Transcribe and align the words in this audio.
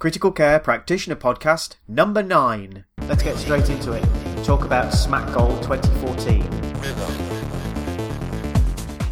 Critical 0.00 0.32
Care 0.32 0.58
Practitioner 0.58 1.14
Podcast 1.14 1.76
number 1.86 2.22
9. 2.22 2.86
Let's 3.06 3.22
get 3.22 3.36
straight 3.36 3.68
into 3.68 3.92
it. 3.92 4.02
Talk 4.44 4.64
about 4.64 4.94
SMACC 4.94 5.34
Gold 5.34 5.62
2014 5.62 6.60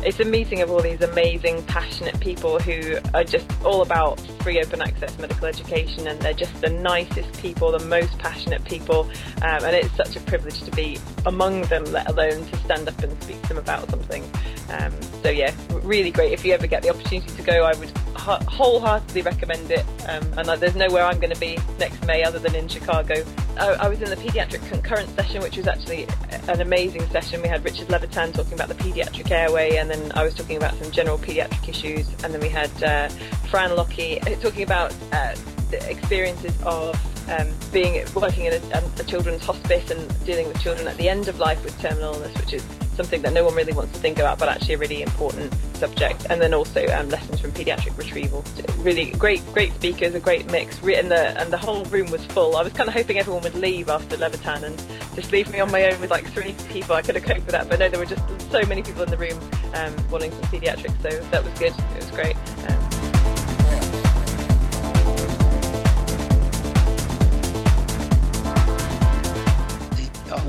it's 0.09 0.21
a 0.21 0.25
meeting 0.25 0.63
of 0.63 0.71
all 0.71 0.81
these 0.81 1.03
amazing, 1.03 1.63
passionate 1.65 2.19
people 2.19 2.59
who 2.61 2.97
are 3.13 3.25
just 3.25 3.47
all 3.63 3.83
about 3.83 4.19
free 4.43 4.59
open 4.59 4.81
access 4.81 5.19
medical 5.19 5.47
education, 5.47 6.07
and 6.07 6.19
they're 6.23 6.33
just 6.33 6.59
the 6.63 6.71
nicest 6.71 7.31
people, 7.43 7.71
the 7.73 7.85
most 7.87 8.17
passionate 8.19 8.65
people, 8.65 9.01
um, 9.43 9.65
and 9.65 9.77
it's 9.77 9.95
such 9.95 10.17
a 10.17 10.21
privilege 10.21 10.63
to 10.63 10.71
be 10.71 10.99
among 11.27 11.61
them, 11.63 11.85
let 11.87 12.09
alone 12.09 12.43
to 12.47 12.57
stand 12.59 12.89
up 12.89 12.99
and 13.03 13.23
speak 13.23 13.43
to 13.43 13.49
them 13.49 13.59
about 13.59 13.91
something. 13.91 14.25
Um, 14.71 14.93
so 15.23 15.31
yeah, 15.31 15.55
really 15.83 16.11
great. 16.11 16.33
If 16.33 16.45
you 16.45 16.53
ever 16.53 16.67
get 16.67 16.83
the 16.83 16.91
opportunity 16.91 17.35
to 17.35 17.43
go, 17.43 17.65
I 17.65 17.75
would 17.79 17.91
wholeheartedly 18.17 19.23
recommend 19.23 19.71
it. 19.71 19.85
Um, 20.09 20.25
and 20.37 20.49
uh, 20.49 20.57
there's 20.57 20.77
nowhere 20.77 21.05
I'm 21.05 21.19
going 21.19 21.33
to 21.33 21.41
be 21.41 21.59
next 21.79 22.05
May 22.07 22.23
other 22.23 22.39
than 22.39 22.55
in 22.55 22.69
Chicago. 22.69 23.25
I, 23.59 23.69
I, 23.69 23.89
was 23.89 24.03
in 24.03 24.11
the 24.11 24.17
paediatric 24.17 24.67
concurrent 24.69 25.09
session, 25.11 25.43
which 25.43 25.57
was 25.57 25.67
actually 25.67 26.07
an 26.49 26.61
amazing 26.61 27.09
session. 27.09 27.41
We 27.43 27.49
had 27.49 27.65
Richard 27.65 27.89
Levitan 27.89 28.33
talking 28.33 28.53
about 28.53 28.69
the 28.69 28.75
paediatric 28.75 29.31
airway, 29.31 29.77
and 29.77 29.91
then 29.91 30.13
I 30.15 30.25
was 30.25 30.35
talking 30.35 30.57
about 30.57 30.75
some 30.75 30.91
general 30.91 31.19
paediatric 31.19 31.69
issues, 31.69 32.09
and 32.23 32.35
then 32.35 32.41
we 32.41 32.49
had 32.49 32.71
uh, 32.83 33.09
Fran 33.49 33.75
Lockie 33.75 34.21
uh, 34.21 34.37
talking 34.41 34.63
about 34.63 34.95
uh, 35.13 35.35
the 35.71 35.91
experiences 35.91 36.61
of 36.63 36.95
um, 37.31 37.49
being 37.73 38.05
working 38.15 38.47
in 38.47 38.55
a, 38.55 38.83
a, 38.99 39.05
children's 39.05 39.45
hospice 39.45 39.91
and 39.91 40.25
dealing 40.25 40.49
with 40.49 40.59
children 40.61 40.89
at 40.89 40.97
the 40.97 41.09
end 41.09 41.29
of 41.29 41.39
life 41.39 41.63
with 41.63 41.79
terminal 41.81 42.15
illness, 42.15 42.35
which 42.39 42.55
is 42.55 42.65
something 42.99 43.23
that 43.23 43.33
no 43.33 43.45
one 43.45 43.55
really 43.55 43.73
wants 43.73 43.93
to 43.93 43.99
think 43.99 44.19
about, 44.19 44.39
but 44.39 44.49
actually 44.49 44.75
a 44.75 44.79
really 44.79 45.03
important 45.03 45.55
subject. 45.75 46.27
And 46.29 46.43
then 46.43 46.53
also 46.53 46.85
um, 46.89 47.09
lessons 47.09 47.41
from 47.41 47.53
paediatric 47.53 47.97
retrieval. 47.97 48.45
Really 48.79 49.13
great, 49.13 49.41
great 49.55 49.73
speakers, 49.75 50.15
a 50.15 50.21
great 50.21 50.51
mix, 50.51 50.83
and 50.83 51.11
the 51.11 51.41
and 51.41 51.51
the 51.51 51.57
whole 51.57 51.85
room 51.87 52.11
was 52.11 52.25
full. 52.27 52.57
I 52.57 52.63
was 52.63 52.73
kind 52.73 52.89
of 52.89 52.95
hoping 52.95 53.19
everyone 53.19 53.43
would 53.45 53.55
leave 53.55 53.89
after 53.89 54.17
Levitan 54.17 54.65
and 54.65 54.77
just 55.15 55.33
leave 55.33 55.51
me 55.51 55.61
on 55.61 55.71
my 55.71 55.91
own 55.91 56.01
with 56.01 56.11
like 56.11 56.27
three 56.33 56.55
people. 56.69 56.97
I 56.97 57.03
could 57.03 57.15
have 57.15 57.25
coped 57.25 57.47
with 57.47 57.53
that, 57.53 57.69
but 57.69 57.79
no, 57.79 57.89
there 57.89 58.01
were 58.01 58.07
just 58.07 58.25
so 58.51 58.61
many 58.67 58.83
people 58.83 59.03
in 59.03 59.11
the 59.11 59.17
room 59.17 59.39
um, 59.75 59.95
wanting 60.11 60.33
some 60.33 60.43
paediatrics, 60.43 61.01
so 61.01 61.11
that 61.31 61.45
was 61.45 61.59
good. 61.59 61.73
It 61.97 61.97
was 61.97 62.11
great. 62.11 62.37
Um, 62.69 62.88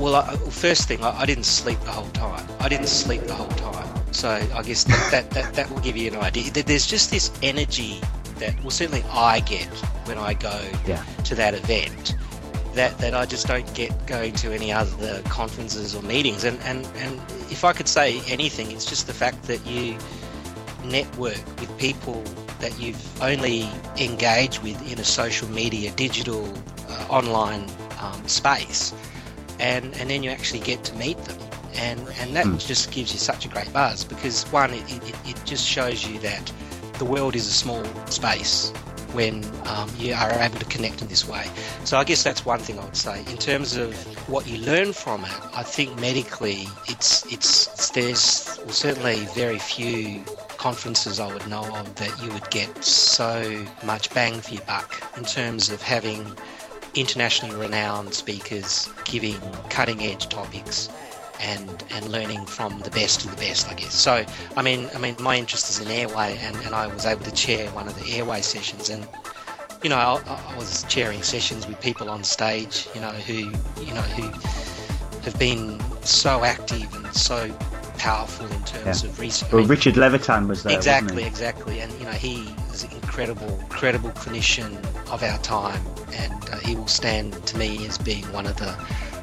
well, 0.00 0.16
I, 0.16 0.34
first 0.50 0.88
thing, 0.88 1.02
I, 1.04 1.20
I, 1.20 1.26
didn't 1.26 1.44
sleep 1.44 1.78
the 1.80 1.90
whole 1.90 2.08
time. 2.10 2.46
I 2.58 2.68
didn't 2.68 2.88
sleep 2.88 3.22
the 3.22 3.34
whole 3.34 3.48
time. 3.48 3.86
So 4.12 4.30
I 4.30 4.62
guess 4.62 4.84
that, 5.10 5.30
that, 5.30 5.52
that, 5.54 5.70
will 5.70 5.80
give 5.80 5.96
you 5.96 6.10
an 6.10 6.16
idea. 6.16 6.50
There's 6.50 6.86
just 6.86 7.10
this 7.10 7.30
energy 7.42 8.00
that, 8.38 8.58
well, 8.60 8.70
certainly 8.70 9.04
I 9.10 9.40
get 9.40 9.68
when 10.06 10.16
I 10.16 10.34
go 10.34 10.58
yeah. 10.86 11.04
to 11.24 11.34
that 11.34 11.54
event 11.54 12.16
that, 12.74 12.96
that 12.98 13.14
I 13.14 13.26
just 13.26 13.46
don't 13.46 13.72
get 13.74 14.06
going 14.06 14.32
to 14.34 14.52
any 14.52 14.72
other 14.72 15.20
conferences 15.24 15.94
or 15.94 16.02
meetings. 16.02 16.44
And, 16.44 16.58
and, 16.60 16.86
and 16.96 17.20
if 17.50 17.64
I 17.64 17.74
could 17.74 17.88
say 17.88 18.20
anything, 18.26 18.72
it's 18.72 18.86
just 18.86 19.06
the 19.06 19.14
fact 19.14 19.42
that 19.44 19.64
you 19.66 19.98
network 20.84 21.44
with 21.60 21.76
people 21.78 22.24
that 22.60 22.78
you've 22.80 23.22
only 23.22 23.68
engaged 23.98 24.62
with 24.62 24.90
in 24.90 24.98
a 24.98 25.04
social 25.04 25.48
media, 25.50 25.90
digital, 25.92 26.52
uh, 26.88 27.06
online 27.10 27.68
um, 28.00 28.26
space 28.26 28.94
and 29.60 29.94
and 29.96 30.10
then 30.10 30.22
you 30.22 30.30
actually 30.30 30.60
get 30.60 30.82
to 30.84 30.94
meet 30.96 31.18
them 31.24 31.38
and 31.74 32.00
and 32.18 32.34
that 32.34 32.46
mm. 32.46 32.66
just 32.66 32.90
gives 32.90 33.12
you 33.12 33.18
such 33.18 33.44
a 33.44 33.48
great 33.48 33.72
buzz 33.72 34.04
because 34.04 34.44
one 34.52 34.72
it, 34.72 34.92
it, 34.92 35.14
it 35.26 35.40
just 35.44 35.66
shows 35.66 36.06
you 36.06 36.18
that 36.20 36.52
the 36.98 37.04
world 37.04 37.34
is 37.34 37.46
a 37.46 37.52
small 37.52 37.84
space 38.06 38.72
when 39.12 39.44
um, 39.66 39.90
you 39.96 40.14
are 40.14 40.30
able 40.32 40.58
to 40.58 40.64
connect 40.66 41.02
in 41.02 41.08
this 41.08 41.26
way. 41.26 41.44
So 41.84 41.98
I 41.98 42.04
guess 42.04 42.22
that's 42.22 42.44
one 42.44 42.60
thing 42.60 42.78
I 42.78 42.84
would 42.84 42.96
say. 42.96 43.20
In 43.30 43.36
terms 43.36 43.76
of 43.76 43.94
what 44.28 44.46
you 44.46 44.58
learn 44.58 44.92
from 44.92 45.24
it, 45.24 45.40
I 45.54 45.62
think 45.62 45.98
medically 46.00 46.66
it's 46.86 47.24
it's, 47.32 47.66
it's 47.72 47.90
there's 47.90 48.58
well, 48.60 48.72
certainly 48.72 49.16
very 49.34 49.58
few 49.58 50.22
conferences 50.58 51.18
I 51.18 51.32
would 51.32 51.46
know 51.48 51.64
of 51.76 51.94
that 51.96 52.22
you 52.22 52.30
would 52.32 52.48
get 52.50 52.84
so 52.84 53.66
much 53.84 54.12
bang 54.12 54.40
for 54.40 54.54
your 54.54 54.64
buck 54.64 55.02
in 55.16 55.24
terms 55.24 55.70
of 55.70 55.80
having 55.82 56.24
internationally 56.94 57.54
renowned 57.54 58.14
speakers 58.14 58.88
giving 59.04 59.40
cutting 59.68 60.02
edge 60.02 60.28
topics 60.28 60.88
and 61.40 61.84
and 61.90 62.08
learning 62.10 62.44
from 62.46 62.80
the 62.80 62.90
best 62.90 63.24
of 63.24 63.30
the 63.30 63.36
best, 63.36 63.68
I 63.70 63.74
guess. 63.74 63.94
So, 63.94 64.24
I 64.56 64.62
mean, 64.62 64.88
I 64.94 64.98
mean, 64.98 65.16
my 65.20 65.36
interest 65.36 65.70
is 65.70 65.80
in 65.80 65.88
airway, 65.88 66.38
and, 66.42 66.56
and 66.56 66.74
I 66.74 66.86
was 66.86 67.06
able 67.06 67.24
to 67.24 67.32
chair 67.32 67.70
one 67.70 67.88
of 67.88 67.98
the 68.02 68.12
airway 68.12 68.42
sessions, 68.42 68.90
and 68.90 69.06
you 69.82 69.88
know, 69.88 69.96
I, 69.96 70.20
I 70.26 70.56
was 70.56 70.84
chairing 70.84 71.22
sessions 71.22 71.66
with 71.66 71.80
people 71.80 72.10
on 72.10 72.24
stage, 72.24 72.88
you 72.94 73.00
know, 73.00 73.08
who 73.10 73.52
you 73.82 73.94
know 73.94 74.02
who 74.02 74.30
have 75.22 75.38
been 75.38 75.80
so 76.04 76.44
active 76.44 76.94
and 76.94 77.14
so 77.14 77.50
powerful 77.98 78.46
in 78.46 78.62
terms 78.64 79.02
yeah. 79.02 79.10
of 79.10 79.20
research. 79.20 79.52
Well, 79.52 79.64
Richard 79.64 79.96
Levitan 79.96 80.48
was 80.48 80.62
there. 80.62 80.76
Exactly, 80.76 81.24
exactly, 81.24 81.80
and 81.80 81.92
you 81.98 82.04
know, 82.04 82.12
he 82.12 82.54
is 82.84 82.90
an 82.90 82.96
incredible, 82.96 83.60
credible 83.68 84.10
clinician 84.10 84.76
of 85.10 85.22
our 85.22 85.38
time, 85.38 85.82
and 86.12 86.50
uh, 86.50 86.58
he 86.58 86.74
will 86.74 86.86
stand 86.86 87.32
to 87.46 87.56
me 87.56 87.86
as 87.86 87.98
being 87.98 88.24
one 88.32 88.46
of 88.46 88.56
the, 88.56 88.74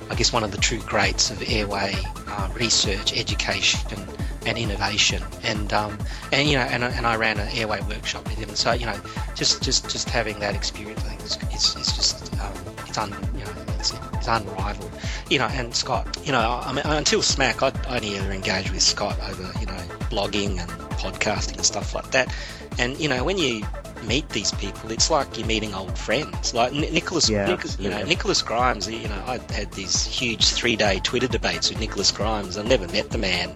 I 0.09 0.16
guess, 0.16 0.31
one 0.34 0.44
of 0.44 0.51
the 0.51 0.57
true 0.57 0.79
greats 0.79 1.31
of 1.31 1.41
airway 1.47 1.95
uh, 2.28 2.50
research, 2.53 3.18
education, 3.18 4.00
and 4.45 4.57
innovation. 4.57 5.23
And 5.44 5.73
um, 5.73 5.97
and 6.31 6.47
you 6.47 6.57
know, 6.57 6.63
and, 6.63 6.84
and 6.84 7.06
I 7.06 7.16
ran 7.16 7.40
an 7.40 7.50
airway 7.50 7.81
workshop 7.81 8.25
with 8.25 8.38
him. 8.38 8.56
So 8.56 8.73
you 8.73 8.85
know, 8.85 9.00
just 9.35 9.63
just 9.63 9.89
just 9.89 10.09
having 10.09 10.39
that 10.39 10.56
experience, 10.56 11.03
I 11.06 11.16
think 11.16 11.22
it's 11.22 11.38
it's, 11.53 11.75
it's 11.75 11.95
just 11.95 12.34
um, 12.39 12.53
it's 12.88 12.97
un 12.97 13.12
you 13.34 13.44
know 13.44 13.51
it's, 13.79 13.94
it's 14.13 14.28
unrivaled. 14.28 14.91
You 15.29 15.39
know, 15.39 15.47
and 15.47 15.75
Scott, 15.75 16.19
you 16.24 16.31
know, 16.31 16.62
I 16.63 16.72
mean, 16.74 16.85
until 16.85 17.22
SMACC, 17.22 17.63
I'd 17.63 17.88
only 17.88 18.18
ever 18.18 18.31
engaged 18.31 18.72
with 18.72 18.81
Scott 18.81 19.18
over 19.29 19.51
you 19.59 19.66
know 19.66 19.78
blogging 20.09 20.59
and 20.59 20.69
podcasting 20.97 21.56
and 21.56 21.66
stuff 21.66 21.94
like 21.94 22.12
that. 22.12 22.34
And 22.77 22.99
you 22.99 23.09
know, 23.09 23.23
when 23.23 23.38
you 23.38 23.65
meet 24.03 24.29
these 24.29 24.51
people, 24.51 24.91
it's 24.91 25.09
like 25.09 25.38
you're 25.38 25.47
meeting 25.47 25.73
old 25.73 25.97
friends. 25.97 26.53
Like 26.53 26.73
Nicholas, 26.73 27.29
yeah, 27.29 27.45
Nic- 27.45 27.79
you 27.79 27.89
know, 27.89 28.03
Nicholas 28.03 28.41
Chrimes. 28.41 28.89
You 28.89 29.07
know, 29.07 29.23
I 29.25 29.39
had 29.53 29.71
these 29.73 30.05
huge 30.05 30.47
three-day 30.47 30.99
Twitter 31.03 31.27
debates 31.27 31.69
with 31.69 31.79
Nicholas 31.79 32.11
Chrimes. 32.11 32.57
I 32.57 32.63
never 32.63 32.88
met 32.88 33.09
the 33.09 33.17
man. 33.17 33.53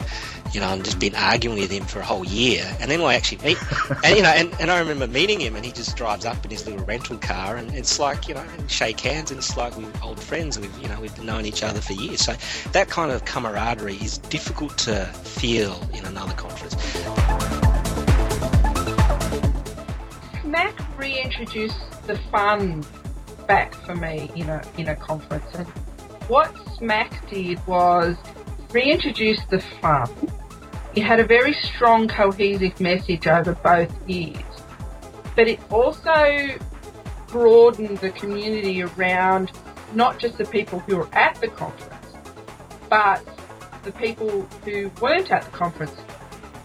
You 0.53 0.59
know, 0.59 0.67
I've 0.67 0.83
just 0.83 0.99
been 0.99 1.15
arguing 1.15 1.59
with 1.59 1.71
him 1.71 1.85
for 1.85 1.99
a 1.99 2.05
whole 2.05 2.25
year, 2.25 2.65
and 2.81 2.91
then 2.91 2.99
I 3.01 3.15
actually 3.15 3.37
meet, 3.45 3.57
and 4.03 4.17
you 4.17 4.21
know, 4.21 4.29
and, 4.29 4.53
and 4.59 4.69
I 4.69 4.79
remember 4.79 5.07
meeting 5.07 5.39
him, 5.39 5.55
and 5.55 5.63
he 5.63 5.71
just 5.71 5.95
drives 5.95 6.25
up 6.25 6.43
in 6.43 6.51
his 6.51 6.67
little 6.67 6.85
rental 6.85 7.17
car, 7.17 7.55
and 7.55 7.73
it's 7.73 7.99
like 7.99 8.27
you 8.27 8.33
know, 8.33 8.45
shake 8.67 8.99
hands, 8.99 9.31
and 9.31 9.37
it's 9.37 9.55
like 9.55 9.77
we're 9.77 9.89
old 10.03 10.19
friends. 10.19 10.59
We've 10.59 10.77
you 10.79 10.89
know, 10.89 10.99
we've 10.99 11.23
known 11.23 11.45
each 11.45 11.63
other 11.63 11.79
for 11.79 11.93
years. 11.93 12.21
So 12.21 12.35
that 12.73 12.89
kind 12.89 13.11
of 13.11 13.23
camaraderie 13.23 13.95
is 13.95 14.17
difficult 14.17 14.77
to 14.79 15.05
feel 15.05 15.79
in 15.93 16.05
another 16.05 16.33
conference. 16.33 17.60
Mac 20.51 20.77
reintroduced 20.99 22.05
the 22.07 22.17
fun 22.29 22.83
back 23.47 23.73
for 23.73 23.95
me 23.95 24.29
in 24.35 24.49
a 24.49 24.61
in 24.77 24.89
a 24.89 24.95
conference, 24.97 25.45
and 25.55 25.65
what 26.27 26.53
SMACC 26.77 27.29
did 27.29 27.67
was 27.67 28.17
reintroduce 28.73 29.39
the 29.45 29.61
fun. 29.79 30.09
It 30.93 31.03
had 31.03 31.21
a 31.21 31.23
very 31.23 31.53
strong 31.53 32.09
cohesive 32.09 32.81
message 32.81 33.27
over 33.27 33.53
both 33.55 34.09
years, 34.09 34.43
but 35.37 35.47
it 35.47 35.61
also 35.71 36.57
broadened 37.27 37.99
the 37.99 38.11
community 38.11 38.83
around 38.83 39.53
not 39.93 40.19
just 40.19 40.37
the 40.37 40.45
people 40.45 40.79
who 40.79 40.97
were 40.97 41.09
at 41.13 41.35
the 41.39 41.47
conference, 41.47 42.17
but 42.89 43.25
the 43.83 43.93
people 43.93 44.41
who 44.65 44.91
weren't 44.99 45.31
at 45.31 45.43
the 45.43 45.51
conference 45.51 45.95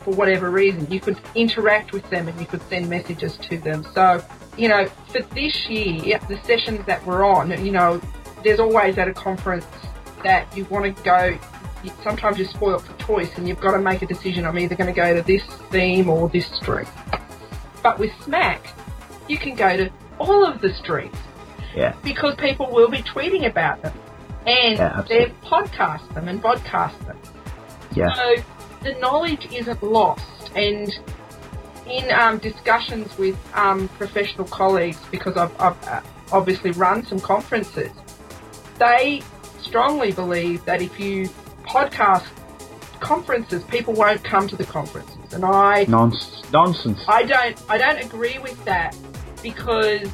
for 0.07 0.15
whatever 0.15 0.53
reason. 0.53 0.87
You 0.89 1.01
could 1.01 1.19
interact 1.35 1.93
with 1.93 2.09
them 2.11 2.29
and 2.29 2.41
you 2.41 2.47
could 2.47 2.63
send 2.69 2.89
messages 2.89 3.37
to 3.39 3.59
them. 3.59 3.85
So, 3.93 4.25
you 4.57 4.69
know, 4.69 4.87
for 5.09 5.21
this 5.35 5.67
year, 5.69 6.21
the 6.29 6.41
sessions 6.45 6.87
that 6.87 7.05
we're 7.05 7.25
on, 7.27 7.51
you 7.65 7.73
know, 7.73 8.01
there's 8.45 8.61
always 8.61 8.97
at 8.99 9.09
a 9.09 9.13
conference 9.13 9.67
that 10.23 10.57
you 10.57 10.65
want 10.67 10.97
to 10.97 11.03
go. 11.03 11.37
Sometimes 12.05 12.39
you're 12.39 12.47
spoilt 12.47 12.83
for 12.83 12.97
choice 13.05 13.37
and 13.37 13.49
you've 13.49 13.61
got 13.61 13.73
to 13.73 13.81
make 13.81 14.01
a 14.01 14.07
decision. 14.07 14.47
I'm 14.47 14.57
either 14.61 14.77
going 14.77 14.93
to 14.95 14.99
go 14.99 15.13
to 15.13 15.23
this 15.23 15.43
theme 15.73 16.09
or 16.09 16.29
this 16.29 16.47
stream. 16.57 16.87
But 17.83 17.99
with 17.99 18.13
SMACC, 18.21 18.61
you 19.27 19.39
can 19.39 19.57
go 19.57 19.77
to 19.77 19.91
all 20.21 20.47
of 20.47 20.61
the 20.61 20.73
streams. 20.75 21.17
Yeah. 21.75 21.97
Because 22.05 22.37
people 22.37 22.71
will 22.71 22.89
be 22.89 23.03
tweeting 23.03 23.51
about 23.51 23.83
them. 23.83 23.99
And 24.47 24.79
yeah, 24.79 25.05
they 25.09 25.33
podcast 25.43 26.15
them 26.15 26.29
and 26.29 26.41
broadcast 26.41 26.97
them. 27.07 27.19
Yeah. 27.93 28.15
So 28.15 28.37
the 28.87 28.95
knowledge 29.01 29.47
isn't 29.53 29.83
lost. 29.83 30.51
And 30.55 30.93
in 31.87 32.11
um, 32.13 32.39
discussions 32.39 33.17
with 33.19 33.37
um, 33.55 33.89
professional 33.89 34.47
colleagues, 34.47 34.99
because 35.11 35.37
I've, 35.37 35.61
I've 35.61 35.89
uh, 35.89 36.01
obviously 36.33 36.71
run 36.73 37.05
some 37.05 37.21
conferences, 37.21 37.91
they 38.79 39.23
strongly 39.61 40.13
believe 40.13 40.65
that 40.65 40.81
if 40.83 40.99
you 40.99 41.29
podcast 41.65 42.27
conferences, 43.01 43.63
people 43.65 43.93
won't 43.93 44.23
come 44.25 44.49
to 44.49 44.57
the 44.57 44.65
conferences. 44.65 45.33
And 45.33 45.45
I 45.45 45.85
nonsense. 46.53 47.01
I 47.09 47.25
don't 47.25 47.61
I 47.69 47.79
don't 47.79 48.03
agree 48.03 48.39
with 48.39 48.65
that 48.65 48.97
because 49.43 50.09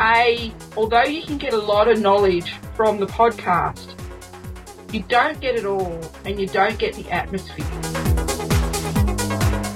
A, 0.00 0.52
although 0.76 1.04
you 1.04 1.22
can 1.22 1.38
get 1.38 1.52
a 1.52 1.58
lot 1.58 1.88
of 1.88 2.00
knowledge 2.00 2.52
from 2.74 2.98
the 2.98 3.06
podcast, 3.06 3.94
you 4.92 5.02
don't 5.08 5.40
get 5.40 5.56
it 5.56 5.64
all 5.64 6.00
and 6.24 6.38
you 6.38 6.46
don't 6.46 6.78
get 6.78 6.94
the 6.94 7.10
atmosphere. 7.10 8.07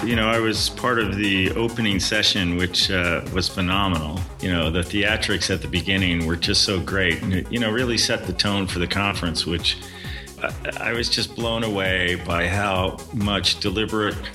You 0.04 0.16
know, 0.16 0.28
I 0.28 0.40
was 0.40 0.68
part 0.68 0.98
of 0.98 1.14
the 1.14 1.52
opening 1.52 2.00
session, 2.00 2.56
which 2.56 2.90
uh, 2.90 3.20
was 3.32 3.48
phenomenal. 3.48 4.18
You 4.40 4.52
know, 4.52 4.68
the 4.68 4.80
theatrics 4.80 5.48
at 5.48 5.62
the 5.62 5.68
beginning 5.68 6.26
were 6.26 6.34
just 6.34 6.64
so 6.64 6.80
great. 6.80 7.22
And 7.22 7.32
it, 7.32 7.52
you 7.52 7.60
know, 7.60 7.70
really 7.70 7.96
set 7.96 8.26
the 8.26 8.32
tone 8.32 8.66
for 8.66 8.80
the 8.80 8.86
conference, 8.88 9.46
which 9.46 9.78
I, 10.42 10.88
I 10.88 10.92
was 10.92 11.08
just 11.08 11.36
blown 11.36 11.62
away 11.62 12.16
by 12.26 12.48
how 12.48 12.98
much 13.14 13.60
deliberate 13.60 14.26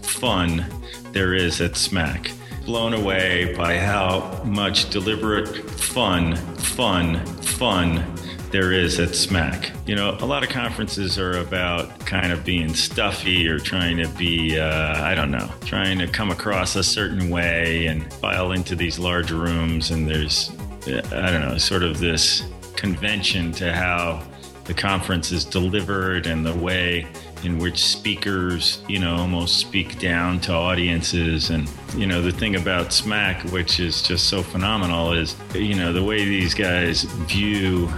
fun 0.00 0.64
there 1.10 1.34
is 1.34 1.60
at 1.60 1.72
SMACC 1.72 2.32
blown 2.64 2.94
away 2.94 3.54
by 3.54 3.78
how 3.78 4.42
much 4.44 4.90
deliberate 4.90 5.70
fun, 5.70 6.34
fun, 6.56 7.24
fun 7.42 8.04
there 8.50 8.72
is 8.72 8.98
at 8.98 9.10
SMACC. 9.10 9.70
You 9.88 9.96
know, 9.96 10.16
a 10.20 10.26
lot 10.26 10.42
of 10.42 10.48
conferences 10.48 11.18
are 11.18 11.38
about 11.38 11.98
kind 12.00 12.32
of 12.32 12.44
being 12.44 12.74
stuffy 12.74 13.48
or 13.48 13.58
trying 13.58 13.96
to 13.98 14.08
be, 14.10 14.58
uh, 14.58 15.02
I 15.02 15.14
don't 15.14 15.30
know, 15.30 15.50
trying 15.64 15.98
to 15.98 16.06
come 16.06 16.30
across 16.30 16.76
a 16.76 16.82
certain 16.82 17.30
way 17.30 17.86
and 17.86 18.12
file 18.14 18.52
into 18.52 18.76
these 18.76 18.98
large 18.98 19.30
rooms. 19.30 19.90
And 19.90 20.08
there's, 20.08 20.50
I 20.86 21.30
don't 21.30 21.42
know, 21.42 21.58
sort 21.58 21.82
of 21.82 21.98
this 21.98 22.44
convention 22.76 23.52
to 23.52 23.72
how 23.72 24.22
the 24.64 24.74
conference 24.74 25.30
is 25.32 25.44
delivered 25.44 26.26
and 26.26 26.44
the 26.44 26.54
way 26.54 27.06
in 27.44 27.58
which 27.58 27.84
speakers, 27.84 28.82
you 28.88 28.98
know, 28.98 29.14
almost 29.14 29.58
speak 29.58 29.98
down 29.98 30.40
to 30.40 30.52
audiences. 30.52 31.50
And, 31.50 31.70
you 31.96 32.06
know, 32.06 32.20
the 32.20 32.32
thing 32.32 32.56
about 32.56 32.88
SMACC, 32.88 33.52
which 33.52 33.78
is 33.78 34.02
just 34.02 34.28
so 34.28 34.42
phenomenal, 34.42 35.12
is, 35.12 35.36
you 35.54 35.74
know, 35.74 35.92
the 35.92 36.02
way 36.02 36.24
these 36.24 36.54
guys 36.54 37.02
view 37.02 37.88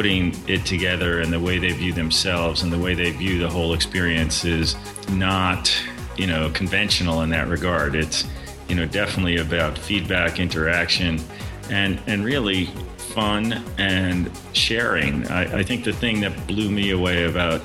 putting 0.00 0.34
it 0.48 0.64
together 0.64 1.20
and 1.20 1.30
the 1.30 1.38
way 1.38 1.58
they 1.58 1.72
view 1.72 1.92
themselves 1.92 2.62
and 2.62 2.72
the 2.72 2.78
way 2.78 2.94
they 2.94 3.10
view 3.10 3.38
the 3.38 3.50
whole 3.50 3.74
experience 3.74 4.46
is 4.46 4.74
not, 5.10 5.70
you 6.16 6.26
know, 6.26 6.50
conventional 6.52 7.20
in 7.20 7.28
that 7.28 7.46
regard. 7.48 7.94
It's, 7.94 8.26
you 8.66 8.74
know, 8.74 8.86
definitely 8.86 9.36
about 9.36 9.76
feedback, 9.76 10.40
interaction, 10.40 11.20
and, 11.68 12.00
and 12.06 12.24
really 12.24 12.64
fun 12.96 13.62
and 13.76 14.30
sharing. 14.54 15.28
I, 15.28 15.58
I 15.58 15.62
think 15.62 15.84
the 15.84 15.92
thing 15.92 16.22
that 16.22 16.46
blew 16.46 16.70
me 16.70 16.92
away 16.92 17.24
about 17.24 17.60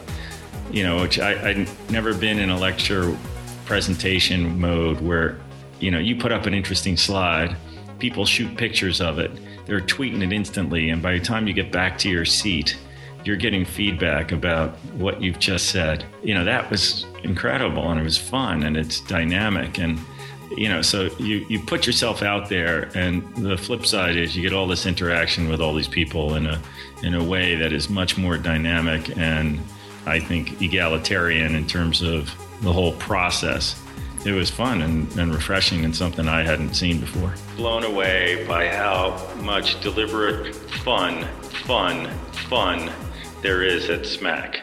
you 0.71 0.83
know, 0.83 1.03
which 1.03 1.19
I, 1.19 1.51
I'd 1.51 1.89
never 1.89 2.13
been 2.13 2.37
in 2.37 2.49
a 2.49 2.59
lecture 2.59 3.17
presentation 3.63 4.59
mode 4.59 4.99
where, 4.99 5.39
you 5.79 5.89
know, 5.89 5.99
you 5.99 6.17
put 6.17 6.33
up 6.33 6.47
an 6.47 6.53
interesting 6.53 6.97
slide, 6.97 7.55
people 7.99 8.25
shoot 8.25 8.55
pictures 8.57 9.01
of 9.01 9.19
it, 9.19 9.31
they're 9.65 9.81
tweeting 9.81 10.21
it 10.23 10.31
instantly, 10.31 10.89
and 10.89 11.01
by 11.01 11.13
the 11.13 11.19
time 11.19 11.47
you 11.47 11.53
get 11.53 11.71
back 11.71 11.97
to 11.99 12.09
your 12.09 12.25
seat, 12.25 12.77
you're 13.23 13.35
getting 13.35 13.65
feedback 13.65 14.31
about 14.31 14.71
what 14.97 15.21
you've 15.21 15.39
just 15.39 15.69
said. 15.69 16.05
You 16.23 16.35
know, 16.35 16.45
that 16.45 16.69
was 16.69 17.05
incredible 17.23 17.89
and 17.89 17.99
it 17.99 18.03
was 18.03 18.19
fun 18.19 18.63
and 18.63 18.77
it's 18.77 19.01
dynamic 19.01 19.79
and 19.79 19.99
you 20.55 20.69
know, 20.69 20.83
so 20.83 21.09
you, 21.17 21.43
you 21.49 21.59
put 21.59 21.87
yourself 21.87 22.21
out 22.21 22.49
there 22.49 22.91
and 22.93 23.35
the 23.37 23.57
flip 23.57 23.83
side 23.85 24.15
is 24.15 24.35
you 24.35 24.43
get 24.43 24.53
all 24.53 24.67
this 24.67 24.85
interaction 24.85 25.49
with 25.49 25.59
all 25.59 25.73
these 25.73 25.87
people 25.87 26.35
in 26.35 26.45
a 26.45 26.61
in 27.01 27.15
a 27.15 27.23
way 27.23 27.55
that 27.55 27.73
is 27.73 27.89
much 27.89 28.15
more 28.15 28.37
dynamic 28.37 29.17
and 29.17 29.59
I 30.05 30.19
think, 30.19 30.61
egalitarian 30.61 31.55
in 31.55 31.65
terms 31.65 32.01
of 32.01 32.33
the 32.61 32.71
whole 32.71 32.93
process. 32.93 33.81
It 34.25 34.31
was 34.31 34.49
fun 34.49 34.81
and, 34.81 35.15
and 35.19 35.31
refreshing 35.31 35.85
and 35.85 35.95
something 35.95 36.27
I 36.27 36.41
hadn't 36.41 36.73
seen 36.73 36.99
before. 36.99 37.35
Blown 37.57 37.83
away 37.83 38.43
by 38.47 38.67
how 38.67 39.31
much 39.43 39.79
deliberate 39.81 40.55
fun, 40.55 41.27
fun, 41.41 42.09
fun 42.49 42.91
there 43.43 43.61
is 43.61 43.87
at 43.87 44.01
SMACC. 44.01 44.61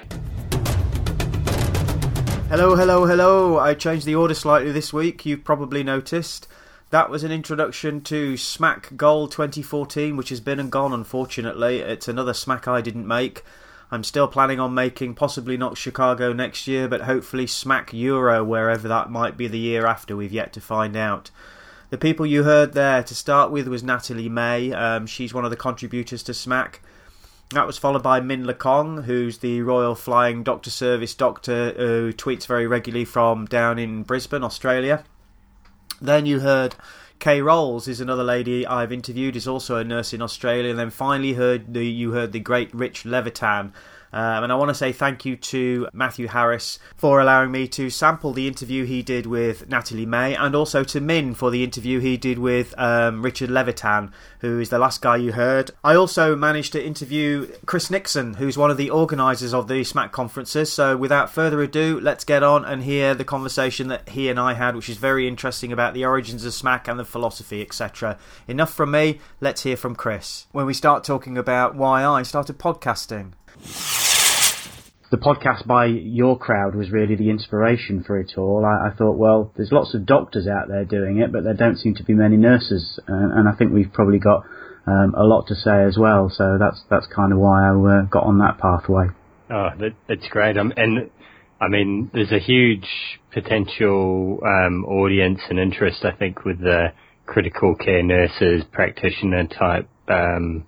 Hello, 2.48 2.74
hello, 2.74 3.06
hello. 3.06 3.60
I 3.60 3.74
changed 3.74 4.04
the 4.04 4.16
order 4.16 4.34
slightly 4.34 4.72
this 4.72 4.92
week. 4.92 5.24
You've 5.24 5.44
probably 5.44 5.84
noticed. 5.84 6.48
That 6.90 7.08
was 7.08 7.22
an 7.22 7.30
introduction 7.30 8.00
to 8.02 8.34
SMACC 8.34 8.96
Gold 8.96 9.30
2014, 9.30 10.16
which 10.16 10.30
has 10.30 10.40
been 10.40 10.58
and 10.58 10.72
gone, 10.72 10.92
unfortunately. 10.92 11.78
It's 11.78 12.08
another 12.08 12.32
SMACC 12.32 12.66
I 12.66 12.80
didn't 12.80 13.06
make. 13.06 13.44
I'm 13.92 14.04
still 14.04 14.26
planning 14.26 14.58
on 14.58 14.72
making 14.72 15.16
possibly 15.16 15.58
not 15.58 15.76
Chicago 15.76 16.32
next 16.32 16.66
year, 16.66 16.88
but 16.88 17.02
hopefully 17.02 17.44
SMACC 17.44 17.92
Euro 17.92 18.42
wherever 18.42 18.88
that 18.88 19.10
might 19.10 19.36
be 19.36 19.48
the 19.48 19.58
year 19.58 19.84
after. 19.84 20.16
We've 20.16 20.32
yet 20.32 20.54
to 20.54 20.62
find 20.62 20.96
out. 20.96 21.30
The 21.90 21.98
people 21.98 22.24
you 22.24 22.44
heard 22.44 22.72
there 22.72 23.02
to 23.02 23.14
start 23.14 23.50
with 23.50 23.68
was 23.68 23.82
Natalie 23.82 24.30
May. 24.30 24.72
Um, 24.72 25.06
she's 25.06 25.34
one 25.34 25.44
of 25.44 25.50
the 25.50 25.58
contributors 25.58 26.22
to 26.22 26.32
SMACC. 26.32 26.76
That 27.50 27.66
was 27.66 27.76
followed 27.76 28.02
by 28.02 28.18
Minh 28.22 28.46
Le 28.46 28.54
Cong, 28.54 29.02
who's 29.02 29.38
the 29.38 29.60
Royal 29.60 29.94
Flying 29.94 30.42
Doctor 30.42 30.70
Service 30.70 31.12
doctor 31.12 31.74
who 31.76 32.14
tweets 32.14 32.46
very 32.46 32.66
regularly 32.66 33.04
from 33.04 33.44
down 33.44 33.78
in 33.78 34.04
Brisbane, 34.04 34.42
Australia. 34.42 35.04
Then 36.00 36.24
you 36.24 36.40
heard 36.40 36.76
Kay 37.22 37.40
Rolls 37.40 37.86
is 37.86 38.00
another 38.00 38.24
lady 38.24 38.66
I've 38.66 38.90
interviewed. 38.90 39.36
is 39.36 39.46
also 39.46 39.76
a 39.76 39.84
nurse 39.84 40.12
in 40.12 40.20
Australia. 40.20 40.70
And 40.70 40.78
then 40.80 40.90
finally 40.90 41.34
heard 41.34 41.72
the, 41.72 41.86
you 41.86 42.10
heard 42.10 42.32
the 42.32 42.40
great 42.40 42.74
Rich 42.74 43.04
Levitan, 43.04 43.72
um, 44.12 44.44
and 44.44 44.52
I 44.52 44.56
want 44.56 44.68
to 44.68 44.74
say 44.74 44.92
thank 44.92 45.24
you 45.24 45.36
to 45.36 45.88
Matthew 45.92 46.28
Harris 46.28 46.78
for 46.96 47.20
allowing 47.20 47.50
me 47.50 47.66
to 47.68 47.90
sample 47.90 48.32
the 48.32 48.46
interview 48.46 48.84
he 48.84 49.02
did 49.02 49.26
with 49.26 49.68
Natalie 49.68 50.06
May, 50.06 50.34
and 50.34 50.54
also 50.54 50.84
to 50.84 51.00
Minh 51.00 51.34
for 51.34 51.50
the 51.50 51.64
interview 51.64 52.00
he 52.00 52.16
did 52.16 52.38
with 52.38 52.74
um, 52.78 53.22
Richard 53.22 53.50
Levitan, 53.50 54.12
who 54.40 54.60
is 54.60 54.68
the 54.68 54.78
last 54.78 55.00
guy 55.00 55.16
you 55.16 55.32
heard. 55.32 55.70
I 55.82 55.94
also 55.94 56.36
managed 56.36 56.72
to 56.72 56.84
interview 56.84 57.50
Chris 57.66 57.90
Nickson, 57.90 58.34
who's 58.34 58.58
one 58.58 58.70
of 58.70 58.76
the 58.76 58.90
organisers 58.90 59.54
of 59.54 59.68
the 59.68 59.82
SMACC 59.82 60.12
conferences. 60.12 60.72
So 60.72 60.96
without 60.96 61.30
further 61.30 61.62
ado, 61.62 61.98
let's 62.00 62.24
get 62.24 62.42
on 62.42 62.64
and 62.64 62.82
hear 62.82 63.14
the 63.14 63.24
conversation 63.24 63.88
that 63.88 64.10
he 64.10 64.28
and 64.28 64.38
I 64.38 64.54
had, 64.54 64.76
which 64.76 64.88
is 64.88 64.96
very 64.98 65.26
interesting 65.26 65.72
about 65.72 65.94
the 65.94 66.04
origins 66.04 66.44
of 66.44 66.52
SMACC 66.52 66.88
and 66.88 66.98
the 66.98 67.04
philosophy, 67.04 67.62
etc. 67.62 68.18
Enough 68.46 68.72
from 68.72 68.90
me, 68.90 69.20
let's 69.40 69.62
hear 69.62 69.76
from 69.76 69.96
Chris. 69.96 70.46
When 70.52 70.66
we 70.66 70.74
start 70.74 71.04
talking 71.04 71.38
about 71.38 71.74
why 71.74 72.04
I 72.04 72.22
started 72.22 72.58
podcasting 72.58 73.32
the 75.12 75.18
podcast 75.18 75.66
by 75.66 75.86
your 75.86 76.38
crowd 76.38 76.74
was 76.74 76.90
really 76.90 77.14
the 77.14 77.30
inspiration 77.30 78.02
for 78.02 78.18
it 78.18 78.32
all. 78.36 78.64
I, 78.64 78.88
I, 78.88 78.94
thought, 78.94 79.18
well, 79.18 79.52
there's 79.56 79.70
lots 79.70 79.94
of 79.94 80.06
doctors 80.06 80.46
out 80.46 80.68
there 80.68 80.84
doing 80.84 81.18
it, 81.18 81.30
but 81.30 81.44
there 81.44 81.54
don't 81.54 81.76
seem 81.76 81.94
to 81.96 82.02
be 82.02 82.14
many 82.14 82.36
nurses, 82.36 82.98
and, 83.06 83.32
and 83.32 83.48
I 83.48 83.52
think 83.52 83.72
we've 83.72 83.92
probably 83.92 84.18
got 84.18 84.44
um, 84.86 85.14
a 85.16 85.22
lot 85.24 85.46
to 85.48 85.54
say 85.54 85.84
as 85.84 85.96
well. 85.98 86.30
So 86.34 86.56
that's 86.58 86.82
that's 86.90 87.06
kind 87.06 87.32
of 87.32 87.38
why 87.38 87.68
I 87.68 87.70
uh, 87.70 88.02
got 88.02 88.24
on 88.24 88.38
that 88.38 88.58
pathway. 88.58 89.08
Oh, 89.50 89.68
that, 89.78 89.92
that's 90.08 90.28
great. 90.28 90.56
Um, 90.56 90.72
and 90.76 91.10
I 91.60 91.68
mean, 91.68 92.10
there's 92.12 92.32
a 92.32 92.40
huge 92.40 92.88
potential 93.32 94.40
um, 94.44 94.84
audience 94.86 95.40
and 95.48 95.58
interest, 95.58 96.04
I 96.04 96.12
think, 96.12 96.44
with 96.44 96.58
the 96.58 96.92
critical 97.26 97.74
care 97.76 98.02
nurses, 98.02 98.64
practitioner 98.72 99.46
type 99.46 99.88
um, 100.08 100.66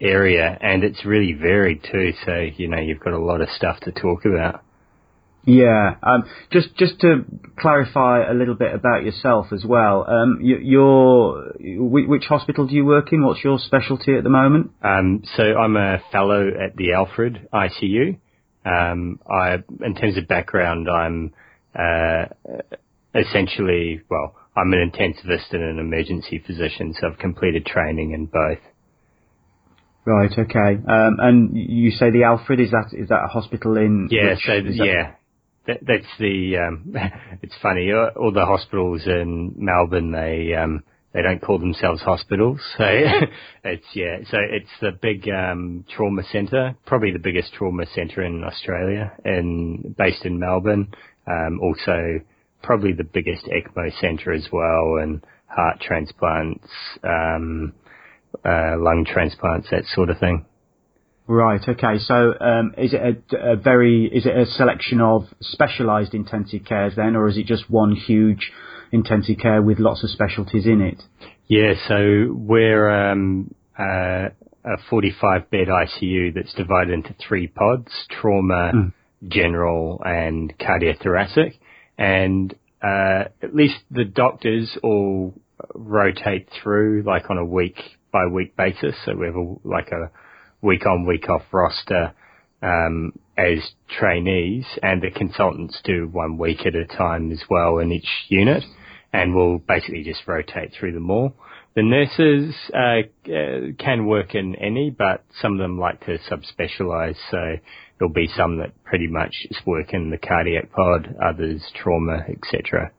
area, 0.00 0.58
and 0.60 0.84
it's 0.84 1.04
really 1.04 1.32
varied 1.32 1.82
too. 1.90 2.12
So 2.24 2.34
you 2.56 2.68
know 2.68 2.78
you've 2.80 3.00
got 3.00 3.12
a 3.12 3.18
lot 3.18 3.40
of 3.40 3.48
stuff 3.50 3.80
to 3.80 3.92
talk 3.92 4.24
about. 4.24 4.62
Yeah, 5.46 5.96
um, 6.02 6.24
just 6.50 6.74
just 6.76 7.00
to 7.00 7.24
clarify 7.58 8.30
a 8.30 8.32
little 8.32 8.54
bit 8.54 8.74
about 8.74 9.04
yourself 9.04 9.48
as 9.52 9.64
well. 9.64 10.08
Um, 10.08 10.38
you, 10.42 10.56
your 10.56 11.52
which 11.60 12.24
hospital 12.24 12.66
do 12.66 12.74
you 12.74 12.84
work 12.84 13.12
in? 13.12 13.24
What's 13.24 13.44
your 13.44 13.58
specialty 13.58 14.16
at 14.16 14.24
the 14.24 14.30
moment? 14.30 14.70
Um, 14.82 15.22
so 15.36 15.42
I'm 15.42 15.76
a 15.76 15.98
fellow 16.10 16.48
at 16.48 16.76
the 16.76 16.94
Alfred 16.94 17.48
ICU. 17.52 18.18
Um, 18.64 19.20
I, 19.30 19.58
in 19.84 19.94
terms 19.94 20.16
of 20.16 20.26
background, 20.26 20.88
I'm 20.88 21.34
uh, 21.78 22.24
essentially 23.14 24.00
well, 24.08 24.36
I'm 24.56 24.72
an 24.72 24.90
intensivist 24.90 25.52
and 25.52 25.62
an 25.62 25.78
emergency 25.78 26.42
physician, 26.46 26.94
so 26.98 27.08
I've 27.08 27.18
completed 27.18 27.66
training 27.66 28.12
in 28.12 28.26
both. 28.26 28.60
Right. 30.06 30.30
Okay. 30.30 30.78
Um, 30.86 31.16
and 31.18 31.56
you 31.56 31.90
say 31.90 32.10
the 32.10 32.24
Alfred 32.24 32.60
is 32.60 32.70
that 32.72 32.90
is 32.92 33.08
that 33.08 33.24
a 33.24 33.28
hospital 33.28 33.76
in? 33.76 34.08
Yeah. 34.10 34.30
Which, 34.30 34.44
so 34.44 34.52
yeah, 34.84 35.12
that, 35.66 35.78
that's 35.82 36.18
the. 36.18 36.58
Um, 36.58 36.94
it's 37.42 37.54
funny. 37.62 37.90
All 37.92 38.32
the 38.32 38.44
hospitals 38.44 39.02
in 39.06 39.54
Melbourne 39.56 40.12
they 40.12 40.54
um, 40.54 40.82
they 41.14 41.22
don't 41.22 41.40
call 41.40 41.58
themselves 41.58 42.02
hospitals. 42.02 42.60
So 42.76 42.84
it's 43.64 43.86
yeah. 43.94 44.18
So 44.30 44.36
it's 44.50 44.70
the 44.82 44.90
big 45.00 45.26
um, 45.28 45.84
trauma 45.96 46.22
centre, 46.30 46.76
probably 46.86 47.12
the 47.12 47.18
biggest 47.18 47.54
trauma 47.54 47.86
centre 47.94 48.22
in 48.22 48.44
Australia, 48.44 49.12
and 49.24 49.96
based 49.96 50.26
in 50.26 50.38
Melbourne. 50.38 50.92
Um, 51.26 51.60
also, 51.62 52.20
probably 52.62 52.92
the 52.92 53.04
biggest 53.04 53.46
ECMO 53.46 53.98
centre 54.00 54.32
as 54.32 54.48
well, 54.52 54.96
and 55.00 55.24
heart 55.46 55.80
transplants. 55.80 56.68
Um, 57.02 57.72
uh, 58.44 58.76
lung 58.78 59.06
transplants, 59.06 59.68
that 59.70 59.84
sort 59.86 60.10
of 60.10 60.18
thing. 60.18 60.46
Right. 61.26 61.60
Okay. 61.66 61.98
So, 61.98 62.34
um, 62.38 62.74
is 62.76 62.92
it 62.92 63.00
a, 63.32 63.52
a, 63.52 63.56
very 63.56 64.06
is 64.12 64.26
it 64.26 64.36
a 64.36 64.44
selection 64.44 65.00
of 65.00 65.22
specialised 65.40 66.12
intensive 66.12 66.66
cares 66.66 66.94
then, 66.96 67.16
or 67.16 67.28
is 67.28 67.38
it 67.38 67.46
just 67.46 67.70
one 67.70 67.92
huge 67.92 68.52
intensive 68.92 69.38
care 69.38 69.62
with 69.62 69.78
lots 69.78 70.04
of 70.04 70.10
specialties 70.10 70.66
in 70.66 70.82
it? 70.82 71.02
Yeah. 71.46 71.74
So 71.88 72.30
we're 72.30 73.10
um, 73.10 73.54
uh, 73.78 74.28
a 74.64 74.76
45 74.90 75.50
bed 75.50 75.68
ICU 75.68 76.34
that's 76.34 76.52
divided 76.52 76.92
into 76.92 77.14
three 77.26 77.46
pods: 77.46 77.90
trauma, 78.10 78.72
mm. 78.74 78.92
general, 79.26 80.02
and 80.04 80.52
cardiothoracic. 80.58 81.54
And 81.96 82.52
uh, 82.82 83.28
at 83.42 83.54
least 83.54 83.76
the 83.90 84.04
doctors 84.04 84.76
all 84.82 85.32
rotate 85.74 86.50
through 86.62 87.02
like 87.06 87.30
on 87.30 87.38
a 87.38 87.44
week 87.44 87.80
by 88.14 88.26
week 88.26 88.56
basis. 88.56 88.94
So 89.04 89.16
we 89.16 89.26
have 89.26 89.34
a, 89.34 89.54
like 89.64 89.88
a 89.88 90.10
week 90.62 90.86
on, 90.86 91.04
week 91.04 91.28
off 91.28 91.42
roster 91.52 92.14
um, 92.62 93.12
as 93.36 93.58
trainees, 93.98 94.64
and 94.82 95.02
the 95.02 95.10
consultants 95.10 95.78
do 95.84 96.08
one 96.10 96.38
week 96.38 96.64
at 96.64 96.76
a 96.76 96.86
time 96.86 97.32
as 97.32 97.42
well 97.50 97.78
in 97.78 97.90
each 97.90 98.08
unit, 98.28 98.62
and 99.12 99.34
we'll 99.34 99.58
basically 99.58 100.04
just 100.04 100.26
rotate 100.26 100.72
through 100.78 100.92
them 100.92 101.10
all. 101.10 101.34
The 101.74 101.82
nurses 101.82 102.54
uh, 102.72 103.02
uh, 103.28 103.72
can 103.84 104.06
work 104.06 104.36
in 104.36 104.54
any, 104.54 104.90
but 104.90 105.24
some 105.42 105.54
of 105.54 105.58
them 105.58 105.78
like 105.78 106.06
to 106.06 106.18
subspecialise. 106.30 107.16
So 107.32 107.56
there'll 107.98 108.14
be 108.14 108.30
some 108.36 108.58
that 108.58 108.84
pretty 108.84 109.08
much 109.08 109.34
just 109.48 109.66
work 109.66 109.92
in 109.92 110.10
the 110.10 110.18
cardiac 110.18 110.70
pod, 110.70 111.16
others 111.20 111.60
trauma, 111.74 112.24
etc. 112.28 112.92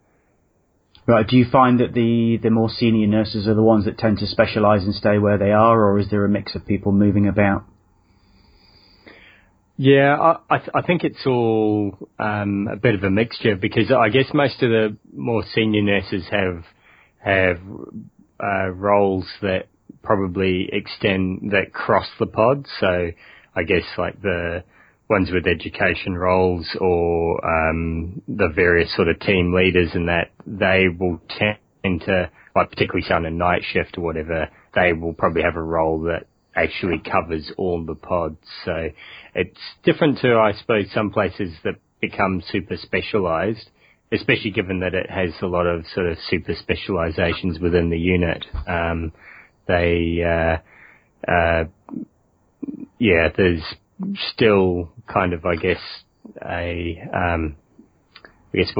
Right. 1.07 1.27
Do 1.27 1.38
you 1.38 1.45
find 1.51 1.79
that 1.81 1.93
the, 1.93 2.39
the 2.41 2.50
more 2.50 2.69
senior 2.69 3.05
nurses 3.05 3.47
are 3.47 3.53
the 3.53 3.62
ones 3.62 3.85
that 3.85 3.97
tend 3.97 4.17
to 4.19 4.27
specialise 4.27 4.83
and 4.83 4.95
stay 4.95 5.19
where 5.19 5.38
they 5.38 5.51
are, 5.51 5.79
or 5.79 6.00
is 6.00 6.09
there 6.09 6.25
a 6.25 6.29
mix 6.29 6.55
of 6.55 6.65
people 6.65 6.91
moving 6.91 7.27
about? 7.27 7.63
Yeah, 9.77 10.15
I, 10.19 10.55
I, 10.55 10.57
th- 10.57 10.69
I 10.74 10.81
think 10.81 11.03
it's 11.03 11.25
all 11.27 12.09
um, 12.17 12.67
a 12.71 12.77
bit 12.77 12.95
of 12.95 13.03
a 13.03 13.09
mixture 13.12 13.55
because 13.55 13.91
I 13.91 14.09
guess 14.09 14.25
most 14.33 14.63
of 14.63 14.69
the 14.69 14.97
more 15.13 15.43
senior 15.53 15.81
nurses 15.81 16.25
have 16.31 16.63
have 17.19 17.59
uh, 18.41 18.69
roles 18.69 19.25
that 19.41 19.67
probably 20.01 20.69
extend 20.71 21.51
that 21.51 21.74
cross 21.74 22.07
the 22.19 22.25
pod. 22.25 22.65
So 22.79 23.12
I 23.55 23.63
guess 23.63 23.83
like 23.97 24.21
the 24.21 24.63
ones 25.09 25.29
with 25.31 25.45
education 25.47 26.17
roles 26.17 26.67
or 26.79 27.45
um, 27.45 28.21
the 28.27 28.50
various 28.55 28.93
sort 28.95 29.07
of 29.07 29.19
team 29.19 29.53
leaders 29.53 29.89
and 29.93 30.07
that 30.07 30.31
they 30.45 30.85
will 31.00 31.21
tend 31.29 32.01
to, 32.01 32.29
like 32.55 32.69
particularly 32.69 33.05
on 33.12 33.25
a 33.25 33.31
night 33.31 33.62
shift 33.71 33.97
or 33.97 34.01
whatever, 34.01 34.50
they 34.74 34.93
will 34.93 35.13
probably 35.13 35.43
have 35.43 35.55
a 35.55 35.62
role 35.62 36.01
that 36.01 36.25
actually 36.55 37.01
covers 37.12 37.51
all 37.57 37.85
the 37.85 37.95
pods. 37.95 38.38
So 38.63 38.89
it's 39.35 39.59
different 39.83 40.19
to, 40.19 40.35
I 40.35 40.53
suppose, 40.59 40.88
some 40.93 41.12
places 41.12 41.53
that 41.63 41.75
become 42.01 42.41
super 42.51 42.77
specialised, 42.77 43.69
especially 44.12 44.51
given 44.51 44.79
that 44.79 44.93
it 44.93 45.09
has 45.09 45.31
a 45.41 45.47
lot 45.47 45.67
of 45.67 45.85
sort 45.93 46.07
of 46.07 46.17
super 46.29 46.53
specialisations 46.53 47.62
within 47.62 47.89
the 47.89 48.00
unit. 48.00 48.45
Um, 48.67 49.12
they, 49.67 50.24
uh, 50.24 51.31
uh, 51.31 51.65
yeah, 53.00 53.29
there's 53.35 53.63
still 54.33 54.91
kind 55.11 55.33
of, 55.33 55.45
I 55.45 55.55
guess, 55.55 55.79
a, 56.41 57.01
um, 57.13 57.55
I 58.53 58.57
guess, 58.57 58.73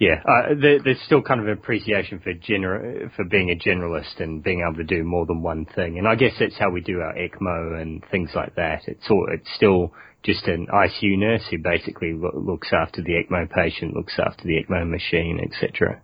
yeah, 0.00 0.22
uh, 0.28 0.54
there, 0.60 0.78
there's 0.82 1.00
still 1.06 1.22
kind 1.22 1.40
of 1.40 1.46
an 1.46 1.54
appreciation 1.54 2.20
for 2.20 2.32
gener- 2.34 3.10
for 3.16 3.24
being 3.24 3.50
a 3.50 3.56
generalist 3.68 4.20
and 4.20 4.42
being 4.42 4.60
able 4.60 4.76
to 4.78 4.84
do 4.84 5.02
more 5.02 5.26
than 5.26 5.42
one 5.42 5.66
thing. 5.74 5.98
And 5.98 6.06
I 6.06 6.14
guess 6.14 6.34
that's 6.38 6.58
how 6.58 6.70
we 6.70 6.80
do 6.80 7.00
our 7.00 7.14
ECMO 7.14 7.80
and 7.80 8.04
things 8.10 8.30
like 8.34 8.54
that. 8.54 8.82
It's 8.86 9.10
all, 9.10 9.26
it's 9.32 9.48
still 9.56 9.92
just 10.22 10.46
an 10.46 10.68
ICU 10.72 11.18
nurse 11.18 11.42
who 11.50 11.58
basically 11.58 12.12
lo- 12.12 12.30
looks 12.34 12.68
after 12.72 13.02
the 13.02 13.14
ECMO 13.14 13.50
patient, 13.50 13.94
looks 13.94 14.14
after 14.18 14.44
the 14.44 14.62
ECMO 14.62 14.88
machine, 14.88 15.40
etc. 15.42 16.00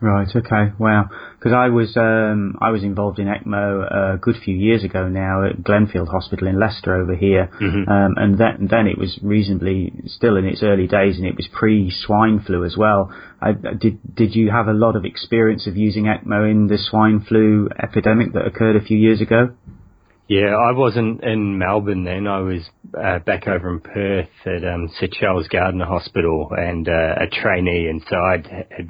Right. 0.00 0.28
Okay. 0.28 0.72
Wow. 0.78 1.08
Because 1.38 1.52
I 1.52 1.68
was 1.68 1.96
um, 1.96 2.58
I 2.60 2.70
was 2.70 2.82
involved 2.82 3.18
in 3.18 3.28
ECMO 3.28 4.14
a 4.14 4.18
good 4.18 4.36
few 4.44 4.54
years 4.54 4.84
ago 4.84 5.08
now 5.08 5.46
at 5.46 5.62
Glenfield 5.62 6.08
Hospital 6.08 6.48
in 6.48 6.60
Leicester 6.60 6.94
over 6.96 7.14
here, 7.14 7.48
mm-hmm. 7.60 7.90
um, 7.90 8.14
and 8.16 8.38
then 8.38 8.68
then 8.70 8.86
it 8.86 8.98
was 8.98 9.18
reasonably 9.22 9.92
still 10.06 10.36
in 10.36 10.44
its 10.44 10.62
early 10.62 10.86
days, 10.86 11.16
and 11.16 11.26
it 11.26 11.36
was 11.36 11.48
pre 11.50 11.90
swine 11.90 12.40
flu 12.40 12.64
as 12.64 12.76
well. 12.76 13.10
I, 13.40 13.52
did 13.52 13.98
did 14.14 14.34
you 14.34 14.50
have 14.50 14.68
a 14.68 14.72
lot 14.72 14.96
of 14.96 15.04
experience 15.04 15.66
of 15.66 15.76
using 15.76 16.04
ECMO 16.04 16.50
in 16.50 16.66
the 16.66 16.78
swine 16.78 17.24
flu 17.26 17.68
epidemic 17.82 18.34
that 18.34 18.46
occurred 18.46 18.76
a 18.76 18.84
few 18.84 18.98
years 18.98 19.22
ago? 19.22 19.54
Yeah, 20.28 20.56
I 20.56 20.72
wasn't 20.72 21.22
in 21.22 21.56
Melbourne 21.56 22.04
then. 22.04 22.26
I 22.26 22.40
was 22.40 22.68
uh, 22.92 23.20
back 23.20 23.46
over 23.46 23.70
in 23.70 23.80
Perth 23.80 24.28
at 24.44 24.64
um, 24.64 24.90
Sir 24.98 25.06
Charles 25.10 25.46
Gairdner 25.48 25.86
Hospital 25.86 26.48
and 26.50 26.88
uh, 26.88 27.14
a 27.20 27.28
trainee, 27.30 27.86
and 27.86 28.02
so 28.10 28.16
I'd 28.16 28.46
had 28.46 28.88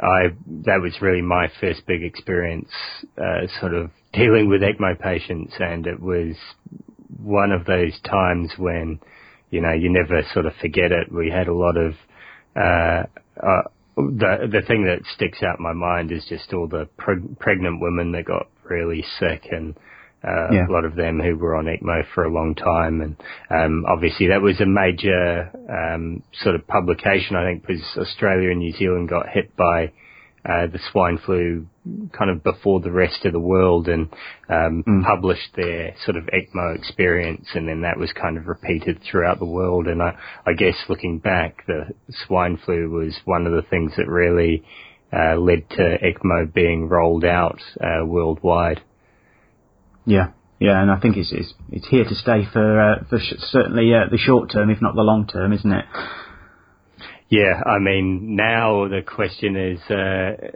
I 0.00 0.34
that 0.64 0.80
was 0.80 1.00
really 1.00 1.22
my 1.22 1.48
first 1.60 1.86
big 1.86 2.02
experience, 2.02 2.68
uh, 3.16 3.46
sort 3.60 3.74
of 3.74 3.90
dealing 4.12 4.48
with 4.48 4.62
ECMO 4.62 4.98
patients, 5.00 5.54
and 5.58 5.86
it 5.86 6.00
was 6.00 6.36
one 7.22 7.52
of 7.52 7.64
those 7.64 7.98
times 8.00 8.52
when, 8.58 9.00
you 9.50 9.60
know, 9.60 9.72
you 9.72 9.90
never 9.90 10.22
sort 10.32 10.46
of 10.46 10.52
forget 10.60 10.92
it. 10.92 11.12
We 11.12 11.30
had 11.30 11.48
a 11.48 11.54
lot 11.54 11.76
of 11.76 11.94
uh, 12.56 13.04
uh, 13.42 13.62
the 13.96 14.48
the 14.50 14.62
thing 14.66 14.84
that 14.84 15.06
sticks 15.14 15.42
out 15.42 15.58
in 15.58 15.62
my 15.62 15.72
mind 15.72 16.10
is 16.12 16.24
just 16.28 16.52
all 16.52 16.66
the 16.66 16.88
preg- 16.98 17.38
pregnant 17.38 17.80
women 17.80 18.12
that 18.12 18.24
got 18.24 18.48
really 18.64 19.04
sick 19.18 19.46
and 19.50 19.76
uh, 20.26 20.52
yeah. 20.52 20.66
a 20.68 20.72
lot 20.72 20.84
of 20.84 20.94
them 20.94 21.20
who 21.20 21.36
were 21.36 21.54
on 21.54 21.66
ECMO 21.66 22.04
for 22.14 22.24
a 22.24 22.32
long 22.32 22.54
time, 22.54 23.00
and 23.00 23.16
um, 23.50 23.84
obviously 23.86 24.28
that 24.28 24.40
was 24.40 24.60
a 24.60 24.66
major 24.66 25.50
um, 25.68 26.22
sort 26.42 26.54
of 26.54 26.66
publication. 26.66 27.36
I 27.36 27.44
think 27.44 27.66
because 27.66 27.82
Australia 27.96 28.50
and 28.50 28.60
New 28.60 28.72
Zealand 28.72 29.08
got 29.08 29.28
hit 29.28 29.54
by 29.56 29.92
uh, 30.44 30.66
the 30.66 30.78
swine 30.92 31.18
flu 31.24 31.66
kind 32.16 32.30
of 32.30 32.42
before 32.42 32.80
the 32.80 32.90
rest 32.90 33.24
of 33.24 33.32
the 33.32 33.40
world, 33.40 33.88
and 33.88 34.08
um, 34.48 34.84
mm. 34.86 35.04
published 35.04 35.54
their 35.56 35.94
sort 36.04 36.16
of 36.16 36.24
ECMO 36.24 36.76
experience, 36.76 37.48
and 37.54 37.68
then 37.68 37.82
that 37.82 37.98
was 37.98 38.12
kind 38.12 38.36
of 38.36 38.46
repeated 38.46 39.00
throughout 39.02 39.38
the 39.38 39.44
world. 39.44 39.86
And 39.86 40.02
I, 40.02 40.16
I 40.46 40.52
guess 40.52 40.76
looking 40.88 41.18
back, 41.18 41.66
the 41.66 41.94
swine 42.26 42.58
flu 42.64 42.90
was 42.90 43.14
one 43.24 43.46
of 43.46 43.52
the 43.52 43.68
things 43.68 43.92
that 43.96 44.08
really 44.08 44.64
uh, 45.12 45.36
led 45.36 45.68
to 45.70 45.98
ECMO 45.98 46.52
being 46.52 46.88
rolled 46.88 47.24
out 47.24 47.60
uh, 47.80 48.04
worldwide. 48.04 48.82
Yeah, 50.06 50.28
yeah, 50.60 50.80
and 50.80 50.90
I 50.90 50.98
think 51.00 51.16
it's 51.16 51.32
it's, 51.32 51.54
it's 51.70 51.88
here 51.88 52.04
to 52.04 52.14
stay 52.14 52.46
for 52.52 52.80
uh, 52.80 53.04
for 53.08 53.18
sh- 53.18 53.40
certainly 53.50 53.92
uh, 53.94 54.10
the 54.10 54.18
short 54.18 54.50
term, 54.52 54.70
if 54.70 54.80
not 54.82 54.94
the 54.94 55.02
long 55.02 55.26
term, 55.26 55.52
isn't 55.52 55.72
it? 55.72 55.84
Yeah, 57.30 57.62
I 57.66 57.78
mean 57.78 58.36
now 58.36 58.86
the 58.88 59.02
question 59.02 59.56
is, 59.56 59.80
uh, 59.90 60.52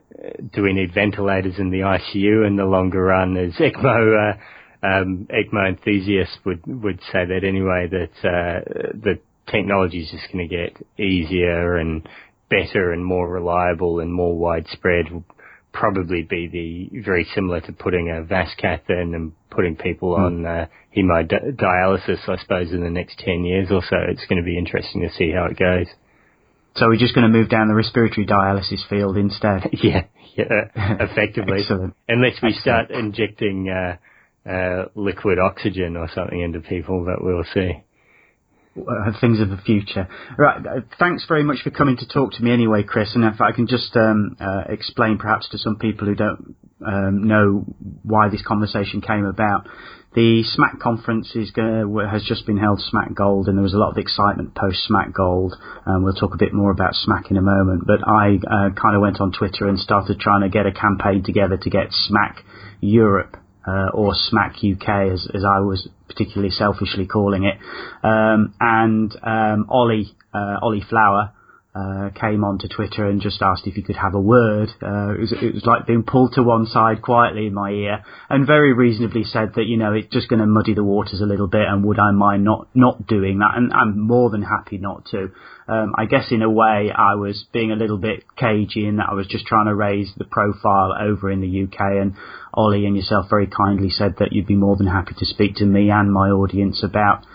do 0.52 0.62
we 0.62 0.72
need 0.72 0.94
ventilators 0.94 1.58
in 1.58 1.70
the 1.70 1.80
ICU 1.80 2.46
in 2.46 2.56
the 2.56 2.64
longer 2.64 3.02
run? 3.02 3.36
As 3.36 3.54
ECMO 3.54 4.34
uh, 4.34 4.86
um, 4.86 5.26
ECMO 5.30 5.68
enthusiasts 5.68 6.38
would 6.44 6.62
would 6.66 7.00
say 7.12 7.24
that 7.24 7.42
anyway, 7.42 7.88
that 7.90 8.28
uh, 8.28 8.92
the 8.94 9.18
technology 9.50 10.02
is 10.02 10.10
just 10.10 10.30
going 10.32 10.48
to 10.48 10.54
get 10.56 10.76
easier 10.98 11.76
and 11.76 12.06
better 12.50 12.92
and 12.92 13.04
more 13.04 13.28
reliable 13.28 14.00
and 14.00 14.12
more 14.12 14.36
widespread 14.36 15.06
probably 15.72 16.22
be 16.22 16.48
the 16.48 17.00
very 17.02 17.26
similar 17.34 17.60
to 17.60 17.72
putting 17.72 18.10
a 18.10 18.22
VAS 18.22 18.48
cath 18.58 18.82
in 18.88 19.14
and 19.14 19.32
putting 19.50 19.76
people 19.76 20.16
mm. 20.16 20.18
on 20.18 20.46
uh, 20.46 20.66
hemodialysis, 20.96 22.28
I 22.28 22.36
suppose, 22.38 22.72
in 22.72 22.82
the 22.82 22.90
next 22.90 23.18
10 23.18 23.44
years 23.44 23.68
or 23.70 23.82
so. 23.82 23.96
It's 24.08 24.26
going 24.26 24.42
to 24.42 24.44
be 24.44 24.58
interesting 24.58 25.02
to 25.02 25.12
see 25.14 25.32
how 25.32 25.46
it 25.46 25.58
goes. 25.58 25.86
So 26.76 26.86
we're 26.86 26.96
just 26.98 27.14
going 27.14 27.30
to 27.30 27.36
move 27.36 27.48
down 27.48 27.68
the 27.68 27.74
respiratory 27.74 28.26
dialysis 28.26 28.86
field 28.88 29.16
instead? 29.16 29.68
yeah, 29.82 30.04
yeah, 30.36 30.44
effectively. 31.00 31.64
Unless 32.08 32.42
we 32.42 32.50
Excellent. 32.50 32.56
start 32.56 32.90
injecting 32.90 33.68
uh, 33.68 34.48
uh, 34.48 34.84
liquid 34.94 35.38
oxygen 35.38 35.96
or 35.96 36.08
something 36.14 36.40
into 36.40 36.60
people, 36.60 37.04
but 37.04 37.24
we'll 37.24 37.44
see 37.52 37.82
uh, 38.86 39.18
things 39.20 39.40
of 39.40 39.50
the 39.50 39.56
future. 39.58 40.08
Right. 40.36 40.58
Uh, 40.58 40.80
thanks 40.98 41.24
very 41.26 41.42
much 41.42 41.58
for 41.62 41.70
coming 41.70 41.96
to 41.96 42.06
talk 42.06 42.32
to 42.32 42.42
me 42.42 42.52
anyway, 42.52 42.82
Chris. 42.82 43.14
And 43.14 43.24
if 43.24 43.40
I 43.40 43.52
can 43.52 43.66
just 43.66 43.96
um, 43.96 44.36
uh, 44.40 44.64
explain 44.68 45.18
perhaps 45.18 45.48
to 45.50 45.58
some 45.58 45.76
people 45.76 46.06
who 46.06 46.14
don't 46.14 46.56
um, 46.84 47.26
know 47.26 47.64
why 48.02 48.28
this 48.28 48.42
conversation 48.46 49.00
came 49.00 49.24
about. 49.24 49.66
The 50.14 50.42
SMACC 50.42 50.80
conference 50.80 51.30
is 51.34 51.52
has 51.54 52.24
just 52.24 52.46
been 52.46 52.56
held, 52.56 52.80
SMACC 52.80 53.14
Gold, 53.14 53.46
and 53.46 53.58
there 53.58 53.62
was 53.62 53.74
a 53.74 53.78
lot 53.78 53.90
of 53.90 53.98
excitement 53.98 54.54
post 54.54 54.88
SMACC 54.90 55.12
Gold. 55.12 55.54
Um, 55.86 56.02
we'll 56.02 56.14
talk 56.14 56.34
a 56.34 56.38
bit 56.38 56.54
more 56.54 56.70
about 56.70 56.94
SMACC 56.94 57.30
in 57.30 57.36
a 57.36 57.42
moment. 57.42 57.82
But 57.86 58.00
I 58.06 58.36
uh, 58.36 58.70
kind 58.74 58.96
of 58.96 59.02
went 59.02 59.20
on 59.20 59.32
Twitter 59.32 59.68
and 59.68 59.78
started 59.78 60.18
trying 60.18 60.42
to 60.42 60.48
get 60.48 60.66
a 60.66 60.72
campaign 60.72 61.22
together 61.24 61.58
to 61.58 61.70
get 61.70 61.88
SMACC 61.90 62.42
Europe 62.80 63.36
uh, 63.66 63.90
or 63.92 64.12
SMACC 64.12 64.76
UK, 64.76 65.12
as, 65.12 65.28
as 65.34 65.44
I 65.44 65.60
was 65.60 65.88
particularly 66.08 66.50
selfishly 66.50 67.06
calling 67.06 67.44
it. 67.44 67.58
Um, 68.02 68.54
and 68.60 69.14
um, 69.22 69.66
Ollie 69.68 70.14
uh, 70.32 70.58
Ollie 70.62 70.84
Flower 70.88 71.32
uh, 71.74 72.08
came 72.18 72.44
onto 72.44 72.66
Twitter 72.66 73.06
and 73.06 73.20
just 73.20 73.42
asked 73.42 73.66
if 73.66 73.74
he 73.74 73.82
could 73.82 73.96
have 73.96 74.14
a 74.14 74.20
word. 74.20 74.70
Uh, 74.82 75.12
it, 75.14 75.20
was, 75.20 75.32
it 75.32 75.54
was 75.54 75.64
like 75.66 75.86
being 75.86 76.02
pulled 76.02 76.32
to 76.32 76.42
one 76.42 76.66
side 76.66 77.02
quietly 77.02 77.46
in 77.46 77.54
my 77.54 77.70
ear, 77.70 78.02
and 78.30 78.46
very 78.46 78.72
reasonably 78.72 79.22
said 79.22 79.52
that 79.54 79.66
you 79.66 79.76
know 79.76 79.92
it's 79.92 80.12
just 80.12 80.28
going 80.28 80.40
to 80.40 80.46
muddy 80.46 80.74
the 80.74 80.82
waters 80.82 81.20
a 81.20 81.26
little 81.26 81.46
bit, 81.46 81.68
and 81.68 81.84
would 81.84 81.98
I 81.98 82.10
mind 82.12 82.42
not 82.42 82.68
not 82.74 83.06
doing 83.06 83.38
that? 83.40 83.52
And 83.54 83.72
I'm 83.72 84.00
more 84.00 84.30
than 84.30 84.42
happy 84.42 84.78
not 84.78 85.06
to. 85.10 85.30
Um, 85.68 85.92
I 85.96 86.06
guess 86.06 86.32
in 86.32 86.42
a 86.42 86.50
way 86.50 86.90
I 86.90 87.14
was 87.14 87.44
being 87.52 87.70
a 87.70 87.76
little 87.76 87.98
bit 87.98 88.24
cagey 88.36 88.86
in 88.86 88.96
that 88.96 89.10
I 89.10 89.14
was 89.14 89.26
just 89.26 89.46
trying 89.46 89.66
to 89.66 89.74
raise 89.74 90.10
the 90.16 90.24
profile 90.24 90.94
over 90.98 91.30
in 91.30 91.40
the 91.40 91.64
UK, 91.64 91.80
and 92.00 92.14
Ollie 92.54 92.86
and 92.86 92.96
yourself 92.96 93.26
very 93.28 93.46
kindly 93.46 93.90
said 93.90 94.14
that 94.18 94.32
you'd 94.32 94.46
be 94.46 94.56
more 94.56 94.76
than 94.76 94.86
happy 94.86 95.14
to 95.18 95.26
speak 95.26 95.56
to 95.56 95.66
me 95.66 95.90
and 95.90 96.10
my 96.10 96.30
audience 96.30 96.82
about 96.82 97.26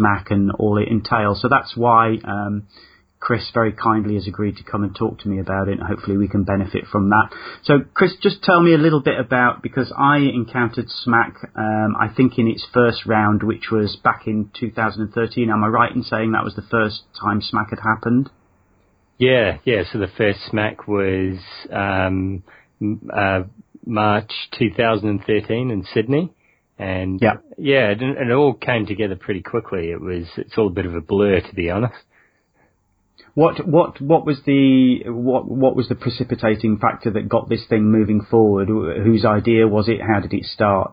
SMACC 0.00 0.30
and 0.30 0.50
all 0.52 0.78
it 0.78 0.88
entails. 0.88 1.42
So 1.42 1.48
that's 1.48 1.76
why. 1.76 2.16
Um, 2.24 2.66
Chris 3.22 3.48
very 3.54 3.72
kindly 3.72 4.16
has 4.16 4.26
agreed 4.26 4.56
to 4.56 4.64
come 4.64 4.82
and 4.82 4.96
talk 4.96 5.20
to 5.20 5.28
me 5.28 5.38
about 5.38 5.68
it, 5.68 5.78
and 5.78 5.86
hopefully 5.86 6.16
we 6.16 6.26
can 6.26 6.42
benefit 6.42 6.86
from 6.90 7.08
that. 7.10 7.28
So, 7.62 7.74
Chris, 7.94 8.14
just 8.20 8.42
tell 8.42 8.60
me 8.60 8.74
a 8.74 8.78
little 8.78 9.00
bit 9.00 9.16
about 9.16 9.62
because 9.62 9.92
I 9.96 10.16
encountered 10.16 10.86
SMACC, 11.06 11.56
um, 11.56 11.94
I 12.00 12.08
think 12.12 12.36
in 12.36 12.48
its 12.48 12.66
first 12.74 13.06
round, 13.06 13.44
which 13.44 13.70
was 13.70 13.94
back 14.02 14.26
in 14.26 14.50
2013. 14.58 15.50
Am 15.50 15.62
I 15.62 15.68
right 15.68 15.94
in 15.94 16.02
saying 16.02 16.32
that 16.32 16.42
was 16.42 16.56
the 16.56 16.66
first 16.68 17.02
time 17.22 17.40
SMACC 17.40 17.70
had 17.70 17.78
happened? 17.78 18.28
Yeah, 19.18 19.58
yeah. 19.64 19.84
So 19.92 20.00
the 20.00 20.08
first 20.08 20.40
SMACC 20.52 20.88
was 20.88 21.38
um, 21.70 22.42
uh, 23.08 23.44
March 23.86 24.32
2013 24.58 25.70
in 25.70 25.84
Sydney. 25.94 26.32
And 26.76 27.20
yeah, 27.22 27.34
yeah, 27.56 27.90
it, 27.90 28.02
it 28.02 28.32
all 28.32 28.54
came 28.54 28.86
together 28.86 29.14
pretty 29.14 29.42
quickly. 29.42 29.92
It 29.92 30.00
was, 30.00 30.24
it's 30.36 30.58
all 30.58 30.66
a 30.66 30.70
bit 30.70 30.86
of 30.86 30.96
a 30.96 31.00
blur 31.00 31.40
to 31.40 31.54
be 31.54 31.70
honest. 31.70 31.94
What 33.34 33.66
what 33.66 34.00
what 34.00 34.26
was 34.26 34.40
the 34.44 35.04
what 35.06 35.48
what 35.48 35.74
was 35.74 35.88
the 35.88 35.94
precipitating 35.94 36.78
factor 36.78 37.10
that 37.12 37.28
got 37.28 37.48
this 37.48 37.64
thing 37.68 37.90
moving 37.90 38.26
forward? 38.30 38.68
Whose 38.68 39.24
idea 39.24 39.66
was 39.66 39.88
it? 39.88 40.00
How 40.00 40.20
did 40.20 40.34
it 40.34 40.44
start? 40.44 40.92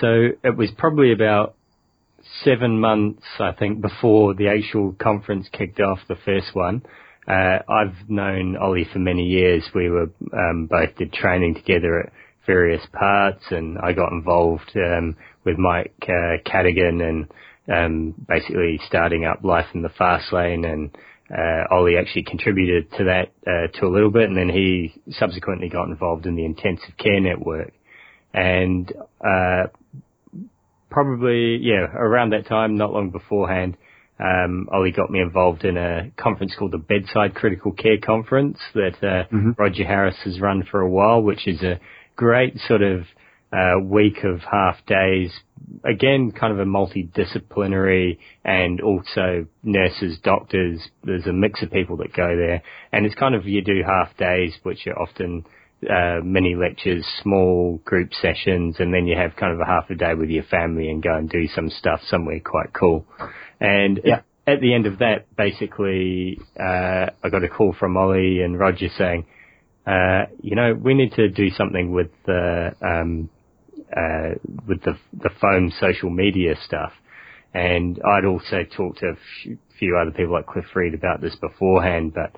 So 0.00 0.28
it 0.44 0.56
was 0.56 0.70
probably 0.76 1.12
about 1.12 1.56
seven 2.44 2.78
months, 2.78 3.24
I 3.40 3.52
think, 3.52 3.80
before 3.80 4.34
the 4.34 4.48
actual 4.48 4.92
conference 4.92 5.48
kicked 5.52 5.80
off. 5.80 5.98
The 6.08 6.16
first 6.24 6.54
one. 6.54 6.82
Uh, 7.26 7.58
I've 7.68 8.08
known 8.08 8.56
Ollie 8.56 8.88
for 8.92 8.98
many 8.98 9.24
years. 9.24 9.64
We 9.74 9.88
were 9.88 10.10
um, 10.32 10.66
both 10.66 10.96
did 10.96 11.12
training 11.12 11.54
together 11.54 12.00
at 12.00 12.12
various 12.46 12.82
parts, 12.92 13.44
and 13.50 13.78
I 13.78 13.92
got 13.92 14.12
involved 14.12 14.72
um, 14.76 15.16
with 15.44 15.56
Mike 15.58 15.94
uh, 16.02 16.38
Cadogan 16.44 17.00
and 17.00 17.32
um, 17.72 18.14
basically 18.28 18.80
starting 18.86 19.24
up 19.24 19.44
Life 19.44 19.66
in 19.74 19.82
the 19.82 19.88
Fast 19.88 20.32
Lane 20.32 20.64
and 20.64 20.90
uh, 21.36 21.64
Ollie 21.70 21.96
actually 21.96 22.24
contributed 22.24 22.90
to 22.92 23.04
that 23.04 23.32
uh, 23.46 23.78
to 23.78 23.86
a 23.86 23.90
little 23.92 24.10
bit, 24.10 24.28
and 24.28 24.36
then 24.36 24.48
he 24.48 24.94
subsequently 25.12 25.68
got 25.68 25.88
involved 25.88 26.26
in 26.26 26.36
the 26.36 26.44
intensive 26.44 26.96
care 26.98 27.20
network. 27.20 27.72
And 28.34 28.92
uh, 29.20 29.68
probably, 30.90 31.58
yeah, 31.60 31.86
around 31.94 32.30
that 32.30 32.46
time, 32.46 32.76
not 32.76 32.92
long 32.92 33.10
beforehand, 33.10 33.76
um, 34.20 34.68
Ollie 34.70 34.92
got 34.92 35.10
me 35.10 35.20
involved 35.20 35.64
in 35.64 35.76
a 35.76 36.10
conference 36.16 36.54
called 36.56 36.72
the 36.72 36.78
Bedside 36.78 37.34
Critical 37.34 37.72
Care 37.72 37.98
Conference 38.04 38.58
that 38.74 38.94
uh, 39.02 39.26
mm-hmm. 39.34 39.50
Roger 39.58 39.84
Harris 39.84 40.16
has 40.24 40.40
run 40.40 40.64
for 40.70 40.80
a 40.80 40.88
while, 40.88 41.22
which 41.22 41.48
is 41.48 41.62
a 41.62 41.80
great 42.14 42.58
sort 42.68 42.82
of 42.82 43.02
uh, 43.52 43.80
week 43.82 44.18
of 44.24 44.40
half 44.40 44.76
days. 44.86 45.32
Again, 45.84 46.32
kind 46.32 46.52
of 46.52 46.58
a 46.58 46.64
multidisciplinary 46.64 48.18
and 48.44 48.80
also 48.80 49.46
nurses, 49.62 50.18
doctors. 50.22 50.80
There's 51.04 51.26
a 51.26 51.32
mix 51.32 51.62
of 51.62 51.70
people 51.70 51.96
that 51.98 52.12
go 52.14 52.36
there, 52.36 52.62
and 52.92 53.06
it's 53.06 53.14
kind 53.14 53.34
of 53.34 53.46
you 53.46 53.62
do 53.62 53.82
half 53.84 54.16
days, 54.16 54.54
which 54.62 54.86
are 54.86 54.98
often 54.98 55.44
uh, 55.88 56.20
mini 56.22 56.54
lectures, 56.54 57.04
small 57.22 57.80
group 57.84 58.12
sessions, 58.14 58.76
and 58.78 58.94
then 58.94 59.06
you 59.06 59.16
have 59.16 59.36
kind 59.36 59.52
of 59.52 59.60
a 59.60 59.66
half 59.66 59.90
a 59.90 59.94
day 59.94 60.14
with 60.14 60.30
your 60.30 60.44
family 60.44 60.88
and 60.88 61.02
go 61.02 61.14
and 61.14 61.28
do 61.28 61.48
some 61.48 61.70
stuff 61.70 62.00
somewhere 62.06 62.40
quite 62.40 62.72
cool. 62.72 63.04
And 63.60 64.00
yeah. 64.04 64.22
at, 64.46 64.54
at 64.54 64.60
the 64.60 64.74
end 64.74 64.86
of 64.86 64.98
that, 64.98 65.34
basically, 65.36 66.38
uh, 66.58 67.06
I 67.22 67.28
got 67.30 67.44
a 67.44 67.48
call 67.48 67.74
from 67.78 67.96
Ollie 67.96 68.42
and 68.42 68.58
Roger 68.58 68.88
saying, 68.96 69.26
uh, 69.86 70.26
you 70.40 70.54
know, 70.54 70.74
we 70.74 70.94
need 70.94 71.12
to 71.14 71.28
do 71.28 71.50
something 71.50 71.92
with 71.92 72.10
the 72.26 72.74
um, 72.80 73.28
uh, 73.96 74.34
with 74.66 74.82
the 74.82 74.96
the 75.12 75.30
FOAM 75.40 75.72
social 75.80 76.10
media 76.10 76.54
stuff. 76.64 76.92
And 77.54 78.00
I'd 78.02 78.24
also 78.24 78.64
talked 78.64 79.00
to 79.00 79.08
a 79.08 79.56
few 79.78 79.98
other 80.00 80.10
people 80.10 80.32
like 80.32 80.46
Cliff 80.46 80.64
Reid 80.74 80.94
about 80.94 81.20
this 81.20 81.36
beforehand, 81.36 82.14
but 82.14 82.32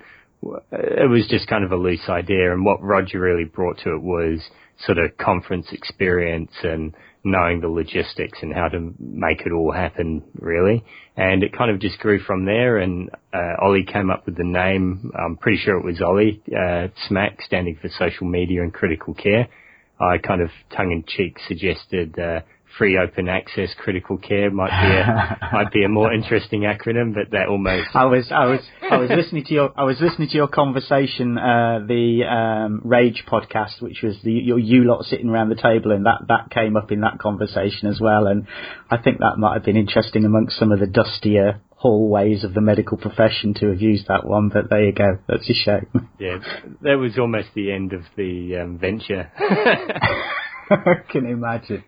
it 0.71 1.09
was 1.09 1.25
just 1.29 1.47
kind 1.47 1.63
of 1.63 1.71
a 1.71 1.77
loose 1.77 2.09
idea. 2.09 2.51
And 2.51 2.65
what 2.65 2.83
Roger 2.83 3.19
really 3.19 3.45
brought 3.45 3.77
to 3.79 3.93
it 3.95 4.01
was 4.01 4.41
sort 4.85 4.97
of 4.97 5.15
conference 5.17 5.67
experience 5.71 6.51
and 6.63 6.93
knowing 7.23 7.61
the 7.61 7.67
logistics 7.67 8.37
and 8.41 8.53
how 8.53 8.67
to 8.67 8.93
make 8.99 9.41
it 9.41 9.51
all 9.51 9.71
happen, 9.71 10.23
really. 10.39 10.83
And 11.17 11.43
it 11.43 11.57
kind 11.57 11.71
of 11.71 11.79
just 11.79 11.97
grew 11.99 12.19
from 12.19 12.45
there. 12.45 12.77
And 12.77 13.09
uh, 13.33 13.53
Ollie 13.61 13.85
came 13.85 14.11
up 14.11 14.25
with 14.25 14.37
the 14.37 14.43
name. 14.43 15.11
I'm 15.17 15.37
pretty 15.37 15.57
sure 15.57 15.77
it 15.77 15.85
was 15.85 16.01
Ollie, 16.01 16.41
uh, 16.49 16.89
SMACC, 17.09 17.41
standing 17.45 17.77
for 17.81 17.89
Social 17.97 18.27
Media 18.27 18.61
and 18.61 18.73
Critical 18.73 19.13
Care. 19.13 19.47
I 19.99 20.17
kind 20.17 20.41
of 20.41 20.49
tongue 20.75 20.91
in 20.91 21.03
cheek 21.07 21.37
suggested 21.47 22.17
uh, 22.19 22.41
free 22.77 22.97
open 22.97 23.29
access 23.29 23.69
critical 23.77 24.17
care 24.17 24.51
might 24.51 24.69
be 24.69 24.95
a 24.95 25.49
might 25.53 25.71
be 25.71 25.83
a 25.83 25.89
more 25.89 26.13
interesting 26.13 26.61
acronym, 26.61 27.13
but 27.13 27.31
that 27.31 27.47
almost. 27.47 27.89
I 27.93 28.05
was 28.05 28.31
I 28.31 28.45
was 28.45 28.59
I 28.89 28.97
was 28.97 29.09
listening 29.09 29.45
to 29.45 29.53
your 29.53 29.73
I 29.77 29.83
was 29.83 29.97
listening 30.01 30.29
to 30.29 30.35
your 30.35 30.47
conversation, 30.47 31.37
uh, 31.37 31.79
the 31.87 32.23
um, 32.25 32.81
Rage 32.83 33.23
podcast, 33.27 33.81
which 33.81 34.01
was 34.03 34.15
the 34.23 34.31
your 34.31 34.59
you 34.59 34.83
lot 34.83 35.05
sitting 35.05 35.29
around 35.29 35.49
the 35.49 35.55
table, 35.55 35.91
and 35.91 36.05
that 36.05 36.25
that 36.27 36.49
came 36.51 36.75
up 36.75 36.91
in 36.91 37.01
that 37.01 37.19
conversation 37.19 37.87
as 37.87 37.99
well, 37.99 38.27
and 38.27 38.47
I 38.89 38.97
think 38.97 39.19
that 39.19 39.37
might 39.37 39.53
have 39.53 39.63
been 39.63 39.77
interesting 39.77 40.25
amongst 40.25 40.57
some 40.57 40.71
of 40.71 40.79
the 40.79 40.87
dustier 40.87 41.61
hallways 41.75 42.43
of 42.43 42.53
the 42.53 42.61
medical 42.61 42.97
profession 42.97 43.53
to 43.55 43.67
have 43.69 43.81
used 43.81 44.07
that 44.07 44.25
one, 44.25 44.49
but 44.49 44.69
there 44.69 44.85
you 44.85 44.93
go. 44.93 45.19
That's 45.27 45.49
a 45.49 45.53
shame. 45.53 46.09
Yeah, 46.19 46.37
that 46.81 46.95
was 46.95 47.19
almost 47.19 47.49
the 47.55 47.71
end 47.71 47.93
of 47.93 48.01
the 48.15 48.57
um, 48.61 48.77
venture. 48.79 49.31
I 50.69 50.93
can 51.11 51.25
imagine. 51.25 51.83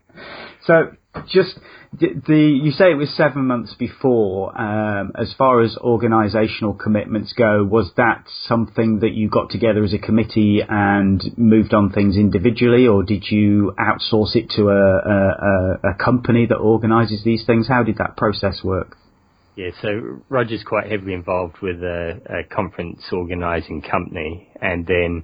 So, 0.66 0.92
just 1.28 1.58
the, 1.94 2.08
the, 2.28 2.38
you 2.38 2.72
say 2.72 2.92
it 2.92 2.98
was 2.98 3.16
seven 3.16 3.46
months 3.46 3.74
before. 3.76 4.60
Um, 4.60 5.14
as 5.20 5.34
far 5.38 5.62
as 5.62 5.78
organisational 5.78 6.78
commitments 6.78 7.34
go, 7.34 7.64
was 7.64 7.92
that 7.98 8.26
something 8.44 9.00
that 9.00 9.14
you 9.14 9.30
got 9.30 9.50
together 9.50 9.84
as 9.84 9.94
a 9.94 9.98
committee 9.98 10.62
and 10.68 11.24
moved 11.38 11.74
on 11.74 11.92
things 11.92 12.18
individually, 12.18 12.86
or 12.86 13.04
did 13.04 13.26
you 13.30 13.74
outsource 13.80 14.36
it 14.36 14.50
to 14.58 14.70
a, 14.70 14.74
a, 14.74 15.92
a 15.92 15.94
company 16.04 16.46
that 16.48 16.56
organises 16.56 17.24
these 17.24 17.46
things? 17.46 17.68
How 17.68 17.84
did 17.84 17.98
that 17.98 18.18
process 18.18 18.62
work? 18.64 18.98
Yeah, 19.58 19.72
so 19.82 20.22
Roger's 20.30 20.64
quite 20.64 20.90
heavily 20.92 21.14
involved 21.14 21.58
with 21.64 21.82
a, 21.82 22.22
a 22.30 22.56
conference 22.56 23.02
organising 23.12 23.82
company, 23.82 24.48
and 24.62 24.86
then 24.86 25.24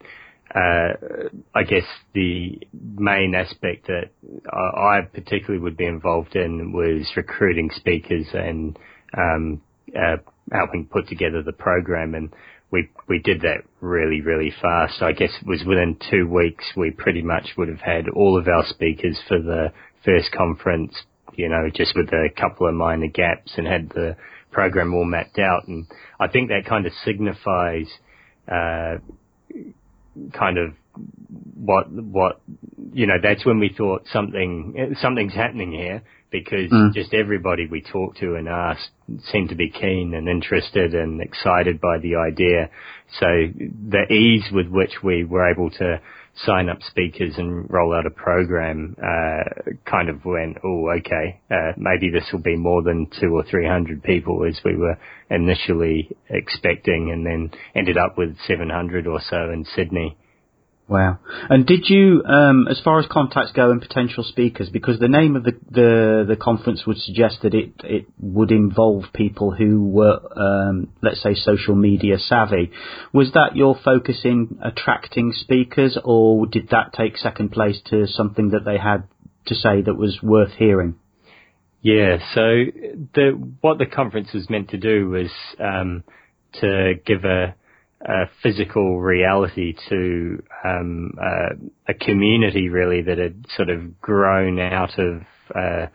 uh, 0.56 1.30
I 1.54 1.62
guess 1.62 1.84
the 2.15 2.60
main 2.74 3.36
aspect 3.36 3.86
that 3.88 4.10
I 4.52 5.02
particularly 5.13 5.62
would 5.62 5.78
be 5.78 5.86
involved 5.86 6.36
in 6.36 6.74
was 6.74 7.08
recruiting 7.15 7.69
speakers 7.76 8.26
and 8.34 8.76
um, 9.15 9.62
uh, 9.96 10.17
helping 10.52 10.88
put 10.91 11.08
together 11.08 11.43
the 11.43 11.54
program, 11.54 12.15
and 12.15 12.34
we 12.72 12.89
we 13.08 13.19
did 13.19 13.41
that 13.41 13.62
really 13.82 14.22
really 14.22 14.52
fast. 14.63 15.04
I 15.04 15.12
guess 15.12 15.30
it 15.39 15.48
was 15.48 15.63
within 15.63 15.96
two 16.10 16.28
weeks 16.28 16.65
we 16.76 16.89
pretty 16.89 17.22
much 17.22 17.50
would 17.56 17.69
have 17.69 17.82
had 17.82 18.10
all 18.10 18.39
of 18.39 18.48
our 18.48 18.65
speakers 18.65 19.19
for 19.28 19.38
the 19.38 19.67
first 20.04 20.32
conference 20.32 20.96
you 21.36 21.50
know, 21.50 21.69
just 21.74 21.96
with 21.96 22.10
a 22.10 22.30
couple 22.36 22.67
of 22.67 22.74
minor 22.74 23.08
gaps 23.08 23.54
and 23.58 23.67
had 23.67 23.89
the 23.89 24.15
program 24.52 24.93
all 24.93 25.06
mapped 25.06 25.39
out. 25.39 25.67
And 25.67 25.88
I 26.19 26.28
think 26.28 26.50
that 26.50 26.65
kind 26.67 26.86
of 26.86 26.93
signifies, 27.06 27.88
uh, 28.48 28.98
kind 30.38 30.58
of 30.58 30.74
what, 31.56 31.91
what, 31.91 32.41
you 32.93 33.08
know, 33.08 33.15
that's 33.22 33.46
when 33.46 33.60
we 33.60 33.74
thought 33.76 34.04
something, 34.12 34.96
something's 35.02 35.34
happening 35.34 35.72
here 35.72 36.04
because 36.34 36.69
mm. 36.72 36.93
just 36.93 37.13
everybody 37.13 37.67
we 37.67 37.82
talked 37.82 38.17
to 38.17 38.36
and 38.36 38.48
asked 38.50 38.89
seemed 39.32 39.50
to 39.50 39.56
be 39.56 39.69
keen 39.69 40.13
and 40.15 40.28
interested 40.28 40.93
and 40.93 41.22
excited 41.22 41.80
by 41.80 41.98
the 42.00 42.15
idea. 42.15 42.69
So 43.19 43.26
the 43.89 44.12
ease 44.12 44.52
with 44.52 44.67
which 44.67 45.04
we 45.04 45.24
were 45.24 45.50
able 45.50 45.69
to 45.72 46.02
sign 46.36 46.69
up 46.69 46.82
speakers 46.82 47.34
and 47.38 47.69
roll 47.69 47.93
out 47.93 48.06
a 48.06 48.10
program, 48.10 48.96
uh, 48.98 49.72
kind 49.86 50.10
of 50.10 50.26
went, 50.26 50.58
oh, 50.63 50.89
okay, 50.98 51.39
uh, 51.52 51.74
maybe 51.78 52.10
this 52.10 52.28
will 52.32 52.41
be 52.41 52.56
more 52.56 52.82
than 52.82 53.08
two 53.19 53.36
or 53.36 53.43
three 53.43 53.67
hundred 53.67 54.04
people 54.04 54.43
as 54.48 54.60
we 54.65 54.76
were 54.76 54.98
initially 55.30 56.10
expecting 56.30 57.12
and 57.12 57.26
then 57.26 57.52
ended 57.76 57.98
up 57.98 58.17
with 58.17 58.36
700 58.48 59.08
or 59.08 59.19
so 59.30 59.52
in 59.52 59.65
Sydney. 59.76 60.17
Wow. 60.88 61.19
And 61.50 61.65
did 61.65 61.86
you, 61.89 62.24
um, 62.26 62.67
as 62.67 62.80
far 62.82 63.00
as 63.00 63.06
contacts 63.10 63.54
go 63.54 63.72
and 63.72 63.82
potential 63.82 64.24
speakers, 64.24 64.69
because 64.69 65.00
the 65.00 65.08
name 65.08 65.38
of 65.38 65.43
the, 65.43 65.54
the, 65.72 66.26
the 66.28 66.36
conference 66.36 66.86
would 66.86 66.98
suggest 66.98 67.38
that 67.43 67.54
it, 67.54 67.72
it 67.84 68.06
would 68.19 68.52
involve 68.52 69.06
people 69.13 69.52
who 69.52 69.86
were, 69.86 70.19
um, 70.36 70.89
let's 71.02 71.24
say, 71.24 71.36
social 71.36 71.76
media 71.76 72.19
savvy. 72.19 72.72
Was 73.13 73.32
that 73.32 73.56
your 73.56 73.80
focus 73.82 74.22
in 74.26 74.60
attracting 74.62 75.32
speakers, 75.34 75.98
or 76.04 76.48
did 76.48 76.69
that 76.69 76.91
take 76.93 77.17
second 77.17 77.54
place 77.54 77.80
to 77.86 78.06
something 78.06 78.50
that 78.50 78.65
they 78.65 78.78
had 78.78 79.04
to 79.46 79.56
say 79.56 79.82
that 79.82 79.96
was 79.96 80.19
worth 80.22 80.52
hearing? 80.58 80.96
Yeah, 81.82 82.17
so 82.34 82.41
the, 83.13 83.56
what 83.62 83.78
the 83.78 83.86
conference 83.86 84.34
was 84.34 84.50
meant 84.50 84.69
to 84.69 84.78
do 84.78 85.10
was 85.10 85.32
um, 85.60 86.04
to 86.62 86.93
give 87.06 87.24
a 87.24 87.56
a 88.05 88.25
physical 88.41 88.99
reality 88.99 89.73
to 89.89 90.43
um, 90.65 91.11
uh, 91.21 91.55
a 91.87 91.93
community 91.93 92.69
really 92.69 93.01
that 93.01 93.17
had 93.17 93.45
sort 93.55 93.69
of 93.69 93.99
grown 94.01 94.59
out 94.59 94.99
of 94.99 95.21
uh, 95.55 95.87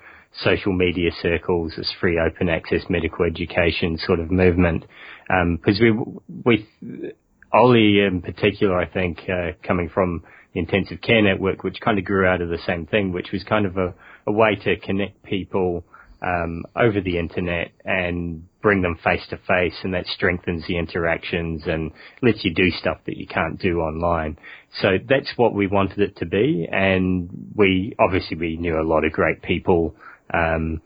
social 0.43 0.73
media 0.73 1.11
circles, 1.21 1.75
this 1.77 1.93
free 2.01 2.19
open 2.19 2.49
access 2.49 2.83
medical 2.89 3.25
education 3.25 3.99
sort 3.99 4.21
of 4.21 4.31
movement. 4.31 4.85
Because 5.29 5.81
um, 5.81 6.21
we, 6.43 6.67
we, 6.83 7.13
Ollie 7.53 8.01
in 8.01 8.23
particular, 8.23 8.79
I 8.79 8.87
think, 8.87 9.21
uh, 9.29 9.53
coming 9.67 9.91
from 9.93 10.23
the 10.55 10.61
intensive 10.61 11.01
care 11.03 11.23
network, 11.23 11.63
which 11.63 11.79
kind 11.85 11.99
of 11.99 12.05
grew 12.05 12.27
out 12.27 12.41
of 12.41 12.49
the 12.49 12.59
same 12.67 12.87
thing, 12.87 13.13
which 13.13 13.33
was 13.33 13.45
kind 13.45 13.67
of 13.67 13.77
a, 13.77 13.95
a 14.27 14.33
way 14.33 14.57
to 14.65 14.77
connect 14.79 15.23
people 15.25 15.85
um, 16.23 16.65
over 16.75 17.01
the 17.01 17.19
internet 17.19 17.71
and 17.85 18.43
bring 18.61 18.83
them 18.83 18.99
face 19.05 19.23
to 19.31 19.37
face 19.37 19.75
and 19.83 19.95
that 19.95 20.07
strengthens 20.07 20.67
the 20.67 20.77
interactions 20.77 21.63
and 21.67 21.93
lets 22.23 22.45
you 22.45 22.53
do 22.53 22.71
stuff 22.71 22.99
that 23.07 23.17
you 23.17 23.27
can't 23.27 23.61
do 23.61 23.79
online. 23.79 24.37
So 24.81 24.99
that's 25.09 25.33
what 25.37 25.55
we 25.55 25.69
wanted 25.69 26.01
it 26.01 26.17
to 26.17 26.27
be 26.27 26.69
and 26.71 27.53
we, 27.55 27.95
obviously 28.01 28.37
we 28.37 28.57
knew 28.57 28.81
a 28.81 28.83
lot 28.83 29.05
of 29.05 29.13
great 29.13 29.43
people, 29.43 29.95
um, 30.35 30.83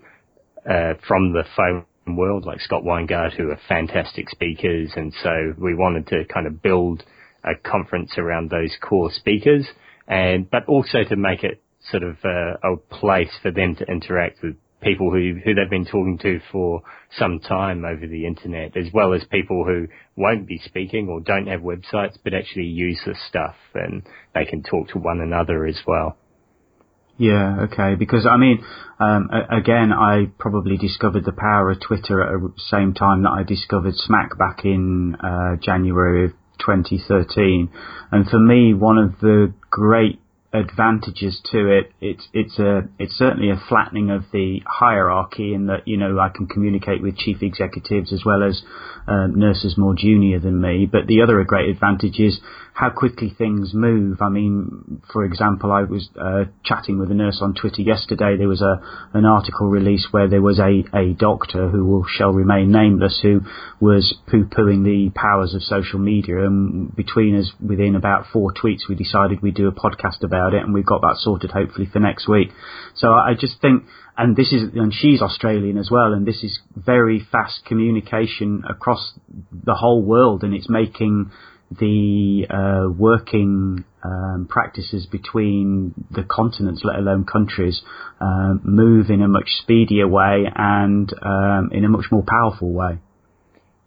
uh, 0.68 0.95
from 1.09 1.33
the 1.33 1.45
FOAM 1.57 1.87
world 2.16 2.45
like 2.45 2.61
Scott 2.61 2.83
Weingart 2.83 3.35
who 3.37 3.51
are 3.51 3.61
fantastic 3.68 4.29
speakers 4.29 4.90
and 4.97 5.14
so 5.23 5.55
we 5.57 5.75
wanted 5.75 6.07
to 6.09 6.25
kind 6.27 6.47
of 6.47 6.61
build 6.61 7.03
a 7.42 7.55
conference 7.68 8.12
around 8.18 8.51
those 8.51 8.77
core 8.81 9.11
speakers 9.11 9.66
and, 10.07 10.51
but 10.51 10.66
also 10.66 11.05
to 11.09 11.16
make 11.16 11.42
it 11.42 11.62
sort 11.90 12.03
of 12.03 12.16
a, 12.25 12.59
a 12.62 12.77
place 12.77 13.31
for 13.40 13.51
them 13.51 13.75
to 13.77 13.85
interact 13.87 14.42
with 14.42 14.57
people 14.83 15.11
who, 15.11 15.37
who 15.45 15.55
they've 15.55 15.71
been 15.71 15.87
talking 15.87 16.18
to 16.23 16.40
for 16.51 16.83
some 17.18 17.40
time 17.40 17.85
over 17.85 18.07
the 18.07 18.27
internet, 18.27 18.77
as 18.77 18.87
well 18.92 19.14
as 19.14 19.23
people 19.31 19.64
who 19.64 19.87
won't 20.16 20.47
be 20.47 20.61
speaking 20.64 21.09
or 21.09 21.21
don't 21.21 21.47
have 21.47 21.61
websites, 21.61 22.16
but 22.23 22.35
actually 22.35 22.66
use 22.66 23.01
this 23.07 23.18
stuff 23.29 23.55
and 23.75 24.03
they 24.35 24.45
can 24.45 24.62
talk 24.62 24.88
to 24.88 24.99
one 24.99 25.21
another 25.21 25.66
as 25.66 25.81
well. 25.87 26.16
Yeah, 27.18 27.66
okay. 27.71 27.95
Because 27.95 28.27
I 28.27 28.37
mean, 28.37 28.64
um, 28.99 29.29
again, 29.51 29.92
I 29.92 30.27
probably 30.38 30.77
discovered 30.77 31.25
the 31.25 31.33
power 31.33 31.71
of 31.71 31.81
Twitter 31.81 32.23
at 32.23 32.40
the 32.40 32.53
same 32.71 32.95
time 32.95 33.23
that 33.23 33.31
I 33.31 33.42
discovered 33.42 33.95
SMACC 33.95 34.38
back 34.38 34.64
in 34.64 35.14
uh, 35.16 35.57
January 35.62 36.27
of 36.27 36.33
2013. 36.64 37.71
And 38.11 38.29
for 38.29 38.38
me, 38.38 38.75
one 38.75 38.99
of 38.99 39.21
the 39.21 39.53
great 39.71 40.21
advantages 40.53 41.41
to 41.51 41.69
it. 41.69 41.93
It's 42.01 42.29
it's 42.33 42.59
a 42.59 42.88
it's 42.99 43.15
certainly 43.15 43.51
a 43.51 43.62
flattening 43.69 44.11
of 44.11 44.25
the 44.33 44.61
hierarchy 44.67 45.55
in 45.55 45.67
that 45.67 45.87
you 45.87 45.97
know 45.97 46.19
I 46.19 46.29
can 46.29 46.47
communicate 46.47 47.03
with 47.03 47.17
chief 47.17 47.43
executives 47.43 48.12
as 48.12 48.23
well 48.25 48.43
as 48.43 48.62
um, 49.07 49.38
nurses 49.38 49.77
more 49.79 49.95
junior 49.95 50.38
than 50.38 50.61
me. 50.61 50.87
But 50.91 51.07
the 51.07 51.23
other 51.23 51.43
great 51.45 51.71
advantage 51.71 52.19
is 52.19 52.38
how 52.74 52.88
quickly 52.90 53.35
things 53.37 53.74
move. 53.74 54.22
I 54.22 54.30
mean, 54.30 55.02
for 55.12 55.24
example, 55.24 55.70
I 55.70 55.82
was 55.82 56.08
uh, 56.18 56.44
chatting 56.64 56.98
with 56.98 57.11
a 57.11 57.14
nurse 57.14 57.40
on 57.42 57.54
Twitter 57.54 57.82
yesterday. 57.82 58.37
There 58.38 58.48
was 58.48 58.62
a 58.62 58.80
an 59.12 59.26
article 59.26 59.68
released 59.68 60.08
where 60.11 60.28
there 60.28 60.40
was 60.40 60.58
a, 60.58 60.85
a 60.96 61.12
doctor 61.12 61.68
who 61.68 61.85
will, 61.85 62.06
shall 62.08 62.32
remain 62.32 62.72
nameless 62.72 63.20
who 63.22 63.42
was 63.78 64.14
poo 64.26 64.46
pooing 64.46 64.85
the 64.85 65.11
powers 65.14 65.54
of 65.54 65.62
social 65.62 65.98
media. 65.98 66.46
And 66.46 66.94
between 66.96 67.38
us, 67.38 67.52
within 67.61 67.94
about 67.94 68.26
four 68.32 68.52
tweets, 68.52 68.88
we 68.88 68.94
decided 68.94 69.42
we'd 69.42 69.54
do 69.54 69.68
a 69.68 69.72
podcast 69.72 70.22
about 70.22 70.54
it, 70.54 70.62
and 70.62 70.72
we've 70.72 70.87
got 70.87 71.02
that 71.02 71.16
sorted 71.18 71.50
hopefully 71.50 71.88
for 71.92 71.98
next 71.98 72.26
week. 72.26 72.48
So 72.94 73.12
I 73.12 73.35
just 73.38 73.61
think 73.61 73.85
and 74.16 74.37
this 74.37 74.52
is 74.52 74.62
and 74.74 74.92
she's 74.94 75.22
Australian 75.22 75.78
as 75.78 75.90
well, 75.90 76.12
and 76.12 76.26
this 76.26 76.42
is 76.42 76.61
very 76.76 77.26
fast 77.32 77.64
communication 77.66 78.62
across 78.68 79.12
the 79.52 79.74
whole 79.74 80.02
world, 80.02 80.42
and 80.42 80.54
it's 80.54 80.68
making 80.68 81.30
the 81.78 82.46
uh, 82.50 82.90
working 82.92 83.85
um, 84.04 84.46
practices 84.48 85.06
between 85.06 85.94
the 86.11 86.24
continents, 86.24 86.82
let 86.85 86.98
alone 86.98 87.24
countries, 87.24 87.82
um, 88.20 88.61
move 88.64 89.11
in 89.11 89.22
a 89.22 89.28
much 89.28 89.48
speedier 89.62 90.08
way 90.08 90.44
and 90.54 91.12
um, 91.22 91.70
in 91.72 91.85
a 91.85 91.88
much 91.88 92.06
more 92.11 92.24
powerful 92.26 92.72
way. 92.72 92.98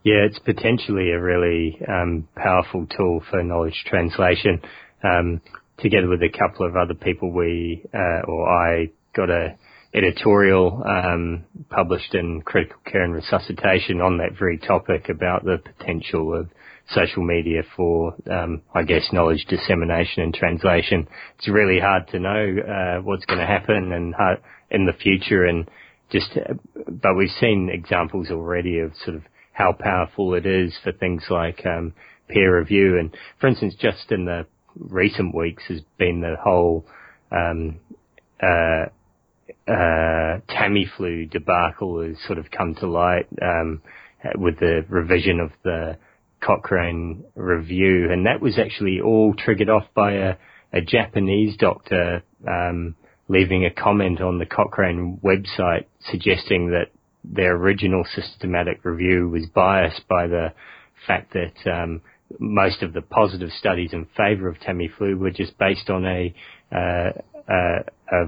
Yeah, 0.04 0.28
it's 0.30 0.40
potentially 0.40 1.10
a 1.12 1.20
really 1.20 1.82
um, 1.88 2.28
powerful 2.36 2.86
tool 2.86 3.24
for 3.30 3.44
knowledge 3.44 3.84
translation. 3.88 4.62
Um, 5.04 5.42
together 5.80 6.08
with 6.08 6.22
a 6.22 6.30
couple 6.30 6.66
of 6.66 6.76
other 6.76 6.94
people, 6.94 7.32
we 7.32 7.84
uh, 7.94 8.22
or 8.28 8.48
I 8.48 8.92
got 9.16 9.30
a 9.30 9.58
editorial 9.96 10.84
um, 10.86 11.46
published 11.70 12.14
in 12.14 12.42
Critical 12.42 12.80
Care 12.86 13.04
and 13.04 13.14
Resuscitation 13.14 14.02
on 14.02 14.18
that 14.18 14.38
very 14.38 14.58
topic 14.58 15.10
about 15.10 15.44
the 15.44 15.58
potential 15.58 16.38
of 16.38 16.50
social 16.94 17.24
media 17.24 17.64
for, 17.76 18.16
um, 18.32 18.62
I 18.74 18.84
guess, 18.84 19.10
knowledge 19.12 19.46
dissemination 19.50 20.24
and 20.24 20.34
translation. 20.34 21.08
It's 21.38 21.48
really 21.48 21.80
hard 21.80 22.08
to 22.10 22.20
know 22.20 22.56
uh, 22.60 23.02
what's 23.02 23.26
going 23.26 23.40
to 23.40 23.46
happen 23.46 23.92
and 23.92 24.14
how, 24.16 24.36
in 24.70 24.86
the 24.86 24.94
future, 24.94 25.46
and 25.46 25.70
just, 26.12 26.38
but 26.88 27.16
we've 27.16 27.30
seen 27.40 27.70
examples 27.72 28.30
already 28.30 28.80
of 28.80 28.92
sort 29.04 29.18
of 29.18 29.24
how 29.52 29.72
powerful 29.72 30.34
it 30.36 30.46
is 30.46 30.78
for 30.84 30.92
things 30.92 31.24
like 31.30 31.66
um, 31.66 31.94
peer 32.28 32.60
review. 32.60 33.00
And 33.00 33.16
for 33.40 33.48
instance, 33.48 33.76
just 33.80 34.12
in 34.12 34.26
the 34.26 34.46
recent 34.78 35.34
weeks 35.34 35.64
has 35.70 35.82
been 35.98 36.22
the 36.22 36.36
whole 36.42 36.86
um, 37.32 37.80
uh, 38.42 38.86
uh, 39.68 40.40
Tamiflu 40.50 41.30
debacle 41.32 42.02
has 42.06 42.18
sort 42.28 42.38
of 42.38 42.52
come 42.52 42.76
to 42.76 42.88
light 42.88 43.28
um, 43.42 43.82
with 44.36 44.60
the 44.60 44.86
revision 44.90 45.40
of 45.40 45.52
the 45.64 45.98
Cochrane 46.42 47.24
review, 47.36 48.12
and 48.12 48.26
that 48.26 48.42
was 48.42 48.60
actually 48.60 49.00
all 49.02 49.34
triggered 49.34 49.70
off 49.70 49.86
by 49.94 50.14
a, 50.14 50.36
a 50.74 50.82
Japanese 50.82 51.58
doctor 51.58 52.24
um, 52.48 52.96
leaving 53.28 53.66
a 53.66 53.72
comment 53.72 54.22
on 54.22 54.38
the 54.38 54.46
Cochrane 54.46 55.20
website 55.24 55.86
suggesting 56.12 56.72
that 56.72 56.92
their 57.24 57.56
original 57.56 58.04
systematic 58.16 58.86
review 58.86 59.30
was 59.30 59.48
biased 59.48 60.08
by 60.08 60.28
the 60.28 60.54
fact 61.08 61.34
that 61.34 61.72
um, 61.72 62.02
most 62.40 62.84
of 62.84 62.94
the 62.94 63.02
positive 63.02 63.50
studies 63.58 63.94
in 63.94 64.08
favour 64.18 64.48
of 64.48 64.58
Tamiflu 64.60 65.18
were 65.18 65.32
just 65.32 65.58
based 65.58 65.90
on 65.90 66.06
a, 66.06 66.34
uh, 66.72 67.12
a, 67.48 68.26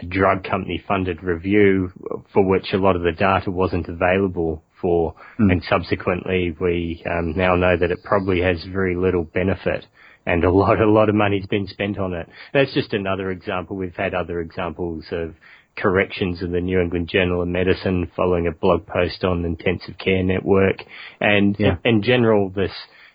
a 0.00 0.06
drug 0.06 0.44
company 0.44 0.82
funded 0.86 1.22
review 1.22 1.92
for 2.32 2.44
which 2.44 2.72
a 2.72 2.78
lot 2.78 2.96
of 2.96 3.02
the 3.02 3.12
data 3.12 3.50
wasn't 3.50 3.88
available 3.88 4.62
for, 4.80 5.14
mm. 5.38 5.50
and 5.52 5.62
subsequently 5.68 6.56
we 6.60 7.02
um, 7.10 7.34
now 7.36 7.54
know 7.54 7.76
that 7.76 7.90
it 7.90 8.02
probably 8.02 8.40
has 8.40 8.64
very 8.72 8.96
little 8.96 9.24
benefit, 9.24 9.86
and 10.26 10.44
a 10.44 10.50
lot, 10.50 10.80
a 10.80 10.90
lot 10.90 11.08
of 11.08 11.14
money's 11.14 11.46
been 11.46 11.66
spent 11.66 11.98
on 11.98 12.14
it. 12.14 12.28
That's 12.52 12.74
just 12.74 12.92
another 12.92 13.30
example. 13.30 13.76
We've 13.76 13.94
had 13.94 14.14
other 14.14 14.40
examples 14.40 15.04
of 15.10 15.34
corrections 15.76 16.42
in 16.42 16.52
the 16.52 16.60
New 16.60 16.80
England 16.80 17.08
Journal 17.08 17.42
of 17.42 17.48
Medicine 17.48 18.10
following 18.16 18.46
a 18.46 18.52
blog 18.52 18.86
post 18.86 19.24
on 19.24 19.42
the 19.42 19.48
intensive 19.48 19.96
care 19.98 20.22
network, 20.22 20.76
and 21.20 21.56
yeah. 21.58 21.76
in, 21.84 21.96
in 21.96 22.02
general, 22.02 22.50
this 22.50 22.72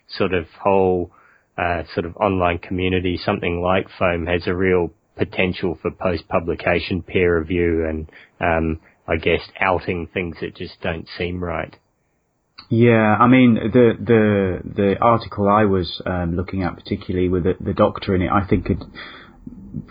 sort 0.08 0.32
of 0.32 0.46
whole 0.62 1.10
uh, 1.58 1.82
sort 1.94 2.06
of 2.06 2.16
online 2.16 2.58
community, 2.58 3.18
something 3.24 3.60
like 3.60 3.86
Foam 3.98 4.26
has 4.26 4.46
a 4.46 4.54
real 4.54 4.90
potential 5.16 5.78
for 5.80 5.90
post-publication 5.90 7.02
peer 7.02 7.38
review 7.38 7.86
and 7.88 8.10
um, 8.40 8.80
I 9.08 9.16
guess, 9.16 9.40
outing 9.60 10.08
things 10.12 10.36
that 10.40 10.56
just 10.56 10.80
don't 10.80 11.06
seem 11.16 11.42
right. 11.42 11.76
Yeah, 12.68 13.16
I 13.20 13.28
mean 13.28 13.54
the 13.54 13.92
the 13.98 14.60
the 14.64 14.96
article 15.00 15.48
I 15.48 15.64
was 15.64 16.02
um, 16.04 16.34
looking 16.34 16.62
at, 16.62 16.74
particularly 16.74 17.28
with 17.28 17.44
the, 17.44 17.54
the 17.60 17.74
doctor 17.74 18.14
in 18.14 18.22
it, 18.22 18.30
I 18.32 18.44
think 18.46 18.68
it 18.68 18.78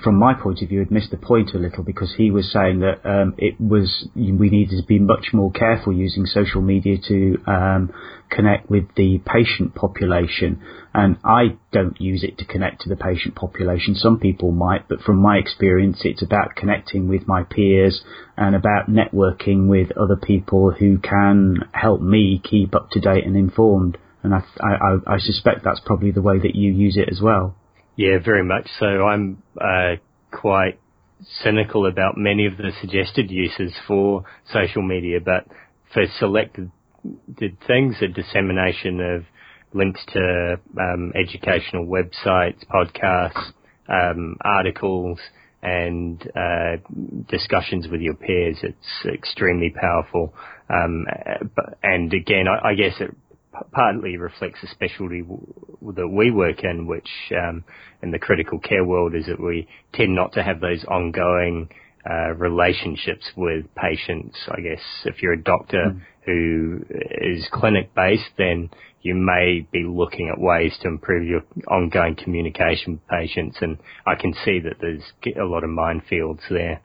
from 0.03 0.15
my 0.15 0.33
point 0.33 0.61
of 0.61 0.69
view, 0.69 0.79
had 0.79 0.91
missed 0.91 1.11
the 1.11 1.17
point 1.17 1.53
a 1.53 1.57
little 1.57 1.83
because 1.83 2.13
he 2.17 2.31
was 2.31 2.51
saying 2.51 2.79
that 2.79 3.05
um, 3.05 3.35
it 3.37 3.59
was 3.59 4.07
we 4.15 4.49
needed 4.49 4.77
to 4.81 4.85
be 4.85 4.99
much 4.99 5.27
more 5.33 5.51
careful 5.51 5.93
using 5.93 6.25
social 6.25 6.61
media 6.61 6.97
to 7.07 7.37
um, 7.47 7.93
connect 8.29 8.69
with 8.69 8.83
the 8.95 9.21
patient 9.25 9.75
population. 9.75 10.61
And 10.97 11.17
I 11.25 11.57
don't 11.73 11.99
use 11.99 12.23
it 12.23 12.37
to 12.37 12.45
connect 12.45 12.83
to 12.83 12.89
the 12.89 12.95
patient 12.95 13.35
population. 13.35 13.95
Some 13.95 14.17
people 14.17 14.53
might, 14.53 14.87
but 14.87 15.01
from 15.01 15.17
my 15.17 15.35
experience, 15.35 15.99
it's 16.05 16.21
about 16.21 16.55
connecting 16.55 17.09
with 17.09 17.27
my 17.27 17.43
peers 17.43 18.01
and 18.37 18.55
about 18.55 18.89
networking 18.89 19.67
with 19.67 19.91
other 19.97 20.15
people 20.15 20.71
who 20.71 20.97
can 20.99 21.57
help 21.73 21.99
me 21.99 22.41
keep 22.41 22.73
up 22.73 22.91
to 22.91 23.01
date 23.01 23.25
and 23.25 23.35
informed. 23.35 23.97
And 24.23 24.33
I, 24.33 24.43
I, 24.61 25.15
I 25.15 25.17
suspect 25.19 25.65
that's 25.65 25.81
probably 25.85 26.11
the 26.11 26.21
way 26.21 26.39
that 26.39 26.55
you 26.55 26.71
use 26.71 26.95
it 26.95 27.09
as 27.11 27.19
well. 27.21 27.57
Yeah, 27.97 28.19
very 28.23 28.45
much 28.45 28.69
so. 28.79 28.85
I'm 28.85 29.43
uh, 29.59 29.95
quite 30.31 30.79
cynical 31.43 31.87
about 31.87 32.13
many 32.15 32.45
of 32.45 32.55
the 32.55 32.71
suggested 32.79 33.29
uses 33.29 33.73
for 33.85 34.23
social 34.53 34.81
media, 34.81 35.19
but 35.19 35.45
for 35.93 36.05
selected 36.19 36.71
things, 37.67 37.97
a 38.01 38.07
dissemination 38.07 39.01
of 39.01 39.25
links 39.75 40.01
to 40.13 40.59
um, 40.79 41.11
educational 41.15 41.85
websites, 41.85 42.65
podcasts, 42.73 43.51
um, 43.87 44.37
articles, 44.41 45.19
and 45.61 46.21
uh, 46.35 46.77
discussions 47.29 47.87
with 47.87 48.01
your 48.01 48.13
peers. 48.13 48.57
It's 48.63 49.13
extremely 49.13 49.73
powerful. 49.79 50.33
Um, 50.69 51.05
and 51.83 52.13
again, 52.13 52.45
I, 52.47 52.69
I, 52.69 52.75
guess 52.75 52.93
it 52.99 53.15
partly 53.71 54.17
reflects 54.17 54.61
the 54.61 54.67
specialty 54.67 55.21
w- 55.21 55.45
that 55.95 56.07
we 56.07 56.31
work 56.31 56.63
in, 56.63 56.87
which 56.87 57.09
um, 57.31 57.63
in 58.01 58.11
the 58.11 58.19
critical 58.19 58.59
care 58.59 58.83
world 58.83 59.15
is 59.15 59.25
that 59.27 59.39
we 59.39 59.67
tend 59.93 60.15
not 60.15 60.33
to 60.33 60.43
have 60.43 60.59
those 60.59 60.83
ongoing 60.85 61.69
uh, 62.07 62.33
relationships 62.35 63.25
with 63.35 63.65
patients. 63.75 64.37
I 64.49 64.61
guess 64.61 64.81
if 65.05 65.21
you're 65.21 65.33
a 65.33 65.41
doctor 65.41 65.95
mm. 65.95 66.01
who 66.25 66.85
is 67.21 67.47
clinic 67.51 67.95
based, 67.95 68.29
then 68.37 68.69
you 69.05 69.13
may 69.13 69.67
be 69.71 69.83
looking 69.83 70.29
at 70.29 70.41
ways 70.41 70.75
to 70.81 70.87
improve 70.87 71.27
your 71.27 71.43
ongoing 71.67 72.15
communication 72.15 72.93
with 72.93 73.07
patients. 73.07 73.55
And 73.61 73.77
I 74.07 74.15
can 74.15 74.33
see 74.43 74.59
that 74.61 74.77
there's 74.81 75.03
a 75.39 75.45
lot 75.45 75.63
of 75.63 75.69
minefields 75.69 76.41
there. 76.49 76.81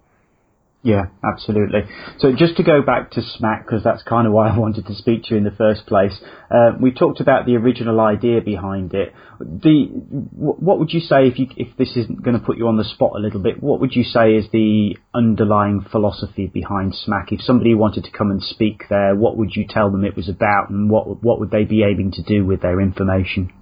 Yeah, 0.82 1.08
absolutely. 1.22 1.80
So 2.20 2.32
just 2.34 2.56
to 2.56 2.62
go 2.62 2.80
back 2.80 3.10
to 3.10 3.20
SMACC, 3.20 3.66
because 3.66 3.84
that's 3.84 4.02
kind 4.02 4.26
of 4.26 4.32
why 4.32 4.48
I 4.48 4.58
wanted 4.58 4.86
to 4.86 4.94
speak 4.94 5.24
to 5.24 5.30
you 5.32 5.36
in 5.36 5.44
the 5.44 5.50
first 5.50 5.86
place. 5.86 6.18
Uh, 6.50 6.72
we 6.80 6.90
talked 6.90 7.20
about 7.20 7.44
the 7.44 7.56
original 7.56 8.00
idea 8.00 8.40
behind 8.40 8.94
it. 8.94 9.12
The 9.38 9.88
what 9.90 10.78
would 10.78 10.92
you 10.92 11.00
say 11.00 11.26
if 11.26 11.38
you 11.38 11.48
if 11.56 11.76
this 11.76 11.96
isn't 11.96 12.22
going 12.22 12.38
to 12.38 12.44
put 12.44 12.56
you 12.56 12.66
on 12.66 12.78
the 12.78 12.84
spot 12.84 13.12
a 13.14 13.18
little 13.18 13.40
bit? 13.40 13.62
What 13.62 13.80
would 13.80 13.94
you 13.94 14.04
say 14.04 14.32
is 14.32 14.46
the 14.52 14.96
underlying 15.14 15.84
philosophy 15.90 16.46
behind 16.46 16.94
SMACC? 16.94 17.32
If 17.32 17.42
somebody 17.42 17.74
wanted 17.74 18.04
to 18.04 18.10
come 18.10 18.30
and 18.30 18.42
speak 18.42 18.84
there, 18.88 19.14
what 19.14 19.36
would 19.36 19.54
you 19.54 19.66
tell 19.68 19.90
them 19.90 20.04
it 20.04 20.16
was 20.16 20.30
about, 20.30 20.70
and 20.70 20.88
what 20.88 21.22
what 21.22 21.40
would 21.40 21.50
they 21.50 21.64
be 21.64 21.82
aiming 21.82 22.12
to 22.12 22.22
do 22.22 22.46
with 22.46 22.62
their 22.62 22.80
information? 22.80 23.52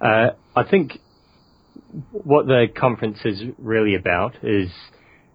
Uh, 0.00 0.30
I 0.56 0.64
think 0.64 1.00
what 2.12 2.46
the 2.46 2.66
conference 2.74 3.18
is 3.24 3.42
really 3.58 3.94
about 3.94 4.36
is 4.42 4.70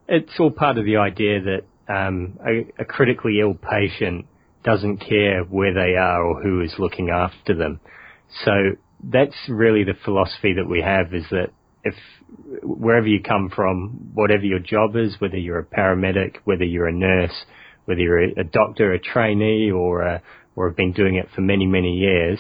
it's 0.08 0.40
all 0.40 0.52
part 0.52 0.78
of 0.78 0.86
the 0.86 0.98
idea 0.98 1.40
that 1.42 1.94
um, 1.94 2.40
a, 2.46 2.82
a, 2.82 2.86
critically 2.86 3.40
ill 3.40 3.54
patient 3.54 4.26
doesn't 4.64 4.98
care 4.98 5.44
where 5.44 5.74
they 5.74 5.96
are 5.96 6.24
or 6.24 6.42
who 6.42 6.62
is 6.62 6.74
looking 6.80 7.10
after 7.10 7.56
them. 7.56 7.80
So 8.44 8.52
that's 9.04 9.36
really 9.48 9.84
the 9.84 9.94
philosophy 10.04 10.54
that 10.54 10.68
we 10.68 10.82
have 10.82 11.14
is 11.14 11.26
that 11.30 11.50
if 11.84 11.94
wherever 12.64 13.08
you 13.08 13.22
come 13.22 13.52
from, 13.56 14.12
whatever 14.14 14.44
your 14.44 14.60
job 14.60 14.96
is, 14.96 15.16
whether 15.20 15.38
you're 15.38 15.60
a 15.60 15.66
paramedic, 15.66 16.38
whether 16.44 16.64
you're 16.64 16.88
a 16.88 16.92
nurse, 16.92 17.46
whether 17.86 18.02
you're 18.02 18.24
a, 18.24 18.40
a 18.40 18.44
doctor, 18.44 18.94
a 18.94 19.00
trainee, 19.00 19.70
or 19.72 20.02
a, 20.02 20.22
or 20.56 20.68
have 20.68 20.76
been 20.76 20.94
doing 20.94 21.16
it 21.16 21.30
for 21.36 21.42
many 21.42 21.68
many 21.68 21.98
years, 21.98 22.40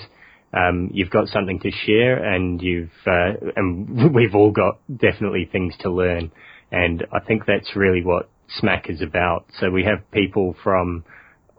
um, 0.54 0.90
you've 0.94 1.12
got 1.12 1.28
something 1.28 1.60
to 1.60 1.72
share, 1.86 2.24
and 2.24 2.62
you've 2.62 2.90
uh, 3.06 3.34
and 3.56 4.14
we've 4.16 4.34
all 4.34 4.52
got 4.52 4.80
definitely 4.90 5.48
things 5.52 5.76
to 5.82 5.92
learn. 5.92 6.32
And 6.76 7.06
I 7.14 7.22
think 7.22 7.46
that's 7.48 7.74
really 7.74 8.04
what 8.04 8.30
SMACC 8.62 8.90
is 8.90 9.02
about. 9.02 9.46
So 9.62 9.72
we 9.72 9.86
have 9.86 10.12
people 10.12 10.58
from 10.62 11.06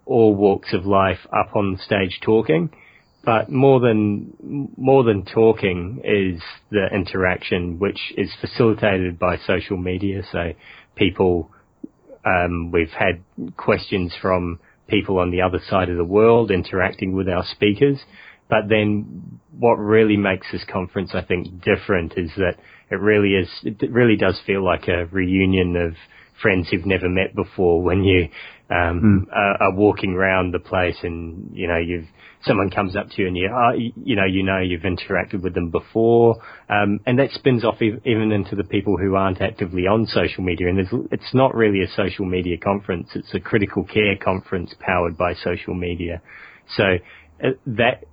all 0.05 0.35
walks 0.35 0.75
of 0.75 0.85
life 0.85 1.21
up 1.33 1.57
on 1.57 1.79
stage 1.83 2.21
talking, 2.23 2.69
but 3.25 3.51
more 3.51 3.81
than 3.81 4.69
more 4.77 5.05
than 5.05 5.25
talking 5.25 6.03
is 6.05 6.43
the 6.71 6.87
interaction, 6.95 7.79
which 7.79 7.99
is 8.19 8.31
facilitated 8.43 9.19
by 9.19 9.39
social 9.39 9.79
media. 9.79 10.23
So 10.31 10.53
people, 10.97 11.51
um, 12.27 12.71
we've 12.71 12.91
had 12.91 13.25
questions 13.57 14.13
from 14.21 14.61
people 14.87 15.19
on 15.19 15.31
the 15.31 15.41
other 15.41 15.61
side 15.71 15.89
of 15.89 15.97
the 15.97 16.05
world 16.05 16.51
interacting 16.51 17.17
with 17.17 17.27
our 17.27 17.45
speakers. 17.53 17.99
But 18.51 18.69
then 18.69 19.41
what 19.59 19.75
really 19.77 20.17
makes 20.17 20.47
this 20.53 20.65
conference, 20.71 21.11
I 21.15 21.23
think, 21.23 21.63
different 21.63 22.15
is 22.17 22.31
that 22.37 22.55
it 22.91 23.01
really 23.01 23.31
is, 23.31 23.49
it 23.65 23.91
really 23.91 24.17
does 24.17 24.41
feel 24.47 24.65
like 24.65 24.89
a 24.89 25.07
reunion 25.07 25.77
of 25.77 25.95
friends 26.41 26.69
who've 26.71 26.87
never 26.87 27.09
met 27.09 27.35
before 27.35 27.83
when 27.83 28.05
you 28.05 28.29
um, 28.71 29.27
mm. 29.31 29.33
are, 29.35 29.63
are, 29.63 29.75
walking 29.75 30.13
around 30.13 30.53
the 30.53 30.59
place 30.59 30.97
and 31.03 31.51
you 31.55 31.69
know 31.69 31.79
you've 31.79 32.07
someone 32.45 32.69
comes 32.69 32.97
up 32.97 33.09
to 33.09 33.23
you 33.23 33.29
and 33.29 33.37
you 33.37 33.49
uh, 33.49 33.73
you 33.73 34.17
know 34.17 34.25
you 34.25 34.43
know 34.43 34.59
you've 34.59 34.83
interacted 34.83 35.41
with 35.41 35.55
them 35.55 35.71
before 35.71 36.37
um, 36.69 36.99
and 37.07 37.19
that 37.19 37.31
spins 37.31 37.65
off 37.65 37.81
even 37.81 38.33
into 38.33 38.57
the 38.57 38.65
people 38.65 38.97
who 38.97 39.15
aren't 39.15 39.41
actively 39.41 39.87
on 39.87 40.07
social 40.07 40.43
media. 40.43 40.69
And 40.69 40.81
it's 41.13 41.35
not 41.35 41.55
really 41.55 41.83
a 41.83 41.89
social 41.89 42.25
media 42.25 42.57
conference. 42.59 43.09
It's 43.15 43.33
a 43.35 43.41
critical 43.41 43.85
care 43.85 44.17
conference 44.17 44.75
powered 44.81 45.17
by 45.17 45.35
social 45.35 45.75
media. 45.75 46.21
So 46.77 46.85
uh, 47.45 47.51
that 47.67 48.05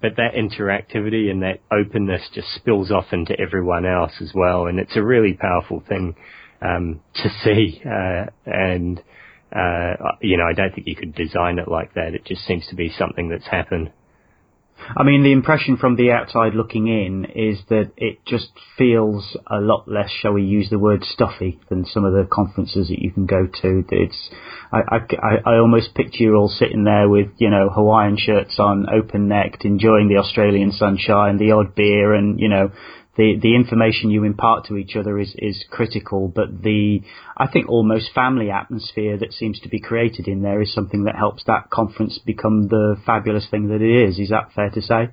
but 0.00 0.16
that 0.16 0.34
interactivity 0.34 1.30
and 1.30 1.42
that 1.42 1.60
openness 1.72 2.22
just 2.34 2.48
spills 2.54 2.90
off 2.90 3.06
into 3.12 3.38
everyone 3.38 3.86
else 3.86 4.12
as 4.20 4.32
well, 4.34 4.66
and 4.66 4.78
it's 4.78 4.96
a 4.96 5.02
really 5.02 5.34
powerful 5.34 5.82
thing 5.88 6.14
um, 6.62 7.00
to 7.14 7.30
see. 7.42 7.82
Uh, 7.84 8.26
and 8.46 9.02
uh, 9.54 9.94
you 10.20 10.36
know, 10.36 10.44
I 10.44 10.52
don't 10.52 10.74
think 10.74 10.86
you 10.86 10.96
could 10.96 11.14
design 11.14 11.58
it 11.58 11.68
like 11.68 11.94
that. 11.94 12.14
It 12.14 12.24
just 12.24 12.44
seems 12.46 12.66
to 12.68 12.74
be 12.74 12.92
something 12.98 13.28
that's 13.28 13.46
happened. 13.46 13.92
I 14.96 15.02
mean, 15.02 15.22
the 15.22 15.32
impression 15.32 15.76
from 15.76 15.96
the 15.96 16.12
outside 16.12 16.54
looking 16.54 16.88
in 16.88 17.26
is 17.34 17.58
that 17.68 17.92
it 17.96 18.24
just 18.24 18.48
feels 18.76 19.36
a 19.46 19.60
lot 19.60 19.88
less, 19.88 20.10
shall 20.10 20.32
we 20.32 20.42
use 20.42 20.70
the 20.70 20.78
word 20.78 21.04
stuffy, 21.04 21.60
than 21.68 21.84
some 21.84 22.04
of 22.04 22.12
the 22.12 22.26
conferences 22.30 22.88
that 22.88 22.98
you 22.98 23.10
can 23.10 23.26
go 23.26 23.46
to. 23.46 23.84
It's, 23.90 24.30
I, 24.72 24.80
I, 24.88 25.36
I 25.44 25.58
almost 25.58 25.94
picture 25.94 26.24
you 26.24 26.34
all 26.34 26.48
sitting 26.48 26.84
there 26.84 27.08
with, 27.08 27.28
you 27.36 27.50
know, 27.50 27.68
Hawaiian 27.68 28.16
shirts 28.16 28.58
on, 28.58 28.86
open 28.88 29.28
necked, 29.28 29.64
enjoying 29.64 30.08
the 30.08 30.18
Australian 30.18 30.72
sunshine, 30.72 31.38
the 31.38 31.52
odd 31.52 31.74
beer, 31.74 32.14
and, 32.14 32.40
you 32.40 32.48
know, 32.48 32.70
the 33.18 33.36
the 33.42 33.54
information 33.56 34.10
you 34.10 34.24
impart 34.24 34.66
to 34.66 34.76
each 34.76 34.96
other 34.96 35.18
is 35.18 35.34
is 35.36 35.64
critical, 35.70 36.28
but 36.28 36.62
the 36.62 37.00
I 37.36 37.48
think 37.48 37.68
almost 37.68 38.14
family 38.14 38.50
atmosphere 38.50 39.18
that 39.18 39.32
seems 39.32 39.60
to 39.60 39.68
be 39.68 39.80
created 39.80 40.28
in 40.28 40.42
there 40.42 40.62
is 40.62 40.72
something 40.72 41.04
that 41.04 41.16
helps 41.16 41.42
that 41.46 41.68
conference 41.68 42.18
become 42.24 42.68
the 42.68 42.96
fabulous 43.04 43.46
thing 43.50 43.68
that 43.68 43.82
it 43.82 44.08
is. 44.08 44.18
Is 44.18 44.30
that 44.30 44.52
fair 44.54 44.70
to 44.70 44.80
say? 44.80 45.10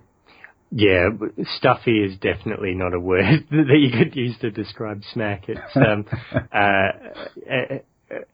Yeah, 0.72 1.10
stuffy 1.58 2.04
is 2.04 2.18
definitely 2.20 2.76
not 2.76 2.94
a 2.94 3.00
word 3.00 3.48
that 3.52 3.80
you 3.80 3.92
could 3.98 4.16
use 4.16 4.36
to 4.42 4.52
describe 4.52 5.02
SMACC. 5.16 5.50
It's 5.50 5.76
um, 5.76 6.06
uh, 6.54 7.80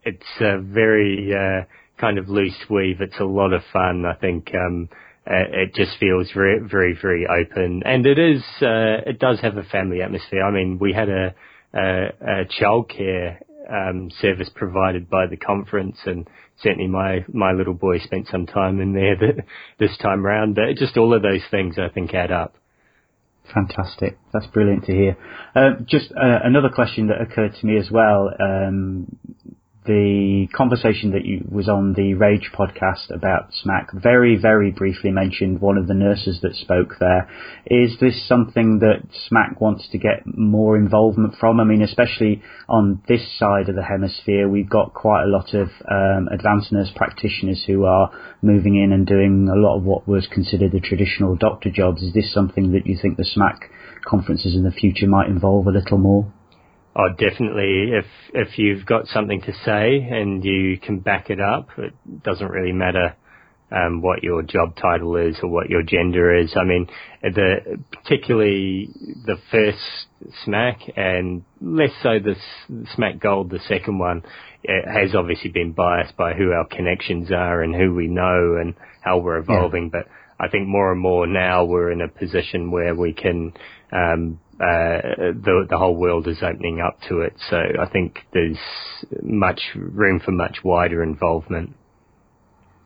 it's 0.04 0.42
a 0.42 0.60
very 0.60 1.34
uh, 1.34 1.64
kind 1.98 2.18
of 2.18 2.28
loose 2.28 2.66
weave. 2.70 3.00
It's 3.00 3.20
a 3.20 3.26
lot 3.26 3.54
of 3.54 3.62
fun. 3.72 4.06
I 4.06 4.16
think 4.16 4.52
um, 4.54 4.90
uh, 4.92 4.96
it 5.34 5.76
just 5.76 5.98
feels 6.00 6.30
very, 6.34 6.60
very, 6.60 6.98
very 7.00 7.26
open, 7.28 7.84
and 7.86 8.06
it 8.06 8.20
is. 8.20 8.44
Uh, 8.62 9.02
it 9.06 9.20
does 9.20 9.40
have 9.42 9.58
a 9.58 9.64
family 9.64 10.02
atmosphere. 10.02 10.44
I 10.44 10.52
mean, 10.52 10.78
we 10.80 10.94
had 10.94 11.10
a, 11.10 11.36
a, 11.74 12.08
a 12.22 12.46
childcare 12.60 13.38
um, 13.70 14.10
service 14.20 14.50
provided 14.54 15.10
by 15.10 15.28
the 15.28 15.38
conference, 15.38 15.98
and 16.06 16.28
certainly 16.62 16.88
my 16.88 17.26
my 17.32 17.52
little 17.52 17.74
boy 17.74 18.00
spent 18.00 18.28
some 18.28 18.46
time 18.46 18.80
in 18.82 18.94
there 18.94 19.16
the, 19.16 19.44
this 19.80 19.98
time 19.98 20.26
round. 20.26 20.56
But 20.56 20.76
just 20.78 20.98
all 20.98 21.14
of 21.14 21.22
those 21.22 21.44
things, 21.50 21.76
I 21.78 21.90
think, 21.90 22.14
add 22.14 22.32
up. 22.32 22.56
Fantastic. 23.54 24.18
That's 24.34 24.48
brilliant 24.48 24.86
to 24.86 24.94
hear. 24.94 25.18
Uh, 25.56 25.72
just 25.86 26.12
uh, 26.12 26.40
another 26.44 26.70
question 26.70 27.08
that 27.08 27.22
occurred 27.22 27.54
to 27.60 27.66
me 27.66 27.78
as 27.78 27.90
well. 27.92 28.30
Um, 28.40 29.18
the 29.86 30.48
conversation 30.56 31.12
that 31.12 31.26
you, 31.26 31.44
was 31.50 31.68
on 31.68 31.94
the 31.94 32.14
Rage 32.14 32.52
podcast 32.54 33.10
about 33.10 33.50
SMACC 33.66 34.02
very, 34.02 34.38
very 34.38 34.70
briefly 34.70 35.10
mentioned 35.10 35.60
one 35.60 35.78
of 35.78 35.88
the 35.88 35.96
nurses 35.96 36.40
that 36.42 36.56
spoke 36.56 36.98
there. 37.00 37.28
Is 37.66 37.98
this 38.00 38.28
something 38.28 38.80
that 38.80 39.02
SMACC 39.30 39.60
wants 39.60 39.88
to 39.92 39.98
get 39.98 40.22
more 40.26 40.78
involvement 40.78 41.36
from? 41.40 41.60
I 41.60 41.64
mean, 41.64 41.82
especially 41.82 42.44
on 42.70 43.02
this 43.08 43.22
side 43.40 43.70
of 43.70 43.76
the 43.76 43.84
hemisphere, 43.84 44.48
we've 44.48 44.70
got 44.70 44.94
quite 44.94 45.24
a 45.24 45.28
lot 45.28 45.54
of 45.56 45.70
um, 45.90 46.28
advanced 46.32 46.72
nurse 46.72 46.92
practitioners 46.96 47.64
who 47.66 47.86
are 47.86 48.12
moving 48.44 48.76
in 48.76 48.94
and 48.94 49.08
doing 49.08 49.50
a 49.50 49.58
lot 49.58 49.78
of 49.78 49.84
what 49.84 50.08
was 50.08 50.28
considered 50.28 50.74
the 50.74 50.80
traditional 50.80 51.36
doctor 51.36 51.72
jobs. 51.72 52.04
Is 52.04 52.14
this 52.14 52.32
something 52.32 52.72
that 52.74 52.86
you 52.86 52.98
think 53.02 53.18
the 53.18 53.24
SMACC 53.24 53.62
conferences 54.06 54.54
in 54.54 54.64
the 54.64 54.72
future 54.72 55.08
might 55.08 55.28
involve 55.28 55.66
a 55.66 55.72
little 55.72 55.98
more? 55.98 56.32
Oh, 56.96 57.10
definitely. 57.18 57.92
If 57.94 58.06
if 58.34 58.58
you've 58.58 58.86
got 58.86 59.08
something 59.08 59.42
to 59.42 59.54
say 59.66 60.08
and 60.12 60.44
you 60.44 60.78
can 60.78 61.00
back 61.00 61.30
it 61.30 61.40
up, 61.40 61.70
it 61.78 61.94
doesn't 62.24 62.50
really 62.50 62.74
matter 62.74 63.16
um, 63.72 64.02
what 64.02 64.24
your 64.24 64.42
job 64.42 64.76
title 64.76 65.16
is 65.16 65.38
or 65.42 65.50
what 65.50 65.70
your 65.70 65.84
gender 65.84 66.36
is. 66.38 66.54
I 66.60 66.66
mean, 66.66 66.88
the 67.22 67.80
particularly 67.92 68.90
the 69.26 69.38
first 69.50 69.80
SMACC 70.46 70.98
and 70.98 71.44
less 71.62 71.92
so 72.04 72.20
the 72.20 72.36
SMACC 72.98 73.22
Gold, 73.22 73.50
the 73.52 73.60
second 73.68 73.98
one, 73.98 74.24
has 74.68 75.16
obviously 75.16 75.50
been 75.50 75.72
biased 75.72 76.18
by 76.18 76.34
who 76.34 76.52
our 76.52 76.68
connections 76.68 77.32
are 77.32 77.62
and 77.62 77.74
who 77.74 77.96
we 77.96 78.08
know 78.08 78.58
and 78.60 78.76
how 79.00 79.18
we're 79.18 79.38
evolving. 79.38 79.86
Yeah. 79.94 80.02
But 80.02 80.08
I 80.40 80.50
think 80.50 80.68
more 80.68 80.92
and 80.92 81.00
more 81.00 81.26
now 81.26 81.64
we're 81.66 81.92
in 81.92 82.02
a 82.02 82.08
position 82.08 82.72
where 82.72 82.96
we 82.96 83.14
can, 83.14 83.54
um, 83.92 84.40
uh, 84.62 85.34
the 85.34 85.66
the 85.70 85.78
whole 85.78 85.96
world 85.96 86.28
is 86.28 86.38
opening 86.44 86.82
up 86.82 87.00
to 87.10 87.22
it. 87.22 87.34
So 87.50 87.58
I 87.58 87.90
think 87.90 88.20
there's 88.34 88.60
much 89.22 89.62
room 89.76 90.20
for 90.20 90.32
much 90.32 90.60
wider 90.64 91.02
involvement. 91.02 91.76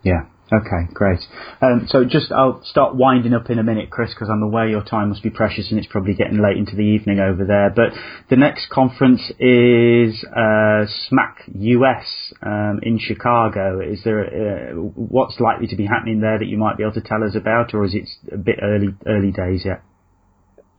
Yeah. 0.03 0.25
Okay, 0.53 0.93
great. 0.93 1.19
Um, 1.59 1.87
so 1.89 2.05
just 2.05 2.31
I'll 2.31 2.63
start 2.65 2.95
winding 2.95 3.33
up 3.33 3.49
in 3.49 3.57
a 3.57 3.63
minute, 3.63 3.89
Chris, 3.89 4.11
because 4.13 4.29
I'm 4.29 4.43
aware 4.43 4.67
your 4.67 4.83
time 4.83 5.09
must 5.09 5.23
be 5.23 5.31
precious 5.31 5.71
and 5.71 5.79
it's 5.79 5.87
probably 5.87 6.13
getting 6.13 6.39
late 6.39 6.57
into 6.57 6.75
the 6.75 6.83
evening 6.83 7.19
over 7.19 7.45
there. 7.45 7.71
But 7.75 7.97
the 8.29 8.35
next 8.35 8.69
conference 8.69 9.21
is 9.39 10.23
uh, 10.31 10.85
SMACC 11.09 11.47
US 11.47 12.33
um, 12.43 12.79
in 12.83 12.99
Chicago. 12.99 13.79
Is 13.81 14.03
there 14.03 14.21
uh, 14.23 14.73
what's 14.75 15.39
likely 15.39 15.65
to 15.67 15.75
be 15.75 15.87
happening 15.87 16.21
there 16.21 16.37
that 16.37 16.45
you 16.45 16.59
might 16.59 16.77
be 16.77 16.83
able 16.83 16.93
to 16.93 17.01
tell 17.01 17.23
us 17.23 17.35
about, 17.35 17.73
or 17.73 17.83
is 17.83 17.95
it 17.95 18.07
a 18.31 18.37
bit 18.37 18.59
early 18.61 18.93
early 19.07 19.31
days 19.31 19.63
yet? 19.65 19.81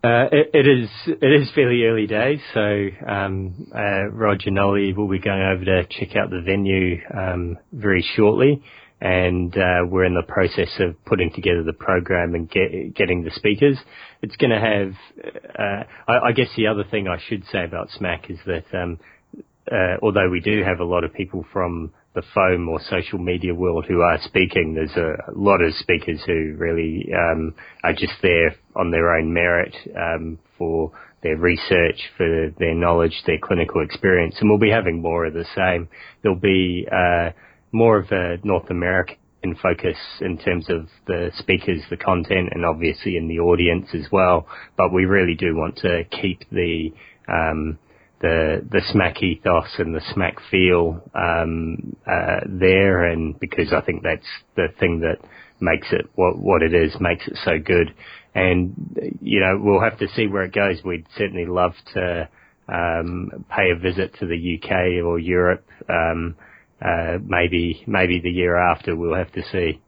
Uh, 0.07 0.29
it, 0.31 0.69
is 0.69 0.89
it 1.07 1.43
is 1.43 1.51
fairly 1.53 1.83
early 1.83 2.07
days, 2.07 2.39
so 2.55 2.89
um, 3.09 3.67
uh, 3.75 4.07
Roger 4.13 4.53
Nolly 4.53 4.93
will 4.93 5.09
be 5.09 5.19
going 5.19 5.43
over 5.43 5.65
to 5.65 5.85
check 5.91 6.15
out 6.15 6.31
the 6.31 6.43
venue 6.47 7.01
um, 7.13 7.59
very 7.73 8.07
shortly 8.15 8.63
and 9.01 9.53
uh, 9.57 9.85
we're 9.85 10.05
in 10.05 10.15
the 10.15 10.23
process 10.23 10.71
of 10.79 11.05
putting 11.07 11.33
together 11.33 11.65
the 11.65 11.73
program 11.73 12.37
and 12.37 12.49
get, 12.49 12.95
getting 12.95 13.25
the 13.25 13.33
speakers. 13.35 13.77
It's 14.23 14.37
going 14.37 14.51
to 14.51 14.61
have. 14.61 14.93
Uh, 15.59 15.85
I, 16.07 16.29
I, 16.29 16.33
guess 16.33 16.49
the 16.57 16.69
other 16.69 16.85
thing 16.89 17.09
I 17.09 17.19
should 17.29 17.43
say 17.51 17.65
about 17.65 17.89
SMACC 18.01 18.31
is 18.31 18.39
that 18.47 18.65
um, 18.73 19.01
uh, 19.71 19.97
although 20.03 20.31
we 20.31 20.41
do 20.41 20.63
have 20.63 20.79
a 20.79 20.85
lot 20.85 21.03
of 21.03 21.13
people 21.15 21.45
from 21.53 21.93
the 22.17 22.23
FOAM 22.35 22.67
or 22.67 22.81
social 22.81 23.19
media 23.19 23.55
world 23.55 23.85
who 23.87 24.01
are 24.01 24.19
speaking, 24.25 24.73
there's 24.75 24.97
a, 24.97 25.33
lot 25.39 25.61
of 25.61 25.75
speakers 25.75 26.19
who 26.27 26.55
really 26.57 27.07
um, 27.15 27.55
are 27.85 27.93
just 27.93 28.15
there 28.23 28.57
on 28.75 28.91
their 28.91 29.15
own 29.15 29.33
merit 29.35 29.77
um, 29.95 30.39
for 30.57 30.91
their 31.23 31.37
research, 31.37 32.01
for 32.17 32.51
their 32.59 32.75
knowledge, 32.75 33.23
their 33.27 33.39
clinical 33.39 33.85
experience, 33.85 34.35
and 34.41 34.49
we'll 34.49 34.59
be 34.59 34.71
having 34.71 35.03
more 35.03 35.27
of 35.27 35.35
the 35.35 35.45
same. 35.55 35.89
There'll 36.23 36.41
be 36.41 36.89
uh, 36.91 37.31
more 37.71 37.99
of 37.99 38.11
a 38.11 38.39
North 38.43 38.71
American 38.71 39.19
focus 39.63 39.99
in 40.23 40.39
terms 40.39 40.71
of 40.71 40.89
the 41.07 41.31
speakers, 41.37 41.83
the 41.91 41.99
content, 41.99 42.49
and 42.53 42.65
obviously 42.65 43.19
in 43.19 43.29
the 43.29 43.41
audience 43.41 43.89
as 43.93 44.11
well. 44.11 44.47
But 44.79 44.91
we 44.91 45.05
really 45.05 45.35
do 45.35 45.55
want 45.55 45.77
to 45.79 46.05
keep 46.05 46.49
the 46.51 46.95
um, 47.29 47.79
the 48.21 48.67
the 48.71 48.81
SMACC 48.95 49.23
ethos 49.23 49.69
and 49.79 49.95
the 49.95 50.01
SMACC 50.15 50.37
feel 50.51 51.03
um, 51.15 51.97
uh, 52.07 52.41
there, 52.47 53.05
and 53.05 53.39
because 53.39 53.73
I 53.73 53.81
think 53.83 54.03
that's 54.03 54.27
the 54.57 54.69
thing 54.81 55.01
that 55.01 55.19
makes 55.61 55.89
it 55.93 56.07
what 56.15 56.39
what 56.39 56.63
it 56.63 56.75
is, 56.75 56.97
makes 57.01 57.27
it 57.27 57.39
so 57.45 57.59
good. 57.59 57.95
And 58.35 58.75
you 59.21 59.41
know, 59.41 59.59
we'll 59.61 59.83
have 59.83 59.99
to 59.99 60.09
see 60.15 60.27
where 60.27 60.45
it 60.45 60.55
goes. 60.55 60.83
We'd 60.85 61.07
certainly 61.17 61.47
love 61.47 61.73
to 61.95 62.29
um, 62.69 63.45
pay 63.55 63.71
a 63.71 63.79
visit 63.79 64.15
to 64.21 64.27
the 64.27 64.59
UK 64.59 65.05
or 65.05 65.19
Europe. 65.19 65.67
Um, 65.89 66.37
uh, 66.81 67.19
maybe 67.25 67.83
maybe 67.87 68.21
the 68.21 68.31
year 68.31 68.57
after 68.57 68.95
we'll 68.95 69.17
have 69.17 69.33
to 69.33 69.43
see. 69.51 69.81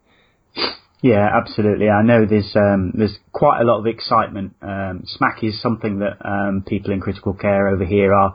Yeah, 1.03 1.29
absolutely. 1.33 1.89
I 1.89 2.03
know 2.03 2.27
there's 2.27 2.57
um, 2.57 2.93
there's 2.97 3.19
quite 3.33 3.61
a 3.61 3.65
lot 3.65 3.79
of 3.79 3.87
excitement. 3.87 4.55
Um, 4.61 5.05
SMACC 5.07 5.51
is 5.51 5.63
something 5.63 6.01
that 6.01 6.19
um, 6.27 6.65
people 6.67 6.93
in 6.93 7.01
critical 7.01 7.35
care 7.35 7.69
over 7.69 7.85
here 7.85 8.13
are 8.13 8.35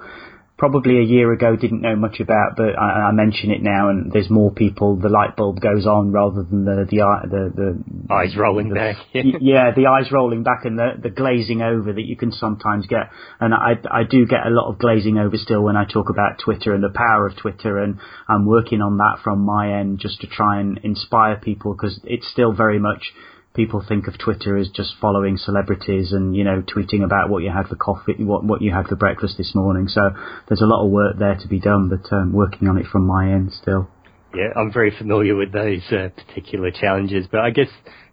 probably 0.64 0.98
a 0.98 1.04
year 1.04 1.34
ago 1.34 1.58
didn't 1.58 1.82
know 1.82 1.98
much 1.98 2.22
about, 2.22 2.56
but 2.56 2.80
I, 2.80 3.10
I 3.10 3.12
mention 3.12 3.52
it 3.52 3.62
now, 3.62 3.90
and 3.90 4.14
there's 4.14 4.30
more 4.30 4.50
people. 4.50 4.96
The 4.96 5.10
light 5.10 5.36
bulb 5.36 5.60
goes 5.60 5.86
on 5.86 6.14
rather 6.14 6.42
than 6.42 6.64
the 6.64 6.88
the 6.90 7.02
the, 7.28 7.84
the 8.08 8.14
eyes 8.14 8.38
rolling 8.38 8.70
the, 8.70 8.76
back. 8.76 8.96
yeah, 9.14 9.72
the 9.76 9.88
eyes 9.88 10.10
rolling 10.10 10.44
back 10.44 10.64
and 10.64 10.80
the 10.80 10.92
the 11.02 11.10
glazing 11.10 11.62
over 11.62 11.92
that 11.92 12.06
you 12.06 12.16
can 12.16 12.32
sometimes 12.32 12.88
get. 12.88 13.12
And 13.42 13.54
I 13.54 13.74
I 13.92 14.04
do 14.10 14.26
get 14.26 14.48
a 14.48 14.52
lot 14.52 14.72
of 14.72 14.80
glazing 14.80 15.18
over 15.18 15.36
still 15.36 15.62
when 15.62 15.76
I 15.76 15.84
talk 15.84 16.10
about 16.10 16.40
Twitter 16.40 16.74
and 16.74 16.82
the 16.82 16.96
power 16.96 17.28
of 17.28 17.36
Twitter, 17.36 17.80
and 17.84 18.00
I'm 18.30 18.46
working 18.46 18.80
on 18.80 18.96
that 19.00 19.20
from 19.22 19.40
my 19.40 19.80
end 19.82 20.00
just 20.00 20.22
to 20.22 20.28
try 20.28 20.62
and 20.62 20.80
inspire 20.82 21.36
people 21.36 21.76
because 21.76 22.00
it's 22.06 22.32
still 22.32 22.54
very 22.54 22.80
much 22.80 23.12
people 23.54 23.84
think 23.88 24.08
of 24.08 24.18
Twitter 24.18 24.58
as 24.58 24.70
just 24.70 24.96
following 25.00 25.38
celebrities 25.38 26.12
and 26.12 26.36
you 26.36 26.44
know 26.44 26.64
tweeting 26.64 27.04
about 27.04 27.30
what 27.30 27.44
you 27.44 27.52
had 27.52 27.68
for 27.68 27.76
coffee, 27.76 28.16
what 28.20 28.44
what 28.44 28.62
you 28.62 28.72
had 28.72 28.88
for 28.88 28.96
breakfast 28.96 29.36
this 29.38 29.54
morning. 29.56 29.88
So 29.88 30.02
there's 30.48 30.62
a 30.62 30.66
lot 30.66 30.86
of 30.86 30.92
work 30.92 31.18
there 31.18 31.36
to 31.36 31.48
be 31.48 31.60
done, 31.60 31.90
but 31.90 32.16
um, 32.16 32.34
working 32.34 32.68
on 32.68 32.78
it 32.78 32.88
from 32.88 33.06
my 33.06 33.32
end 33.32 33.52
still. 33.54 33.90
Yeah, 34.36 34.50
I'm 34.56 34.74
very 34.74 34.92
familiar 34.98 35.36
with 35.36 35.52
those 35.52 35.84
uh, 35.92 36.10
particular 36.10 36.72
challenges, 36.72 37.28
but 37.32 37.42
I 37.42 37.52
guess 37.52 37.70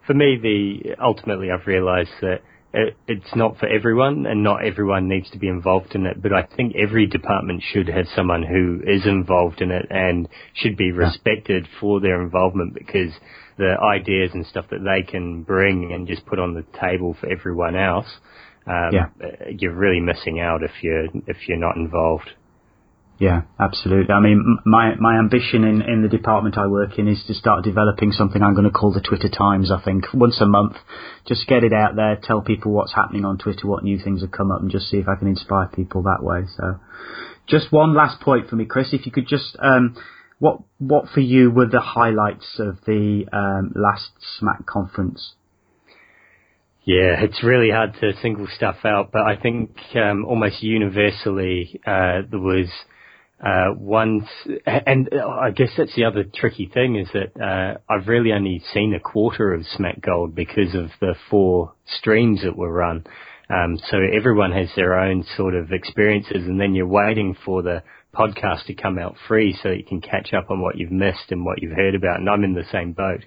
for 0.07 0.14
me, 0.14 0.38
the 0.42 0.96
ultimately 1.03 1.50
I've 1.50 1.66
realised 1.66 2.11
that 2.20 2.40
it, 2.72 2.96
it's 3.09 3.35
not 3.35 3.59
for 3.59 3.66
everyone, 3.66 4.26
and 4.26 4.42
not 4.42 4.64
everyone 4.64 5.09
needs 5.09 5.31
to 5.31 5.38
be 5.38 5.48
involved 5.48 5.94
in 5.94 6.07
it. 6.07 6.22
But 6.22 6.33
I 6.33 6.42
think 6.42 6.74
every 6.76 7.07
department 7.07 7.62
should 7.72 7.88
have 7.88 8.07
someone 8.14 8.42
who 8.42 8.81
is 8.87 9.07
involved 9.07 9.61
in 9.61 9.70
it 9.70 9.87
and 9.90 10.29
should 10.55 10.76
be 10.76 10.92
respected 10.92 11.64
yeah. 11.64 11.81
for 11.81 12.00
their 12.00 12.22
involvement 12.22 12.74
because 12.74 13.12
the 13.60 13.76
ideas 13.80 14.30
and 14.34 14.46
stuff 14.46 14.64
that 14.70 14.80
they 14.82 15.08
can 15.08 15.42
bring 15.42 15.92
and 15.92 16.08
just 16.08 16.26
put 16.26 16.40
on 16.40 16.54
the 16.54 16.64
table 16.80 17.14
for 17.20 17.30
everyone 17.30 17.76
else, 17.76 18.08
um, 18.66 18.90
yeah. 18.92 19.06
you're 19.58 19.74
really 19.74 20.00
missing 20.00 20.40
out 20.40 20.62
if 20.62 20.72
you're 20.82 21.06
if 21.26 21.36
you're 21.46 21.58
not 21.58 21.76
involved. 21.76 22.30
Yeah, 23.20 23.42
absolutely. 23.60 24.14
I 24.14 24.20
mean, 24.20 24.58
my 24.64 24.94
my 24.98 25.18
ambition 25.18 25.62
in, 25.64 25.82
in 25.82 26.00
the 26.00 26.08
department 26.08 26.56
I 26.56 26.66
work 26.68 26.98
in 26.98 27.06
is 27.06 27.22
to 27.26 27.34
start 27.34 27.62
developing 27.62 28.12
something 28.12 28.42
I'm 28.42 28.54
going 28.54 28.64
to 28.64 28.70
call 28.70 28.94
the 28.94 29.02
Twitter 29.02 29.28
Times. 29.28 29.70
I 29.70 29.78
think 29.84 30.06
once 30.14 30.40
a 30.40 30.46
month, 30.46 30.76
just 31.28 31.46
get 31.46 31.62
it 31.62 31.74
out 31.74 31.96
there, 31.96 32.18
tell 32.22 32.40
people 32.40 32.72
what's 32.72 32.94
happening 32.94 33.26
on 33.26 33.36
Twitter, 33.36 33.66
what 33.66 33.84
new 33.84 33.98
things 34.02 34.22
have 34.22 34.30
come 34.30 34.50
up, 34.50 34.62
and 34.62 34.70
just 34.70 34.88
see 34.88 34.96
if 34.96 35.06
I 35.06 35.16
can 35.16 35.28
inspire 35.28 35.68
people 35.68 36.04
that 36.04 36.22
way. 36.22 36.46
So, 36.56 36.80
just 37.46 37.70
one 37.70 37.94
last 37.94 38.22
point 38.22 38.48
for 38.48 38.56
me, 38.56 38.64
Chris. 38.64 38.88
If 38.94 39.04
you 39.04 39.12
could 39.12 39.28
just 39.28 39.54
um, 39.58 39.96
what 40.40 40.62
what 40.79 41.05
for 41.14 41.20
you 41.20 41.50
were 41.50 41.66
the 41.66 41.81
highlights 41.81 42.59
of 42.59 42.79
the 42.87 43.26
um, 43.33 43.72
last 43.76 44.11
SMACC 44.40 44.66
conference? 44.66 45.35
Yeah, 46.83 47.22
it's 47.22 47.44
really 47.44 47.70
hard 47.70 47.94
to 48.00 48.12
single 48.20 48.48
stuff 48.57 48.79
out, 48.85 49.12
but 49.12 49.22
I 49.22 49.37
think 49.37 49.76
um, 49.94 50.24
almost 50.24 50.62
universally 50.62 51.79
uh, 51.87 52.22
there 52.29 52.40
was 52.40 52.68
uh, 53.44 53.74
one, 53.74 54.26
and 54.66 55.11
I 55.12 55.50
guess 55.50 55.70
that's 55.76 55.94
the 55.94 56.05
other 56.05 56.24
tricky 56.35 56.70
thing 56.72 56.96
is 56.96 57.09
that 57.12 57.40
uh, 57.40 57.79
I've 57.92 58.09
really 58.09 58.33
only 58.33 58.62
seen 58.72 58.94
a 58.94 59.00
quarter 59.00 59.53
of 59.53 59.66
SMACC 59.79 60.00
Gold 60.00 60.35
because 60.35 60.74
of 60.74 60.90
the 61.00 61.14
four 61.31 61.74
streams 61.87 62.42
that 62.42 62.57
were 62.57 62.72
run. 62.72 63.05
Um, 63.50 63.79
so 63.90 63.98
everyone 63.98 64.53
has 64.53 64.68
their 64.74 64.98
own 64.98 65.24
sort 65.37 65.55
of 65.55 65.72
experiences, 65.72 66.46
and 66.46 66.59
then 66.59 66.74
you're 66.74 66.87
waiting 66.87 67.37
for 67.44 67.62
the 67.62 67.83
podcast 68.14 68.66
to 68.66 68.74
come 68.74 68.98
out 68.98 69.14
free 69.28 69.56
so 69.62 69.70
that 69.70 69.78
you 69.78 69.84
can 69.84 70.00
catch 70.00 70.32
up 70.32 70.50
on 70.50 70.60
what 70.60 70.76
you've 70.76 70.90
missed 70.90 71.30
and 71.30 71.44
what 71.44 71.62
you've 71.62 71.76
heard 71.76 71.94
about. 71.94 72.18
And 72.18 72.28
I'm 72.28 72.44
in 72.44 72.54
the 72.54 72.64
same 72.72 72.92
boat. 72.92 73.20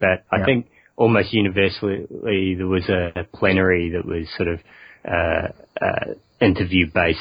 But 0.00 0.24
I 0.30 0.44
think 0.44 0.66
almost 0.96 1.32
universally 1.32 2.54
there 2.56 2.66
was 2.66 2.88
a 2.88 3.26
plenary 3.34 3.90
that 3.90 4.04
was 4.04 4.26
sort 4.36 4.48
of 4.48 4.60
uh, 5.08 5.48
uh, 5.80 6.14
interview 6.40 6.86
based. 6.92 7.20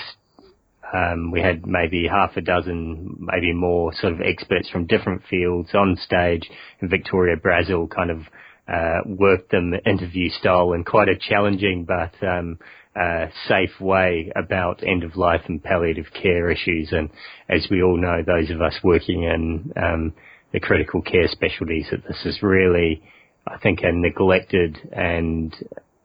Um, 0.93 1.31
we 1.31 1.41
had 1.41 1.65
maybe 1.65 2.07
half 2.07 2.37
a 2.37 2.41
dozen, 2.41 3.17
maybe 3.19 3.51
more 3.53 3.93
sort 3.95 4.13
of 4.13 4.21
experts 4.21 4.69
from 4.69 4.85
different 4.85 5.23
fields 5.27 5.69
on 5.73 5.97
stage 5.97 6.49
and 6.81 6.89
Victoria 6.89 7.35
Brazil 7.35 7.87
kind 7.87 8.11
of 8.11 8.19
uh, 8.67 8.99
worked 9.05 9.51
them 9.51 9.73
interview 9.85 10.29
style 10.29 10.73
and 10.73 10.85
quite 10.85 11.09
a 11.09 11.17
challenging 11.17 11.85
but 11.85 12.13
um, 12.25 12.57
uh, 12.99 13.27
safe 13.47 13.79
way 13.79 14.31
about 14.35 14.83
end 14.85 15.03
of 15.03 15.15
life 15.15 15.41
and 15.47 15.63
palliative 15.63 16.07
care 16.13 16.51
issues. 16.51 16.91
And 16.91 17.09
as 17.49 17.67
we 17.69 17.81
all 17.81 17.97
know, 17.97 18.21
those 18.25 18.49
of 18.49 18.61
us 18.61 18.75
working 18.83 19.23
in 19.23 19.73
um, 19.81 20.13
the 20.51 20.59
critical 20.59 21.01
care 21.01 21.27
specialties, 21.27 21.87
that 21.91 22.03
this 22.07 22.21
is 22.25 22.43
really, 22.43 23.01
I 23.47 23.57
think, 23.57 23.79
a 23.81 23.91
neglected 23.91 24.77
and 24.91 25.55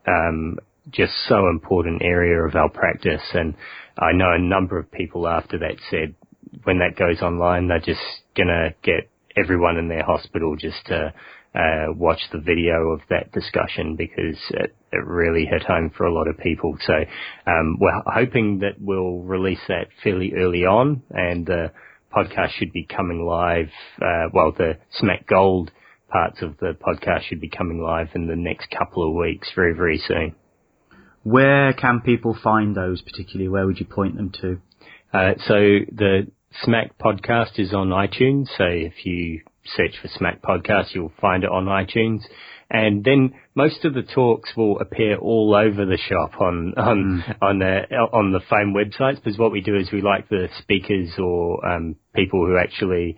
um, 0.07 0.59
just 0.90 1.12
so 1.29 1.48
important 1.48 2.03
area 2.03 2.42
of 2.42 2.55
our 2.55 2.70
practice. 2.70 3.22
And 3.35 3.55
I 3.98 4.12
know 4.12 4.33
a 4.33 4.38
number 4.38 4.79
of 4.79 4.90
people 4.90 5.29
after 5.29 5.59
that 5.59 5.77
said 5.90 6.14
when 6.64 6.79
that 6.79 6.96
goes 6.96 7.20
online, 7.20 7.68
they're 7.68 7.81
just 7.81 8.01
gonna 8.37 8.74
get 8.83 9.11
everyone 9.37 9.77
in 9.77 9.88
their 9.88 10.05
hospital 10.05 10.57
just 10.57 10.87
to 10.87 11.12
uh, 11.54 11.92
watch 11.94 12.20
the 12.32 12.38
video 12.38 12.90
of 12.90 13.00
that 13.11 13.32
discussion 13.32 13.96
because 13.96 14.37
it, 14.50 14.74
it 14.92 15.04
really 15.06 15.46
hit 15.46 15.62
home 15.62 15.90
for 15.96 16.06
a 16.06 16.12
lot 16.12 16.28
of 16.28 16.38
people. 16.38 16.76
So 16.87 16.92
um, 17.46 17.78
we're 17.80 18.02
hoping 18.06 18.61
that 18.61 18.74
we'll 18.78 19.20
release 19.20 19.61
that 19.68 19.88
fairly 20.02 20.32
early 20.37 20.64
on, 20.64 21.02
and 21.11 21.46
the 21.46 21.72
podcast 22.14 22.50
should 22.58 22.72
be 22.72 22.84
coming 22.84 23.24
live. 23.24 23.70
Uh, 24.00 24.28
well, 24.32 24.52
the 24.52 24.78
SMACC 25.00 25.26
Gold 25.26 25.70
parts 26.08 26.40
of 26.42 26.56
the 26.58 26.76
podcast 26.80 27.22
should 27.28 27.40
be 27.40 27.50
coming 27.50 27.80
live 27.80 28.08
in 28.14 28.26
the 28.26 28.37
next 28.37 28.70
couple 28.70 29.08
of 29.08 29.14
weeks, 29.14 29.51
very 29.55 29.74
very 29.74 29.99
soon. 29.99 30.34
Where 31.22 31.72
can 31.72 32.01
people 32.01 32.38
find 32.42 32.74
those 32.74 33.03
particularly? 33.03 33.49
Where 33.49 33.66
would 33.66 33.80
you 33.80 33.86
point 33.86 34.16
them 34.16 34.32
to? 34.40 34.61
Uh, 35.12 35.34
so 35.46 35.55
the 35.55 36.30
SMACC 36.64 36.90
podcast 37.03 37.59
is 37.59 37.74
on 37.74 37.88
iTunes. 37.88 38.46
So 38.57 38.64
if 38.64 39.05
you 39.05 39.42
search 39.64 39.98
for 40.00 40.09
SMACC 40.09 40.40
Podcast, 40.40 40.94
you'll 40.94 41.12
find 41.20 41.44
it 41.44 41.50
on 41.50 41.66
iTunes. 41.66 42.22
and 42.70 43.04
then 43.04 43.34
most 43.54 43.84
of 43.84 43.94
the 43.94 44.02
talks 44.02 44.50
will 44.56 44.78
appear 44.78 45.16
all 45.16 45.54
over 45.54 45.86
the 45.86 45.96
shop 45.96 46.40
on 46.40 46.74
on 46.76 47.24
mm. 47.26 47.36
on 47.42 47.59
the 47.59 47.82
on 48.12 48.32
the 48.32 48.40
FOAM 48.40 48.74
websites. 48.74 49.16
Because 49.16 49.38
what 49.38 49.52
we 49.52 49.61
do 49.61 49.76
is 49.76 49.90
we 49.90 50.02
like 50.02 50.28
the 50.28 50.48
speakers 50.59 51.11
or 51.18 51.66
um, 51.66 51.96
people 52.14 52.46
who 52.46 52.59
actually 52.59 53.16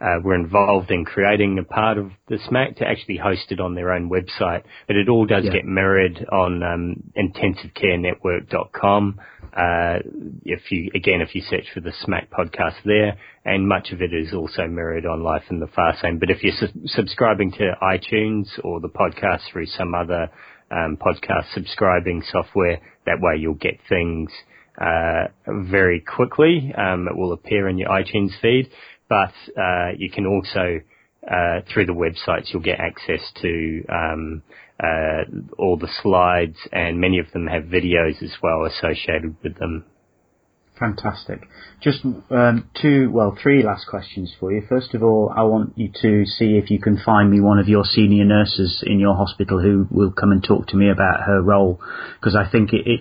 uh, 0.00 0.20
were 0.22 0.34
involved 0.34 0.90
in 0.90 1.04
creating 1.04 1.58
a 1.58 1.64
part 1.64 1.98
of 1.98 2.10
the 2.28 2.36
SMACC 2.36 2.76
to 2.76 2.86
actually 2.86 3.16
host 3.16 3.50
it 3.50 3.60
on 3.60 3.74
their 3.74 3.92
own 3.92 4.10
website. 4.10 4.62
But 4.86 4.96
it 4.96 5.08
all 5.08 5.26
does 5.26 5.44
yeah. 5.44 5.52
get 5.52 5.64
mirrored 5.64 6.24
on 6.30 6.62
um, 6.62 7.12
intensivecarenetwork.com. 7.16 9.20
Uh, 9.54 9.98
if 10.44 10.70
you 10.70 10.90
again, 10.94 11.20
if 11.20 11.34
you 11.34 11.42
search 11.42 11.66
for 11.74 11.80
the 11.80 11.92
SMACC 12.06 12.28
podcast 12.28 12.76
there, 12.84 13.16
and 13.44 13.68
much 13.68 13.92
of 13.92 14.00
it 14.00 14.12
is 14.14 14.32
also 14.32 14.66
mirrored 14.66 15.06
on 15.06 15.22
Life 15.22 15.44
in 15.50 15.60
the 15.60 15.66
Fast 15.66 16.02
Lane. 16.04 16.18
But 16.18 16.30
if 16.30 16.42
you're 16.42 16.54
su- 16.56 16.86
subscribing 16.86 17.52
to 17.52 17.76
iTunes 17.82 18.46
or 18.64 18.80
the 18.80 18.88
podcast 18.88 19.42
through 19.50 19.66
some 19.66 19.94
other 19.94 20.30
um, 20.70 20.96
podcast 20.96 21.52
subscribing 21.52 22.22
software, 22.30 22.80
that 23.06 23.20
way 23.20 23.36
you'll 23.38 23.54
get 23.54 23.78
things 23.88 24.30
uh, 24.80 25.28
very 25.46 26.00
quickly. 26.00 26.72
Um, 26.76 27.06
it 27.08 27.16
will 27.16 27.32
appear 27.32 27.68
in 27.68 27.76
your 27.76 27.90
iTunes 27.90 28.30
feed 28.40 28.70
but 29.12 29.60
uh, 29.60 29.90
you 29.98 30.08
can 30.08 30.24
also 30.24 30.80
uh, 31.30 31.60
through 31.72 31.86
the 31.86 31.92
websites 31.92 32.52
you'll 32.52 32.62
get 32.62 32.80
access 32.80 33.32
to 33.40 33.84
um, 33.88 34.42
uh, 34.82 35.22
all 35.58 35.76
the 35.76 35.88
slides, 36.02 36.56
and 36.72 37.00
many 37.00 37.18
of 37.18 37.30
them 37.32 37.46
have 37.46 37.64
videos 37.64 38.22
as 38.22 38.34
well 38.42 38.64
associated 38.64 39.36
with 39.42 39.58
them. 39.58 39.84
Fantastic. 40.78 41.42
Just 41.80 42.04
um, 42.30 42.68
two, 42.80 43.08
well, 43.12 43.38
three 43.40 43.62
last 43.62 43.86
questions 43.86 44.34
for 44.40 44.50
you. 44.50 44.62
First 44.68 44.94
of 44.94 45.02
all, 45.04 45.32
I 45.34 45.42
want 45.42 45.74
you 45.76 45.90
to 46.00 46.24
see 46.24 46.58
if 46.60 46.70
you 46.70 46.80
can 46.80 46.98
find 47.04 47.30
me 47.30 47.40
one 47.40 47.60
of 47.60 47.68
your 47.68 47.84
senior 47.84 48.24
nurses 48.24 48.82
in 48.84 48.98
your 48.98 49.14
hospital 49.14 49.60
who 49.60 49.86
will 49.90 50.10
come 50.10 50.32
and 50.32 50.42
talk 50.42 50.66
to 50.68 50.76
me 50.76 50.90
about 50.90 51.20
her 51.24 51.40
role, 51.40 51.80
because 52.18 52.34
I 52.34 52.50
think 52.50 52.72
it, 52.72 52.82
it 52.86 53.00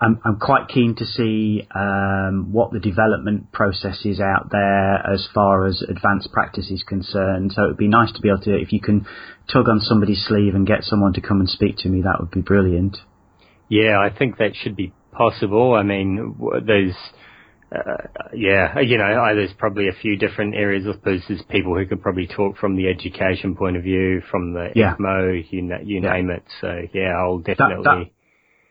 I'm, 0.00 0.20
I'm 0.24 0.38
quite 0.38 0.68
keen 0.68 0.94
to 0.96 1.04
see 1.04 1.66
um, 1.74 2.52
what 2.52 2.72
the 2.72 2.80
development 2.80 3.52
process 3.52 4.04
is 4.04 4.18
out 4.18 4.48
there 4.50 4.94
as 5.12 5.28
far 5.34 5.66
as 5.66 5.82
advanced 5.82 6.32
practice 6.32 6.70
is 6.70 6.82
concerned. 6.82 7.52
So 7.54 7.64
it 7.64 7.66
would 7.68 7.76
be 7.76 7.88
nice 7.88 8.12
to 8.12 8.20
be 8.20 8.28
able 8.28 8.40
to, 8.42 8.56
if 8.56 8.72
you 8.72 8.80
can 8.80 9.06
tug 9.52 9.68
on 9.68 9.80
somebody's 9.80 10.24
sleeve 10.26 10.54
and 10.54 10.66
get 10.66 10.84
someone 10.84 11.12
to 11.14 11.20
come 11.20 11.40
and 11.40 11.48
speak 11.48 11.76
to 11.78 11.88
me, 11.88 12.02
that 12.02 12.16
would 12.18 12.30
be 12.30 12.40
brilliant. 12.40 12.96
Yeah, 13.68 13.98
I 14.00 14.08
think 14.16 14.38
that 14.38 14.52
should 14.56 14.74
be 14.76 14.94
possible. 15.12 15.74
I 15.74 15.82
mean, 15.82 16.36
there's, 16.64 16.94
uh, 17.70 18.08
yeah, 18.34 18.80
you 18.80 18.96
know, 18.96 19.34
there's 19.34 19.52
probably 19.58 19.88
a 19.88 20.00
few 20.00 20.16
different 20.16 20.54
areas. 20.54 20.86
I 20.88 20.92
suppose 20.92 21.20
there's 21.28 21.42
people 21.50 21.76
who 21.76 21.84
could 21.84 22.00
probably 22.00 22.26
talk 22.26 22.56
from 22.56 22.76
the 22.76 22.88
education 22.88 23.54
point 23.54 23.76
of 23.76 23.82
view, 23.82 24.22
from 24.30 24.54
the 24.54 24.68
yeah. 24.74 24.94
ECMO, 24.94 25.44
you, 25.50 25.76
you 25.84 26.00
yeah. 26.00 26.12
name 26.12 26.30
it. 26.30 26.44
So 26.62 26.80
yeah, 26.94 27.12
I'll 27.18 27.38
definitely. 27.38 27.84
That, 27.84 28.04
that, 28.06 28.17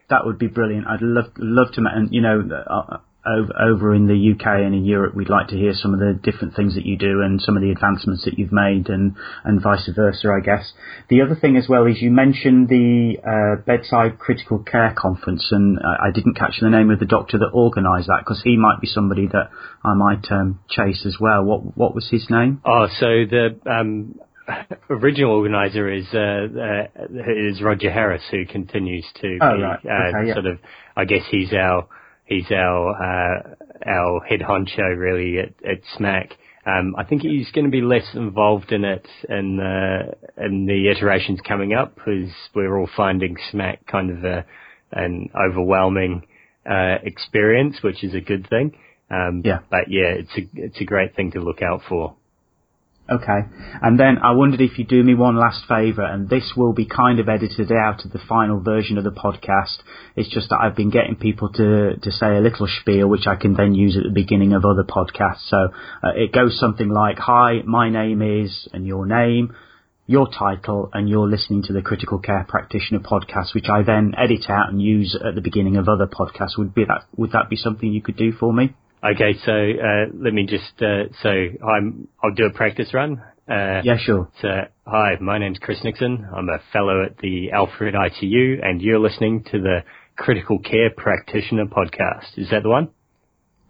that 0.10 0.26
would 0.26 0.40
be 0.40 0.48
brilliant. 0.48 0.88
I'd 0.88 1.02
love 1.02 1.32
love 1.38 1.74
to, 1.74 1.82
and 1.94 2.14
you 2.14 2.22
know, 2.22 2.42
uh, 2.42 2.98
over, 3.28 3.54
over 3.62 3.94
in 3.94 4.08
the 4.08 4.34
UK 4.34 4.64
and 4.64 4.74
in 4.74 4.86
Europe, 4.86 5.14
we'd 5.16 5.30
like 5.30 5.50
to 5.50 5.58
hear 5.58 5.74
some 5.74 5.94
of 5.94 6.00
the 6.00 6.18
different 6.24 6.56
things 6.56 6.76
that 6.76 6.86
you 6.86 6.98
do 6.98 7.22
and 7.22 7.42
some 7.42 7.58
of 7.58 7.62
the 7.62 7.72
advancements 7.72 8.24
that 8.24 8.40
you've 8.40 8.54
made, 8.54 8.88
and 8.88 9.16
and 9.44 9.62
vice 9.62 9.90
versa, 9.94 10.30
I 10.30 10.44
guess. 10.44 10.72
The 11.10 11.22
other 11.22 11.36
thing 11.36 11.58
as 11.58 11.68
well 11.68 11.86
is 11.86 12.02
you 12.02 12.12
mentioned 12.12 12.70
the 12.70 13.18
uh, 13.20 13.62
bedside 13.66 14.18
critical 14.18 14.60
care 14.60 14.96
conference, 14.98 15.48
and 15.52 15.80
I, 15.80 16.08
I, 16.08 16.12
didn't 16.12 16.36
catch 16.36 16.60
the 16.62 16.70
name 16.70 16.90
of 16.90 17.00
the 17.00 17.06
doctor 17.06 17.38
that 17.40 17.52
organised 17.54 18.08
that 18.08 18.20
because 18.20 18.42
he 18.44 18.56
might 18.56 18.80
be 18.80 18.88
somebody 18.88 19.28
that 19.28 19.50
I 19.84 19.94
might 19.94 20.32
um, 20.32 20.60
chase 20.70 21.06
as 21.06 21.18
well. 21.20 21.44
What 21.44 21.78
what 21.78 21.94
was 21.94 22.08
his 22.10 22.28
name? 22.30 22.62
Oh, 22.66 22.88
so 23.00 23.08
the 23.30 23.60
um, 23.70 24.20
original 24.90 25.32
organizer 25.32 25.92
is 25.92 26.06
uh, 26.14 26.18
uh, 26.18 27.06
is 27.30 27.62
Roger 27.62 27.92
Harris, 27.92 28.24
who 28.32 28.46
continues 28.46 29.06
to 29.22 29.38
oh, 29.42 29.56
be 29.56 29.62
right. 29.62 29.80
Uh, 29.86 30.18
okay, 30.18 30.28
yeah. 30.28 30.34
sort 30.34 30.46
of. 30.46 30.60
I 30.96 31.06
guess 31.06 31.24
he's 31.30 31.54
our 31.54 31.88
he's 32.26 32.50
our 32.52 32.92
uh, 32.92 33.56
our 33.86 34.22
head 34.26 34.42
honcho 34.42 34.98
really 34.98 35.40
at, 35.40 35.54
at 35.70 35.82
SMACC. 35.98 36.32
Um, 36.66 36.96
I 36.98 37.06
think 37.06 37.22
he's 37.22 37.50
going 37.52 37.64
to 37.64 37.72
be 37.72 37.82
less 37.82 38.08
involved 38.14 38.74
in 38.74 38.84
it 38.84 39.08
in 39.30 39.58
the 39.58 40.44
in 40.44 40.66
the 40.66 40.92
iterations 40.92 41.40
coming 41.48 41.74
up 41.74 41.96
because 41.96 42.30
we're 42.54 42.78
all 42.78 42.90
finding 42.96 43.38
SMACC 43.54 43.86
kind 43.90 44.12
of 44.12 44.26
a, 44.26 44.46
an 44.92 45.30
overwhelming 45.36 46.28
uh, 46.70 46.98
experience, 47.04 47.78
which 47.82 48.04
is 48.04 48.14
a 48.14 48.20
good 48.20 48.50
thing. 48.50 48.78
Um, 49.10 49.42
yeah. 49.46 49.60
But 49.70 49.86
yeah, 49.90 50.16
it's 50.20 50.38
a 50.38 50.50
it's 50.54 50.82
a 50.82 50.84
great 50.84 51.16
thing 51.16 51.32
to 51.32 51.40
look 51.40 51.62
out 51.62 51.82
for. 51.88 52.16
Okay. 53.10 53.40
And 53.82 53.98
then 53.98 54.18
I 54.22 54.32
wondered 54.32 54.60
if 54.60 54.78
you'd 54.78 54.90
do 54.90 55.02
me 55.02 55.16
one 55.16 55.38
last 55.38 55.64
favour, 55.68 56.04
and 56.04 56.30
this 56.30 56.54
will 56.58 56.74
be 56.74 56.86
kind 56.86 57.20
of 57.20 57.30
edited 57.30 57.72
out 57.72 58.04
of 58.04 58.12
the 58.12 58.20
final 58.20 58.60
version 58.60 58.98
of 58.98 59.06
the 59.06 59.12
podcast. 59.12 59.78
It's 60.18 60.30
just 60.30 60.50
that 60.50 60.60
I've 60.60 60.76
been 60.76 60.90
getting 60.90 61.16
people 61.16 61.50
to, 61.54 61.96
to 61.96 62.12
say 62.12 62.36
a 62.36 62.42
little 62.42 62.68
spiel, 62.82 63.08
which 63.08 63.26
I 63.26 63.38
can 63.38 63.54
then 63.54 63.74
use 63.74 63.96
at 63.96 64.04
the 64.04 64.10
beginning 64.10 64.52
of 64.52 64.66
other 64.66 64.84
podcasts. 64.84 65.48
So 65.48 65.70
uh, 66.04 66.12
it 66.16 66.34
goes 66.34 66.60
something 66.60 66.90
like, 66.90 67.18
Hi, 67.20 67.62
my 67.66 67.90
name 67.90 68.22
is, 68.22 68.68
and 68.74 68.86
your 68.86 69.06
name, 69.06 69.56
your 70.06 70.28
title, 70.28 70.90
and 70.92 71.08
you're 71.08 71.30
listening 71.30 71.64
to 71.64 71.74
the 71.74 71.82
Critical 71.82 72.20
Care 72.20 72.46
Practitioner 72.48 73.00
podcast, 73.00 73.56
which 73.56 73.70
I 73.70 73.84
then 73.84 74.16
edit 74.18 74.50
out 74.50 74.70
and 74.70 74.82
use 74.82 75.18
at 75.26 75.36
the 75.36 75.42
beginning 75.42 75.78
of 75.78 75.88
other 75.88 76.08
podcasts. 76.08 76.58
Would 76.58 76.76
be 76.76 76.84
that, 76.84 77.06
would 77.16 77.32
that 77.32 77.50
be 77.50 77.56
something 77.56 77.90
you 77.90 78.02
could 78.02 78.18
do 78.18 78.34
for 78.34 78.52
me? 78.52 78.76
Okay, 79.04 79.36
so 79.46 79.52
uh, 79.52 80.06
let 80.14 80.34
me 80.34 80.46
just 80.48 80.82
uh, 80.82 81.04
so 81.22 81.30
I'm 81.30 82.08
I'll 82.24 82.34
do 82.34 82.46
a 82.46 82.52
practice 82.52 82.94
run. 82.94 83.22
Uh, 83.48 83.82
yeah, 83.84 83.98
sure. 83.98 84.30
So 84.42 84.48
hi, 84.88 85.18
my 85.22 85.38
name's 85.38 85.60
Chris 85.60 85.84
Nickson. 85.84 86.28
I'm 86.36 86.50
a 86.50 86.60
fellow 86.74 87.04
at 87.06 87.18
the 87.20 87.52
Alfred 87.52 87.94
ITU, 87.94 88.60
and 88.64 88.82
you're 88.82 89.00
listening 89.00 89.44
to 89.52 89.60
the 89.60 89.84
Critical 90.18 90.58
Care 90.60 90.90
Practitioner 90.90 91.66
podcast. 91.66 92.38
Is 92.38 92.50
that 92.50 92.64
the 92.64 92.70
one? 92.70 92.90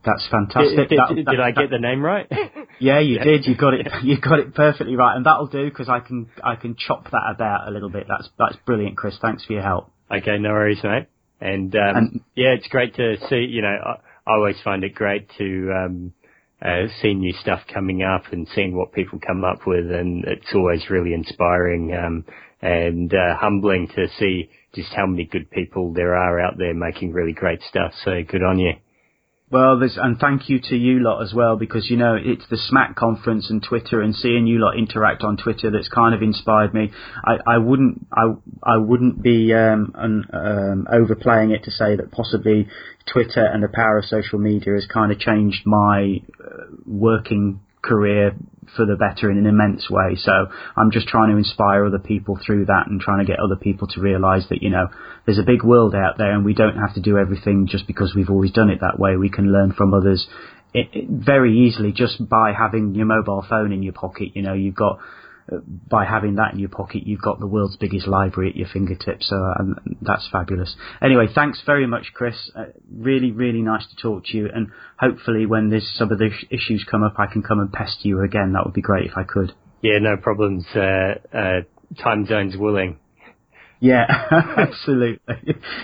That's 0.06 0.26
fantastic. 0.32 0.90
Did, 0.90 1.00
that, 1.00 1.16
did, 1.16 1.26
that, 1.26 1.32
did 1.32 1.40
I 1.42 1.52
get 1.52 1.70
the 1.70 1.80
name 1.80 2.02
right? 2.02 2.32
yeah, 2.80 3.00
you 3.00 3.16
yeah. 3.18 3.24
did. 3.26 3.46
You 3.46 3.58
got 3.58 3.74
it. 3.74 3.88
You 4.04 4.22
got 4.22 4.40
it 4.40 4.56
perfectly 4.56 4.96
right, 4.96 5.18
and 5.18 5.26
that'll 5.26 5.48
do 5.48 5.66
because 5.66 5.90
I 5.90 6.00
can 6.00 6.30
I 6.42 6.56
can 6.56 6.78
chop 6.78 7.12
that 7.12 7.24
about 7.36 7.68
a 7.68 7.72
little 7.72 7.90
bit. 7.90 8.06
That's 8.08 8.30
that's 8.40 8.56
brilliant, 8.66 8.96
Chris. 8.96 9.18
Thanks 9.22 9.44
for 9.44 9.52
your 9.52 9.64
help. 9.64 9.92
Okay, 10.10 10.38
no 10.38 10.52
worries, 10.52 10.80
mate. 10.84 11.08
And, 11.40 11.76
um, 11.76 11.96
and 11.96 12.22
yeah, 12.36 12.56
it's 12.58 12.68
great 12.70 12.96
to 12.96 13.18
see. 13.30 13.46
You 13.50 13.62
know, 13.62 13.98
I 14.28 14.34
always 14.34 14.58
find 14.64 14.84
it 14.84 14.94
great 14.94 15.30
to 15.38 15.72
um, 15.72 16.14
uh, 16.62 16.88
see 17.02 17.14
new 17.14 17.34
stuff 17.34 17.62
coming 17.74 18.04
up 18.04 18.24
and 18.32 18.48
seeing 18.54 18.76
what 18.76 18.92
people 18.92 19.20
come 19.26 19.46
up 19.46 19.66
with, 19.66 19.90
and 19.90 20.26
it's 20.26 20.54
always 20.54 20.90
really 20.90 21.14
inspiring 21.14 21.96
um, 21.96 22.26
and 22.62 23.14
uh, 23.14 23.38
humbling 23.38 23.88
to 23.96 24.08
see 24.20 24.50
just 24.76 24.94
how 24.94 25.06
many 25.06 25.26
good 25.26 25.50
people 25.50 25.94
there 25.94 26.16
are 26.16 26.40
out 26.40 26.58
there 26.58 26.74
making 26.74 27.14
really 27.14 27.34
great 27.34 27.62
stuff. 27.62 27.94
So 28.04 28.22
good 28.28 28.44
on 28.44 28.60
you. 28.60 28.74
Well, 29.50 29.80
there's, 29.80 29.96
and 29.96 30.20
thank 30.20 30.50
you 30.50 30.60
to 30.60 30.76
you 30.76 31.00
lot 31.02 31.22
as 31.22 31.34
well, 31.34 31.56
because 31.56 31.90
you 31.90 31.96
know 31.96 32.18
it's 32.20 32.44
the 32.50 32.58
SMACC 32.58 32.96
conference 32.96 33.50
and 33.50 33.64
Twitter, 33.64 34.02
and 34.02 34.14
seeing 34.14 34.46
you 34.46 34.60
lot 34.60 34.78
interact 34.78 35.24
on 35.24 35.38
Twitter 35.38 35.72
that's 35.72 35.88
kind 35.88 36.14
of 36.14 36.22
inspired 36.22 36.74
me. 36.74 36.92
I, 37.24 37.38
I 37.56 37.58
wouldn't, 37.58 38.08
I, 38.12 38.34
I 38.62 38.76
wouldn't 38.76 39.24
be 39.24 39.54
um, 39.54 39.94
um, 39.96 40.88
overplaying 40.92 41.52
it 41.52 41.64
to 41.64 41.72
say 41.72 41.96
that 41.96 42.12
possibly 42.12 42.68
Twitter 43.06 43.46
and 43.46 43.64
the 43.64 43.70
power 43.74 44.00
of 44.00 44.06
social 44.06 44.38
media 44.38 44.74
has 44.74 44.86
kind 44.86 45.14
of 45.14 45.20
changed 45.20 45.66
my 45.66 46.18
uh, 46.44 46.66
working 46.86 47.62
career 47.82 48.36
for 48.76 48.86
the 48.86 48.98
better 48.98 49.32
in 49.32 49.38
an 49.38 49.46
immense 49.46 49.90
way. 49.90 50.16
So 50.18 50.32
I'm 50.76 50.92
just 50.92 51.08
trying 51.08 51.32
to 51.32 51.38
inspire 51.38 51.86
other 51.86 52.00
people 52.00 52.38
through 52.46 52.66
that 52.66 52.88
and 52.88 53.00
trying 53.00 53.26
to 53.26 53.26
get 53.26 53.40
other 53.40 53.56
people 53.56 53.88
to 53.88 54.02
realise 54.02 54.46
that, 54.50 54.62
you 54.62 54.70
know, 54.70 54.90
there's 55.28 55.38
a 55.38 55.44
big 55.44 55.64
world 55.64 55.94
out 55.94 56.18
there 56.18 56.32
and 56.32 56.44
we 56.44 56.56
don't 56.56 56.78
have 56.78 56.96
to 56.96 57.02
do 57.02 57.18
everything 57.18 57.68
just 57.70 57.86
because 57.86 58.14
we've 58.16 58.30
always 58.30 58.52
done 58.52 58.70
it 58.70 58.80
that 58.82 58.98
way. 58.98 59.18
We 59.18 59.30
can 59.30 59.52
learn 59.52 59.74
from 59.74 59.94
others 59.94 60.26
it, 60.74 60.88
it, 60.94 61.10
very 61.10 61.68
easily 61.68 61.92
just 61.92 62.28
by 62.28 62.54
having 62.58 62.96
your 62.96 63.06
mobile 63.06 63.46
phone 63.48 63.72
in 63.72 63.84
your 63.84 63.94
pocket. 63.94 64.30
You 64.34 64.42
know, 64.42 64.54
you've 64.54 64.76
got 64.76 65.00
by 65.90 66.06
having 66.06 66.36
that 66.36 66.54
in 66.54 66.60
your 66.60 66.70
pocket, 66.70 67.04
you've 67.06 67.22
got 67.22 67.40
the 67.40 67.48
world's 67.48 67.78
biggest 67.78 68.08
library 68.08 68.50
at 68.50 68.56
your 68.56 68.68
fingertips. 68.68 69.30
So 69.30 69.54
that's 70.02 70.28
fabulous. 70.32 70.76
Anyway, 71.02 71.28
thanks 71.34 71.62
very 71.66 71.88
much, 71.88 72.12
Chris. 72.14 72.36
Uh, 72.56 72.66
really, 72.94 73.32
really 73.32 73.62
nice 73.62 73.86
to 73.88 74.02
talk 74.02 74.26
to 74.26 74.38
you. 74.38 74.50
And 74.54 74.72
hopefully, 75.00 75.46
when 75.46 75.70
there's 75.70 75.90
some 75.98 76.12
of 76.12 76.20
the 76.20 76.32
issues 76.50 76.86
come 76.90 77.04
up, 77.04 77.16
I 77.18 77.28
can 77.28 77.44
come 77.44 77.60
and 77.60 77.72
pester 77.72 78.08
you 78.08 78.22
again. 78.22 78.54
That 78.54 78.66
would 78.66 78.74
be 78.74 78.82
great 78.82 79.06
if 79.06 79.18
I 79.18 79.24
could. 79.24 79.54
Yeah, 79.82 80.00
no 80.02 80.18
problems. 80.18 80.66
Uh, 80.76 81.16
uh, 81.34 81.62
time 82.02 82.26
zones 82.26 82.58
willing. 82.58 83.00
Yeah, 83.80 84.06
absolutely. 84.58 85.20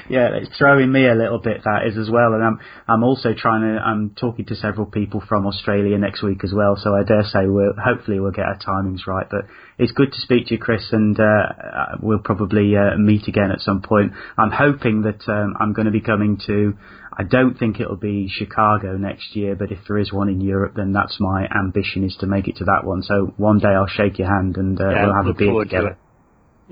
yeah, 0.09 0.29
it's 0.33 0.57
throwing 0.57 0.91
me 0.91 1.05
a 1.07 1.13
little 1.13 1.39
bit 1.39 1.61
that 1.63 1.85
is 1.87 1.97
as 1.97 2.09
well, 2.09 2.33
and 2.33 2.43
I'm 2.43 2.59
I'm 2.87 3.03
also 3.03 3.33
trying 3.37 3.61
to 3.61 3.79
I'm 3.79 4.15
talking 4.19 4.45
to 4.45 4.55
several 4.55 4.87
people 4.87 5.21
from 5.27 5.45
Australia 5.45 5.97
next 5.99 6.23
week 6.23 6.43
as 6.43 6.51
well, 6.55 6.75
so 6.75 6.95
I 6.95 7.03
dare 7.03 7.23
say 7.23 7.45
we'll 7.45 7.73
hopefully 7.77 8.19
we'll 8.19 8.31
get 8.31 8.45
our 8.45 8.57
timings 8.57 9.05
right. 9.05 9.27
But 9.29 9.45
it's 9.77 9.91
good 9.91 10.11
to 10.11 10.21
speak 10.21 10.47
to 10.47 10.55
you, 10.55 10.59
Chris, 10.59 10.91
and 10.91 11.19
uh, 11.19 11.97
we'll 12.01 12.19
probably 12.19 12.73
uh, 12.75 12.97
meet 12.97 13.27
again 13.27 13.51
at 13.51 13.61
some 13.61 13.83
point. 13.83 14.13
I'm 14.37 14.51
hoping 14.51 15.03
that 15.03 15.29
um, 15.31 15.55
I'm 15.59 15.73
going 15.73 15.85
to 15.85 15.91
be 15.91 16.01
coming 16.01 16.39
to. 16.47 16.73
I 17.15 17.21
don't 17.21 17.59
think 17.59 17.79
it'll 17.79 17.95
be 17.95 18.27
Chicago 18.27 18.97
next 18.97 19.35
year, 19.35 19.55
but 19.55 19.71
if 19.71 19.77
there 19.87 19.99
is 19.99 20.11
one 20.11 20.29
in 20.29 20.41
Europe, 20.41 20.73
then 20.75 20.93
that's 20.93 21.17
my 21.19 21.45
ambition 21.45 22.03
is 22.03 22.17
to 22.21 22.25
make 22.25 22.47
it 22.47 22.55
to 22.55 22.65
that 22.65 22.81
one. 22.85 23.03
So 23.03 23.35
one 23.37 23.59
day 23.59 23.67
I'll 23.67 23.85
shake 23.85 24.17
your 24.17 24.29
hand 24.35 24.57
and 24.57 24.81
uh, 24.81 24.89
yeah, 24.89 25.05
we'll 25.05 25.15
have 25.15 25.27
a 25.27 25.33
beer 25.35 25.53
together. 25.59 25.97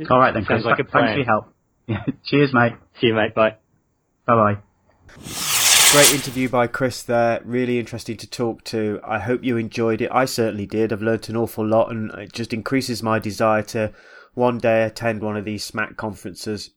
All 0.10 0.20
right 0.20 0.34
then, 0.34 0.46
Chris. 0.46 0.64
Sounds 0.64 0.66
like 0.66 0.80
a 0.80 0.84
Thanks 0.90 1.12
for 1.12 1.18
your 1.18 1.26
help. 1.26 1.54
Yeah. 1.88 2.04
Cheers, 2.26 2.54
mate. 2.54 2.74
See 3.00 3.08
you, 3.08 3.14
mate. 3.14 3.34
Bye. 3.34 3.56
Bye 4.26 4.36
bye. 4.36 4.58
Great 5.92 6.14
interview 6.14 6.48
by 6.48 6.68
Chris 6.68 7.04
there. 7.04 7.42
Really 7.44 7.78
interesting 7.78 8.16
to 8.18 8.30
talk 8.30 8.64
to. 8.66 9.02
I 9.04 9.20
hope 9.20 9.44
you 9.44 9.58
enjoyed 9.58 10.02
it. 10.02 10.10
I 10.12 10.24
certainly 10.26 10.66
did. 10.66 10.94
I've 10.94 11.02
learnt 11.02 11.28
an 11.28 11.36
awful 11.36 11.66
lot 11.66 11.92
and 11.92 12.12
it 12.12 12.32
just 12.32 12.54
increases 12.54 13.04
my 13.04 13.20
desire 13.20 13.62
to 13.64 13.92
one 14.34 14.58
day 14.58 14.84
attend 14.84 15.22
one 15.22 15.36
of 15.36 15.44
these 15.44 15.70
SMACC 15.70 15.98
conferences. 15.98 16.72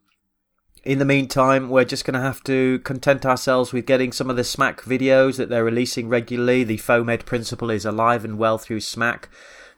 In 0.83 0.99
the 0.99 1.05
meantime, 1.05 1.71
we're 1.71 1.85
just 1.85 2.05
going 2.05 2.15
to 2.15 2.21
have 2.21 2.43
to 2.45 2.81
content 2.81 3.25
ourselves 3.25 3.73
with 3.73 3.87
getting 3.87 4.11
some 4.11 4.29
of 4.29 4.37
the 4.37 4.43
SMACC 4.43 4.81
videos 4.81 5.37
that 5.37 5.49
they're 5.49 5.65
releasing 5.65 6.09
regularly. 6.09 6.65
The 6.65 6.79
FOAMed 6.79 7.25
principle 7.25 7.71
is 7.71 7.85
alive 7.85 8.25
and 8.25 8.37
well 8.37 8.59
through 8.59 8.81
SMACC. 8.81 9.27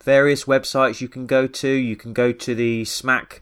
Various 0.06 0.44
websites 0.44 1.00
you 1.00 1.08
can 1.08 1.26
go 1.26 1.48
to. 1.48 1.68
You 1.68 1.96
can 1.96 2.12
go 2.12 2.30
to 2.30 2.54
the 2.54 2.84
SMACC 2.84 3.40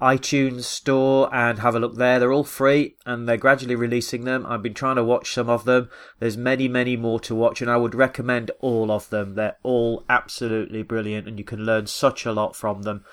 iTunes 0.00 0.62
store 0.62 1.28
and 1.34 1.58
have 1.58 1.74
a 1.74 1.80
look 1.80 1.96
there. 1.96 2.20
They're 2.20 2.32
all 2.32 2.44
free 2.44 2.94
and 3.04 3.28
they're 3.28 3.36
gradually 3.36 3.74
releasing 3.74 4.22
them. 4.22 4.46
I've 4.46 4.62
been 4.62 4.74
trying 4.74 4.94
to 4.94 5.02
watch 5.02 5.34
some 5.34 5.50
of 5.50 5.64
them. 5.64 5.90
There's 6.20 6.36
many, 6.36 6.68
many 6.68 6.96
more 6.96 7.18
to 7.18 7.34
watch 7.34 7.60
and 7.60 7.68
I 7.68 7.78
would 7.78 7.96
recommend 7.96 8.52
all 8.60 8.92
of 8.92 9.10
them. 9.10 9.34
They're 9.34 9.56
all 9.64 10.04
absolutely 10.08 10.84
brilliant 10.84 11.26
and 11.26 11.36
you 11.36 11.44
can 11.44 11.66
learn 11.66 11.88
such 11.88 12.24
a 12.24 12.32
lot 12.32 12.54
from 12.54 12.82
them. 12.82 13.04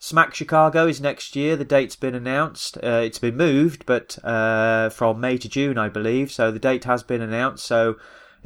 SMACC 0.00 0.34
Chicago 0.34 0.86
is 0.86 1.00
next 1.00 1.34
year. 1.34 1.56
The 1.56 1.64
date's 1.64 1.96
been 1.96 2.14
announced. 2.14 2.78
Uh, 2.78 3.02
it's 3.02 3.18
been 3.18 3.36
moved, 3.36 3.84
but 3.86 4.24
uh, 4.24 4.90
from 4.90 5.18
May 5.18 5.36
to 5.38 5.48
June, 5.48 5.78
I 5.78 5.88
believe. 5.88 6.30
So 6.30 6.52
the 6.52 6.60
date 6.60 6.84
has 6.84 7.02
been 7.02 7.22
announced. 7.22 7.66
So 7.66 7.96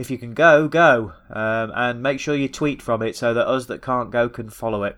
if 0.01 0.11
you 0.11 0.17
can 0.17 0.33
go, 0.33 0.67
go. 0.67 1.13
Um, 1.29 1.73
and 1.75 2.03
make 2.03 2.21
sure 2.21 2.35
you 2.35 2.49
tweet 2.49 2.81
from 2.81 3.03
it 3.03 3.17
so 3.17 3.35
that 3.35 3.47
us 3.47 3.67
that 3.67 3.83
can't 3.83 4.11
go 4.11 4.31
can 4.31 4.49
follow 4.49 4.83
it. 4.83 4.97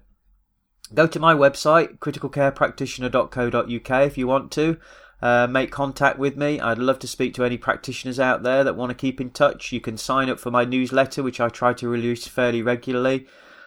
Go 0.95 1.09
to 1.09 1.19
my 1.19 1.35
website, 1.35 1.99
criticalcarepractitioner.co.uk, 1.99 4.07
if 4.07 4.17
you 4.17 4.29
want 4.29 4.53
to. 4.53 4.77
Uh, 5.21 5.49
make 5.49 5.73
contact 5.73 6.21
with 6.21 6.37
me. 6.37 6.61
I'd 6.61 6.79
love 6.79 7.01
to 7.01 7.09
speak 7.09 7.35
to 7.35 7.45
any 7.45 7.59
practitioners 7.59 8.21
out 8.21 8.45
there 8.45 8.63
that 8.63 8.77
want 8.77 8.91
to 8.91 8.95
keep 8.95 9.21
in 9.21 9.31
touch. 9.31 9.73
You 9.73 9.81
can 9.81 9.97
sign 9.97 10.31
up 10.31 10.39
for 10.39 10.53
my 10.53 10.65
newsletter, 10.65 11.21
which 11.23 11.41
I 11.41 11.49
try 11.49 11.73
to 11.75 11.89
release 11.89 12.29
fairly 12.29 12.63
regularly. 12.63 13.27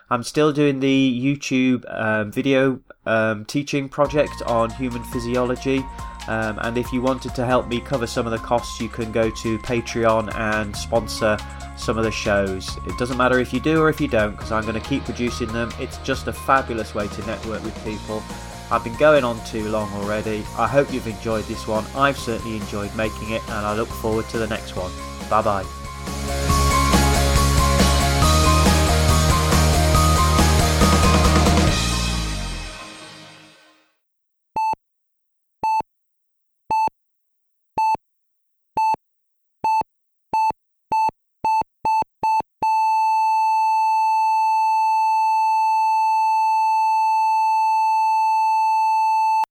I'm 0.10 0.24
still 0.24 0.52
doing 0.52 0.80
the 0.80 1.22
YouTube 1.22 1.84
um, 1.88 2.32
video 2.32 2.80
um, 3.06 3.46
teaching 3.46 3.90
project 3.90 4.42
on 4.46 4.70
human 4.70 5.04
physiology. 5.06 5.86
Um, 6.28 6.58
and 6.62 6.78
if 6.78 6.92
you 6.92 7.02
wanted 7.02 7.36
to 7.36 7.46
help 7.46 7.68
me 7.68 7.80
cover 7.80 8.08
some 8.08 8.26
of 8.26 8.32
the 8.32 8.40
costs, 8.40 8.80
you 8.80 8.90
can 8.90 9.12
go 9.12 9.30
to 9.30 9.60
Patreon 9.60 10.34
and 10.36 10.76
sponsor 10.76 11.38
some 11.78 11.98
of 11.98 12.04
the 12.04 12.12
shows. 12.12 12.78
It 12.88 12.98
doesn't 12.98 13.18
matter 13.18 13.40
if 13.40 13.54
you 13.54 13.60
do 13.60 13.82
or 13.82 13.90
if 13.90 14.02
you 14.02 14.08
don't, 14.08 14.32
because 14.32 14.52
I'm 14.52 14.64
going 14.64 14.80
to 14.80 14.88
keep 14.88 15.04
producing 15.06 15.52
them. 15.52 15.72
It's 15.80 15.98
just 16.00 16.28
a 16.28 16.34
fabulous 16.34 16.96
way 16.96 17.08
to 17.08 17.26
network 17.28 17.64
with 17.64 17.84
people. 17.84 18.24
I've 18.72 18.84
been 18.84 18.96
going 18.96 19.24
on 19.24 19.44
too 19.46 19.70
long 19.70 19.92
already. 19.94 20.44
I 20.58 20.68
hope 20.68 20.92
you've 20.92 21.08
enjoyed 21.08 21.46
this 21.46 21.68
one. 21.68 21.86
I've 21.96 22.18
certainly 22.18 22.58
enjoyed 22.58 22.96
making 22.96 23.32
it, 23.32 23.44
and 23.44 23.66
I 23.66 23.76
look 23.76 23.90
forward 23.90 24.28
to 24.30 24.40
the 24.40 24.48
next 24.48 24.76
one. 24.76 24.92
Bye 25.30 25.44
bye. 25.44 26.55